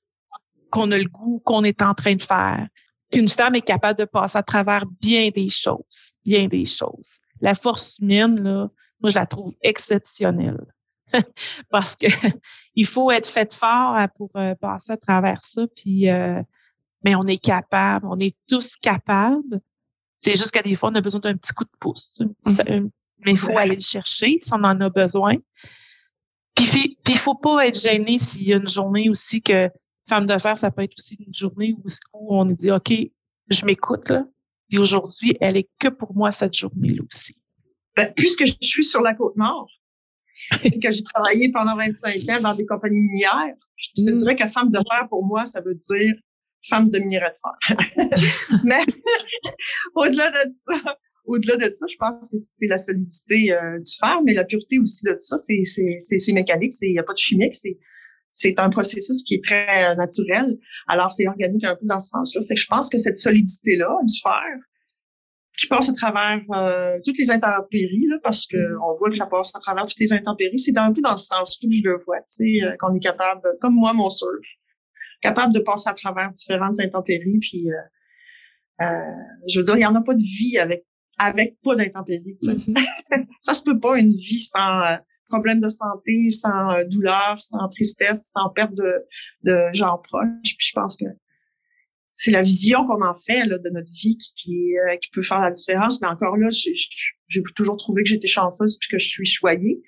qu'on 0.71 0.91
a 0.93 0.99
le 0.99 1.09
goût 1.09 1.43
qu'on 1.45 1.65
est 1.65 1.83
en 1.83 1.95
train 1.95 2.15
de 2.15 2.23
faire. 2.23 2.69
Qu'une 3.11 3.29
femme 3.29 3.57
est 3.57 3.63
capable 3.63 3.99
de 3.99 4.05
passer 4.05 4.39
à 4.39 4.43
travers 4.43 4.85
bien 5.01 5.31
des 5.31 5.49
choses, 5.49 6.13
bien 6.25 6.47
des 6.47 6.65
choses. 6.65 7.19
La 7.41 7.55
force 7.55 7.99
humaine, 7.99 8.41
là, 8.41 8.71
moi, 9.01 9.11
je 9.11 9.17
la 9.17 9.27
trouve 9.27 9.53
exceptionnelle. 9.61 10.74
parce 11.71 11.97
que 11.97 12.07
il 12.75 12.87
faut 12.87 13.11
être 13.11 13.29
fait 13.29 13.53
fort 13.53 13.97
hein, 13.97 14.09
pour 14.17 14.31
euh, 14.37 14.55
passer 14.55 14.93
à 14.93 14.97
travers 14.97 15.43
ça. 15.45 15.63
Puis, 15.77 16.09
euh, 16.11 16.43
mais 17.05 17.15
on 17.15 17.23
est 17.23 17.43
capable, 17.43 18.07
on 18.09 18.19
est 18.19 18.37
tous 18.49 18.77
capables. 18.77 19.61
C'est 20.19 20.37
juste 20.37 20.51
qu'à 20.51 20.63
des 20.63 20.75
fois, 20.75 20.91
on 20.91 20.95
a 20.95 21.01
besoin 21.01 21.21
d'un 21.21 21.37
petit 21.37 21.53
coup 21.53 21.65
de 21.65 21.77
pouce. 21.79 22.19
Mm-hmm. 22.45 22.91
mais 23.25 23.33
il 23.33 23.39
faut 23.39 23.57
aller 23.59 23.75
le 23.75 23.81
chercher 23.81 24.39
si 24.41 24.53
on 24.53 24.65
en 24.65 24.81
a 24.81 24.89
besoin. 24.89 25.37
Puis, 26.55 26.99
il 27.09 27.19
faut 27.19 27.35
pas 27.35 27.67
être 27.67 27.79
gêné 27.79 28.17
s'il 28.17 28.45
y 28.45 28.53
a 28.53 28.57
une 28.57 28.69
journée 28.69 29.11
aussi 29.11 29.43
que 29.43 29.71
femme 30.09 30.27
de 30.27 30.39
fer, 30.39 30.57
ça 30.57 30.71
peut 30.71 30.83
être 30.83 30.95
aussi 30.97 31.17
une 31.19 31.35
journée 31.35 31.75
où, 31.77 31.85
où 32.15 32.37
on 32.37 32.45
dit 32.47 32.71
OK, 32.71 32.93
je 33.49 33.67
m'écoute 33.67 34.09
là. 34.09 34.25
Puis 34.69 34.79
aujourd'hui, 34.79 35.37
elle 35.41 35.57
est 35.57 35.69
que 35.79 35.89
pour 35.89 36.15
moi 36.15 36.33
cette 36.33 36.55
journée-là 36.55 37.03
aussi. 37.11 37.37
Ben, 37.97 38.13
puisque 38.15 38.47
je 38.47 38.55
suis 38.61 38.85
sur 38.85 39.03
la 39.03 39.15
côte 39.15 39.37
nord, 39.37 39.69
et 40.65 40.79
que 40.79 40.91
j'ai 40.91 41.03
travaillé 41.03 41.51
pendant 41.51 41.77
25 41.77 42.17
ans 42.31 42.41
dans 42.43 42.55
des 42.55 42.67
compagnies 42.67 43.01
minières, 43.01 43.55
je 43.77 43.89
te 43.97 44.11
mm. 44.11 44.17
dirais 44.17 44.37
que 44.37 44.47
femme 44.47 44.71
de 44.71 44.79
fer, 44.79 45.07
pour 45.09 45.25
moi, 45.25 45.47
ça 45.47 45.61
veut 45.61 45.75
dire 45.75 46.15
femme 46.69 46.89
de 46.91 46.99
minerai 46.99 47.31
de 47.31 47.37
fer. 47.37 48.19
Mais 48.65 48.85
au-delà 49.95 50.31
de 50.31 50.53
ça, 50.67 50.97
au-delà 51.27 51.57
de 51.57 51.73
ça, 51.73 51.87
je 51.91 51.97
pense 51.99 52.31
que 52.31 52.37
c'est 52.37 52.67
la 52.67 52.79
solidité 52.79 53.53
euh, 53.53 53.79
du 53.79 53.91
fer, 53.99 54.21
mais 54.25 54.35
la 54.35 54.45
pureté 54.45 54.79
aussi 54.79 55.05
de 55.05 55.17
ça, 55.19 55.39
c'est, 55.39 55.63
c'est, 55.65 56.19
c'est, 56.19 56.33
mécanique, 56.33 56.73
il 56.83 56.93
n'y 56.93 56.99
a 56.99 57.03
pas 57.03 57.15
de 57.15 57.19
chimique, 57.19 57.57
c'est, 57.57 57.79
c'est 58.31 58.59
un 58.59 58.69
processus 58.69 59.23
qui 59.23 59.37
est 59.37 59.45
très 59.45 59.91
euh, 59.91 59.95
naturel. 59.95 60.59
Alors, 60.87 61.13
c'est 61.13 61.27
organique 61.27 61.65
un 61.65 61.77
peu 61.77 61.87
dans 61.87 62.01
ce 62.01 62.11
sens-là. 62.11 62.43
Fait 62.47 62.55
que 62.55 62.61
je 62.61 62.67
pense 62.67 62.91
que 62.91 62.99
cette 62.99 63.17
solidité-là 63.17 63.97
du 64.07 64.21
fer, 64.21 64.59
qui 65.59 65.67
passe 65.69 65.89
à 65.89 65.93
travers 65.93 66.41
euh, 66.53 66.99
toutes 67.05 67.19
les 67.19 67.31
intempéries, 67.31 68.07
là, 68.09 68.17
parce 68.23 68.47
que 68.47 68.57
mm-hmm. 68.57 68.91
on 68.91 68.95
voit 68.97 69.11
que 69.11 69.17
ça 69.17 69.27
passe 69.27 69.55
à 69.55 69.61
travers 69.61 69.87
toutes 69.87 70.01
les 70.01 70.13
intempéries. 70.13 70.59
C'est 70.59 70.77
un 70.77 70.93
peu 70.93 71.01
dans 71.01 71.17
ce 71.17 71.27
sens 71.27 71.59
que 71.59 71.69
je 71.71 71.83
le 71.85 72.03
vois, 72.05 72.19
tu 72.19 72.59
sais, 72.59 72.65
euh, 72.65 72.77
qu'on 72.79 72.95
est 72.95 73.01
capable, 73.01 73.43
comme 73.61 73.75
moi, 73.75 73.93
mon 73.93 74.11
surf, 74.11 74.45
capable 75.21 75.55
de 75.55 75.61
passer 75.61 75.89
à 75.89 75.95
travers 75.95 76.31
différentes 76.33 76.81
intempéries. 76.81 77.39
Puis, 77.41 77.71
euh, 77.71 78.85
euh 78.85 79.13
je 79.49 79.61
veux 79.61 79.65
dire, 79.65 79.77
il 79.77 79.81
n'y 79.81 79.87
en 79.87 79.95
a 79.95 80.03
pas 80.03 80.15
de 80.15 80.23
vie 80.23 80.59
avec 80.59 80.85
avec 81.19 81.57
pas 81.63 81.77
d'intempéries. 81.77 82.37
Tu 82.41 82.47
sais. 82.47 82.55
Mm-hmm. 82.55 83.27
ça 83.41 83.55
se 83.55 83.63
peut 83.63 83.79
pas 83.79 83.99
une 83.99 84.17
vie 84.17 84.41
sans 84.41 84.99
problème 85.29 85.61
de 85.61 85.69
santé, 85.69 86.31
sans 86.31 86.85
douleur, 86.89 87.39
sans 87.41 87.69
tristesse, 87.69 88.29
sans 88.37 88.51
perte 88.51 88.75
de, 88.75 89.05
de 89.45 89.73
gens 89.73 89.99
proches. 89.99 90.57
Puis 90.59 90.69
je 90.69 90.73
pense 90.75 90.97
que 90.97 91.07
c'est 92.17 92.31
la 92.31 92.43
vision 92.43 92.87
qu'on 92.87 93.03
en 93.03 93.15
fait 93.15 93.45
là, 93.45 93.59
de 93.59 93.71
notre 93.71 93.93
vie 93.93 94.17
qui, 94.37 94.79
euh, 94.79 94.97
peut 95.13 95.23
faire 95.23 95.41
la 95.41 95.51
différence. 95.51 96.01
Mais 96.01 96.07
encore 96.07 96.37
là, 96.37 96.49
j'ai 96.51 97.43
toujours 97.57 97.77
trouvé 97.77 98.05
que 98.05 98.09
j'étais 98.09 98.29
chanceuse 98.29 98.79
puis 98.79 98.89
que 98.89 99.01
je 99.01 99.09
suis 99.09 99.27
choyée 99.27 99.83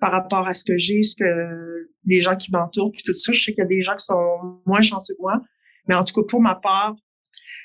par 0.00 0.10
rapport 0.10 0.48
à 0.48 0.54
ce 0.54 0.64
que 0.64 0.78
j'ai, 0.78 1.02
ce 1.02 1.16
que 1.16 1.90
les 2.06 2.22
gens 2.22 2.34
qui 2.34 2.50
m'entourent, 2.50 2.92
puis 2.92 3.02
tout 3.02 3.14
ça. 3.14 3.32
Je 3.32 3.42
sais 3.42 3.52
qu'il 3.52 3.60
y 3.60 3.64
a 3.64 3.68
des 3.68 3.82
gens 3.82 3.94
qui 3.94 4.06
sont 4.06 4.60
moins 4.64 4.80
chanceux 4.80 5.14
que 5.14 5.20
moi. 5.20 5.42
Mais 5.86 5.94
en 5.94 6.02
tout 6.02 6.14
cas, 6.14 6.26
pour 6.26 6.40
ma 6.40 6.54
part, 6.54 6.96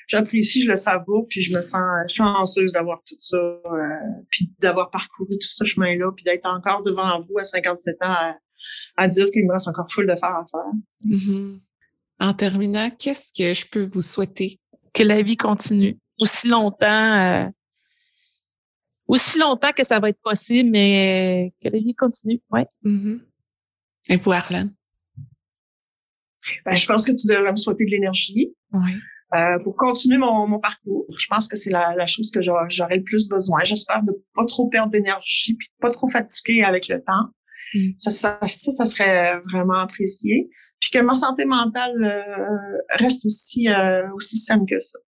j'apprécie, 0.08 0.62
je 0.62 0.68
le 0.68 0.76
savoure, 0.76 1.26
puis 1.28 1.40
je 1.40 1.56
me 1.56 1.62
sens 1.62 1.82
chanceuse 2.08 2.72
d'avoir 2.72 3.02
tout 3.06 3.16
ça, 3.16 3.38
euh, 3.38 3.60
puis 4.30 4.52
d'avoir 4.60 4.90
parcouru 4.90 5.30
tout 5.30 5.48
ce 5.48 5.64
chemin-là, 5.64 6.12
puis 6.14 6.24
d'être 6.24 6.46
encore 6.46 6.82
devant 6.82 7.18
vous 7.18 7.38
à 7.38 7.44
57 7.44 7.96
ans 8.02 8.34
à, 8.98 9.08
dire 9.08 9.30
qu'il 9.30 9.46
me 9.46 9.52
reste 9.52 9.68
encore 9.68 9.90
full 9.90 10.06
de 10.06 10.16
faire 10.16 10.36
à 10.36 10.44
faire. 10.50 10.72
Mm-hmm. 11.06 11.60
En 12.20 12.34
terminant, 12.34 12.90
qu'est-ce 12.90 13.32
que 13.32 13.52
je 13.52 13.66
peux 13.66 13.84
vous 13.84 14.00
souhaiter? 14.00 14.60
Que 14.92 15.02
la 15.02 15.22
vie 15.22 15.36
continue 15.36 15.98
aussi 16.20 16.48
longtemps, 16.48 16.86
euh, 16.86 17.48
aussi 19.08 19.38
longtemps 19.38 19.72
que 19.72 19.84
ça 19.84 19.98
va 19.98 20.10
être 20.10 20.20
possible, 20.22 20.70
mais 20.70 21.52
que 21.62 21.68
la 21.68 21.78
vie 21.78 21.94
continue, 21.94 22.40
ouais. 22.50 22.66
Mm-hmm. 22.84 23.20
Et 24.10 24.16
vous, 24.16 24.32
Arlène? 24.32 24.74
Ben, 26.64 26.74
je 26.74 26.86
pense 26.86 27.04
que 27.04 27.12
tu 27.12 27.26
devrais 27.26 27.52
me 27.52 27.56
souhaiter 27.56 27.84
de 27.84 27.90
l'énergie. 27.90 28.54
Oui. 28.72 28.92
Euh, 29.34 29.58
pour 29.60 29.76
continuer 29.76 30.18
mon, 30.18 30.46
mon, 30.46 30.58
parcours. 30.58 31.06
Je 31.18 31.26
pense 31.26 31.48
que 31.48 31.56
c'est 31.56 31.70
la, 31.70 31.94
la, 31.96 32.06
chose 32.06 32.30
que 32.30 32.42
j'aurais 32.42 32.96
le 32.96 33.02
plus 33.02 33.30
besoin. 33.30 33.64
J'espère 33.64 34.02
de 34.02 34.12
pas 34.34 34.44
trop 34.44 34.68
perdre 34.68 34.92
d'énergie 34.92 35.54
puis 35.54 35.68
pas 35.80 35.90
trop 35.90 36.08
fatiguer 36.10 36.62
avec 36.64 36.86
le 36.88 37.02
temps. 37.02 37.30
Mm. 37.72 37.92
Ça, 37.96 38.10
ça, 38.10 38.38
ça, 38.44 38.72
ça, 38.72 38.84
serait 38.84 39.40
vraiment 39.50 39.78
apprécié 39.78 40.50
puis 40.82 40.90
que 40.90 40.98
ma 40.98 41.14
santé 41.14 41.44
mentale 41.44 42.02
euh, 42.02 42.78
reste 42.90 43.24
aussi 43.24 43.68
euh, 43.68 44.02
aussi 44.14 44.36
saine 44.36 44.66
que 44.66 44.80
ça. 44.80 44.98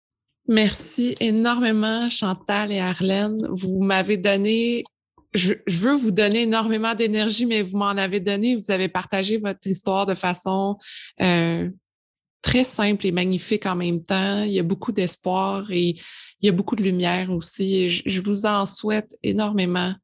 Merci 0.47 1.17
énormément, 1.19 2.09
Chantal 2.09 2.71
et 2.71 2.79
Arlène. 2.79 3.45
Vous 3.51 3.83
m'avez 3.83 4.17
donné, 4.17 4.85
je, 5.33 5.55
veux 5.67 5.95
vous 5.95 6.13
donner 6.13 6.43
énormément 6.43 6.95
d'énergie, 6.95 7.45
mais 7.45 7.63
vous 7.63 7.77
m'en 7.77 7.89
avez 7.89 8.21
donné. 8.21 8.55
Vous 8.55 8.71
avez 8.71 8.89
partagé 8.89 9.39
votre 9.39 9.67
histoire 9.67 10.07
de 10.07 10.15
façon 10.15 10.79
euh, 11.21 11.69
très 12.41 12.63
simple 12.63 13.07
et 13.07 13.11
magnifique 13.11 13.67
en 13.67 13.75
même 13.75 14.05
temps. 14.05 14.45
Il 14.45 14.53
y 14.53 14.61
a 14.61 14.63
beaucoup 14.63 14.93
d'espoir 14.93 15.73
et 15.73 15.97
il 16.41 16.47
y 16.47 16.49
a 16.49 16.53
beaucoup 16.53 16.77
de 16.77 16.85
lumière 16.85 17.33
aussi. 17.33 17.89
je 17.89 18.21
vous 18.21 18.47
en 18.47 18.65
souhaite 18.65 19.17
énormément 19.25 19.95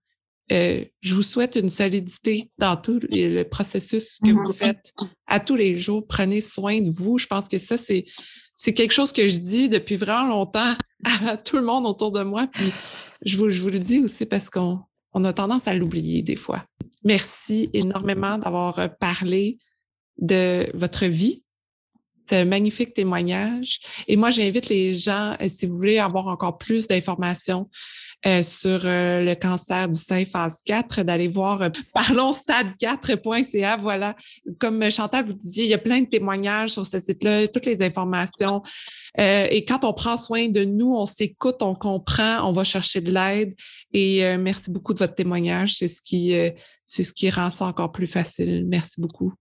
euh, 0.52 0.84
je 1.00 1.14
vous 1.14 1.22
souhaite 1.22 1.56
une 1.56 1.70
solidité 1.70 2.50
dans 2.58 2.76
tout 2.76 3.00
le 3.08 3.42
processus 3.44 4.18
que 4.24 4.30
vous 4.30 4.48
mhm. 4.48 4.54
faites 4.54 4.92
à 5.26 5.38
tous 5.38 5.56
les 5.56 5.78
jours. 5.78 6.06
Prenez 6.06 6.40
soin 6.40 6.80
de 6.80 6.90
vous. 6.90 7.18
Je 7.18 7.26
pense 7.26 7.48
que 7.48 7.58
ça, 7.58 7.76
c'est, 7.76 8.06
c'est 8.54 8.74
quelque 8.74 8.92
chose 8.92 9.12
que 9.12 9.26
je 9.26 9.36
dis 9.36 9.68
depuis 9.68 9.96
vraiment 9.96 10.28
longtemps 10.28 10.74
à 11.04 11.36
tout 11.36 11.56
le 11.56 11.62
monde 11.62 11.86
autour 11.86 12.10
de 12.10 12.22
moi. 12.22 12.48
Puis 12.48 12.72
je 13.24 13.36
vous, 13.36 13.48
je 13.48 13.62
vous 13.62 13.70
le 13.70 13.78
dis 13.78 14.00
aussi 14.00 14.26
parce 14.26 14.50
qu'on 14.50 14.80
on 15.12 15.24
a 15.24 15.32
tendance 15.32 15.68
à 15.68 15.74
l'oublier 15.74 16.22
des 16.22 16.36
fois. 16.36 16.64
Merci 17.04 17.70
énormément 17.72 18.38
d'avoir 18.38 18.96
parlé 18.98 19.58
de 20.18 20.68
votre 20.74 21.06
vie. 21.06 21.44
C'est 22.26 22.38
un 22.38 22.44
magnifique 22.44 22.94
témoignage. 22.94 23.80
Et 24.06 24.16
moi, 24.16 24.30
j'invite 24.30 24.68
les 24.68 24.94
gens, 24.94 25.36
euh, 25.40 25.48
si 25.48 25.66
vous 25.66 25.76
voulez 25.76 25.98
avoir 25.98 26.28
encore 26.28 26.58
plus 26.58 26.86
d'informations 26.86 27.68
euh, 28.26 28.42
sur 28.42 28.82
euh, 28.84 29.24
le 29.24 29.34
cancer 29.34 29.88
du 29.88 29.98
sein 29.98 30.26
phase 30.26 30.60
4, 30.66 31.04
d'aller 31.04 31.28
voir 31.28 31.62
euh, 31.62 31.68
parlonsstade4.ca. 31.96 33.78
Voilà, 33.78 34.14
comme 34.58 34.90
Chantal 34.90 35.24
vous 35.24 35.32
disiez, 35.32 35.64
il 35.64 35.70
y 35.70 35.74
a 35.74 35.78
plein 35.78 36.00
de 36.00 36.06
témoignages 36.06 36.70
sur 36.70 36.84
ce 36.84 36.98
site-là, 36.98 37.48
toutes 37.48 37.64
les 37.64 37.82
informations. 37.82 38.62
et 39.16 39.64
quand 39.64 39.84
on 39.84 39.94
prend 39.94 40.18
soin 40.18 40.48
de 40.48 40.64
nous, 40.64 40.94
on 40.94 41.06
s'écoute, 41.06 41.62
on 41.62 41.74
comprend, 41.74 42.46
on 42.46 42.52
va 42.52 42.62
chercher 42.62 43.00
de 43.00 43.10
l'aide. 43.10 43.54
Et 43.94 44.36
merci 44.36 44.70
beaucoup 44.70 44.92
de 44.92 44.98
votre 44.98 45.14
témoignage. 45.14 45.74
C'est 45.74 45.88
ce 45.88 46.02
qui, 46.02 46.34
c'est 46.84 47.02
ce 47.02 47.12
qui 47.12 47.30
rend 47.30 47.48
ça 47.50 47.64
encore 47.64 47.90
plus 47.90 48.06
facile. 48.06 48.66
Merci 48.68 49.00
beaucoup. 49.00 49.32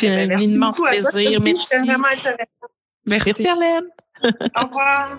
C'est 0.00 0.08
un 0.08 0.40
immense 0.40 0.80
plaisir. 0.80 1.40
Merci. 1.42 1.66
vraiment 1.70 2.06
intéressant. 2.06 2.68
Merci. 3.06 3.32
Merci 3.38 3.56
Au 4.56 4.64
revoir. 4.64 5.18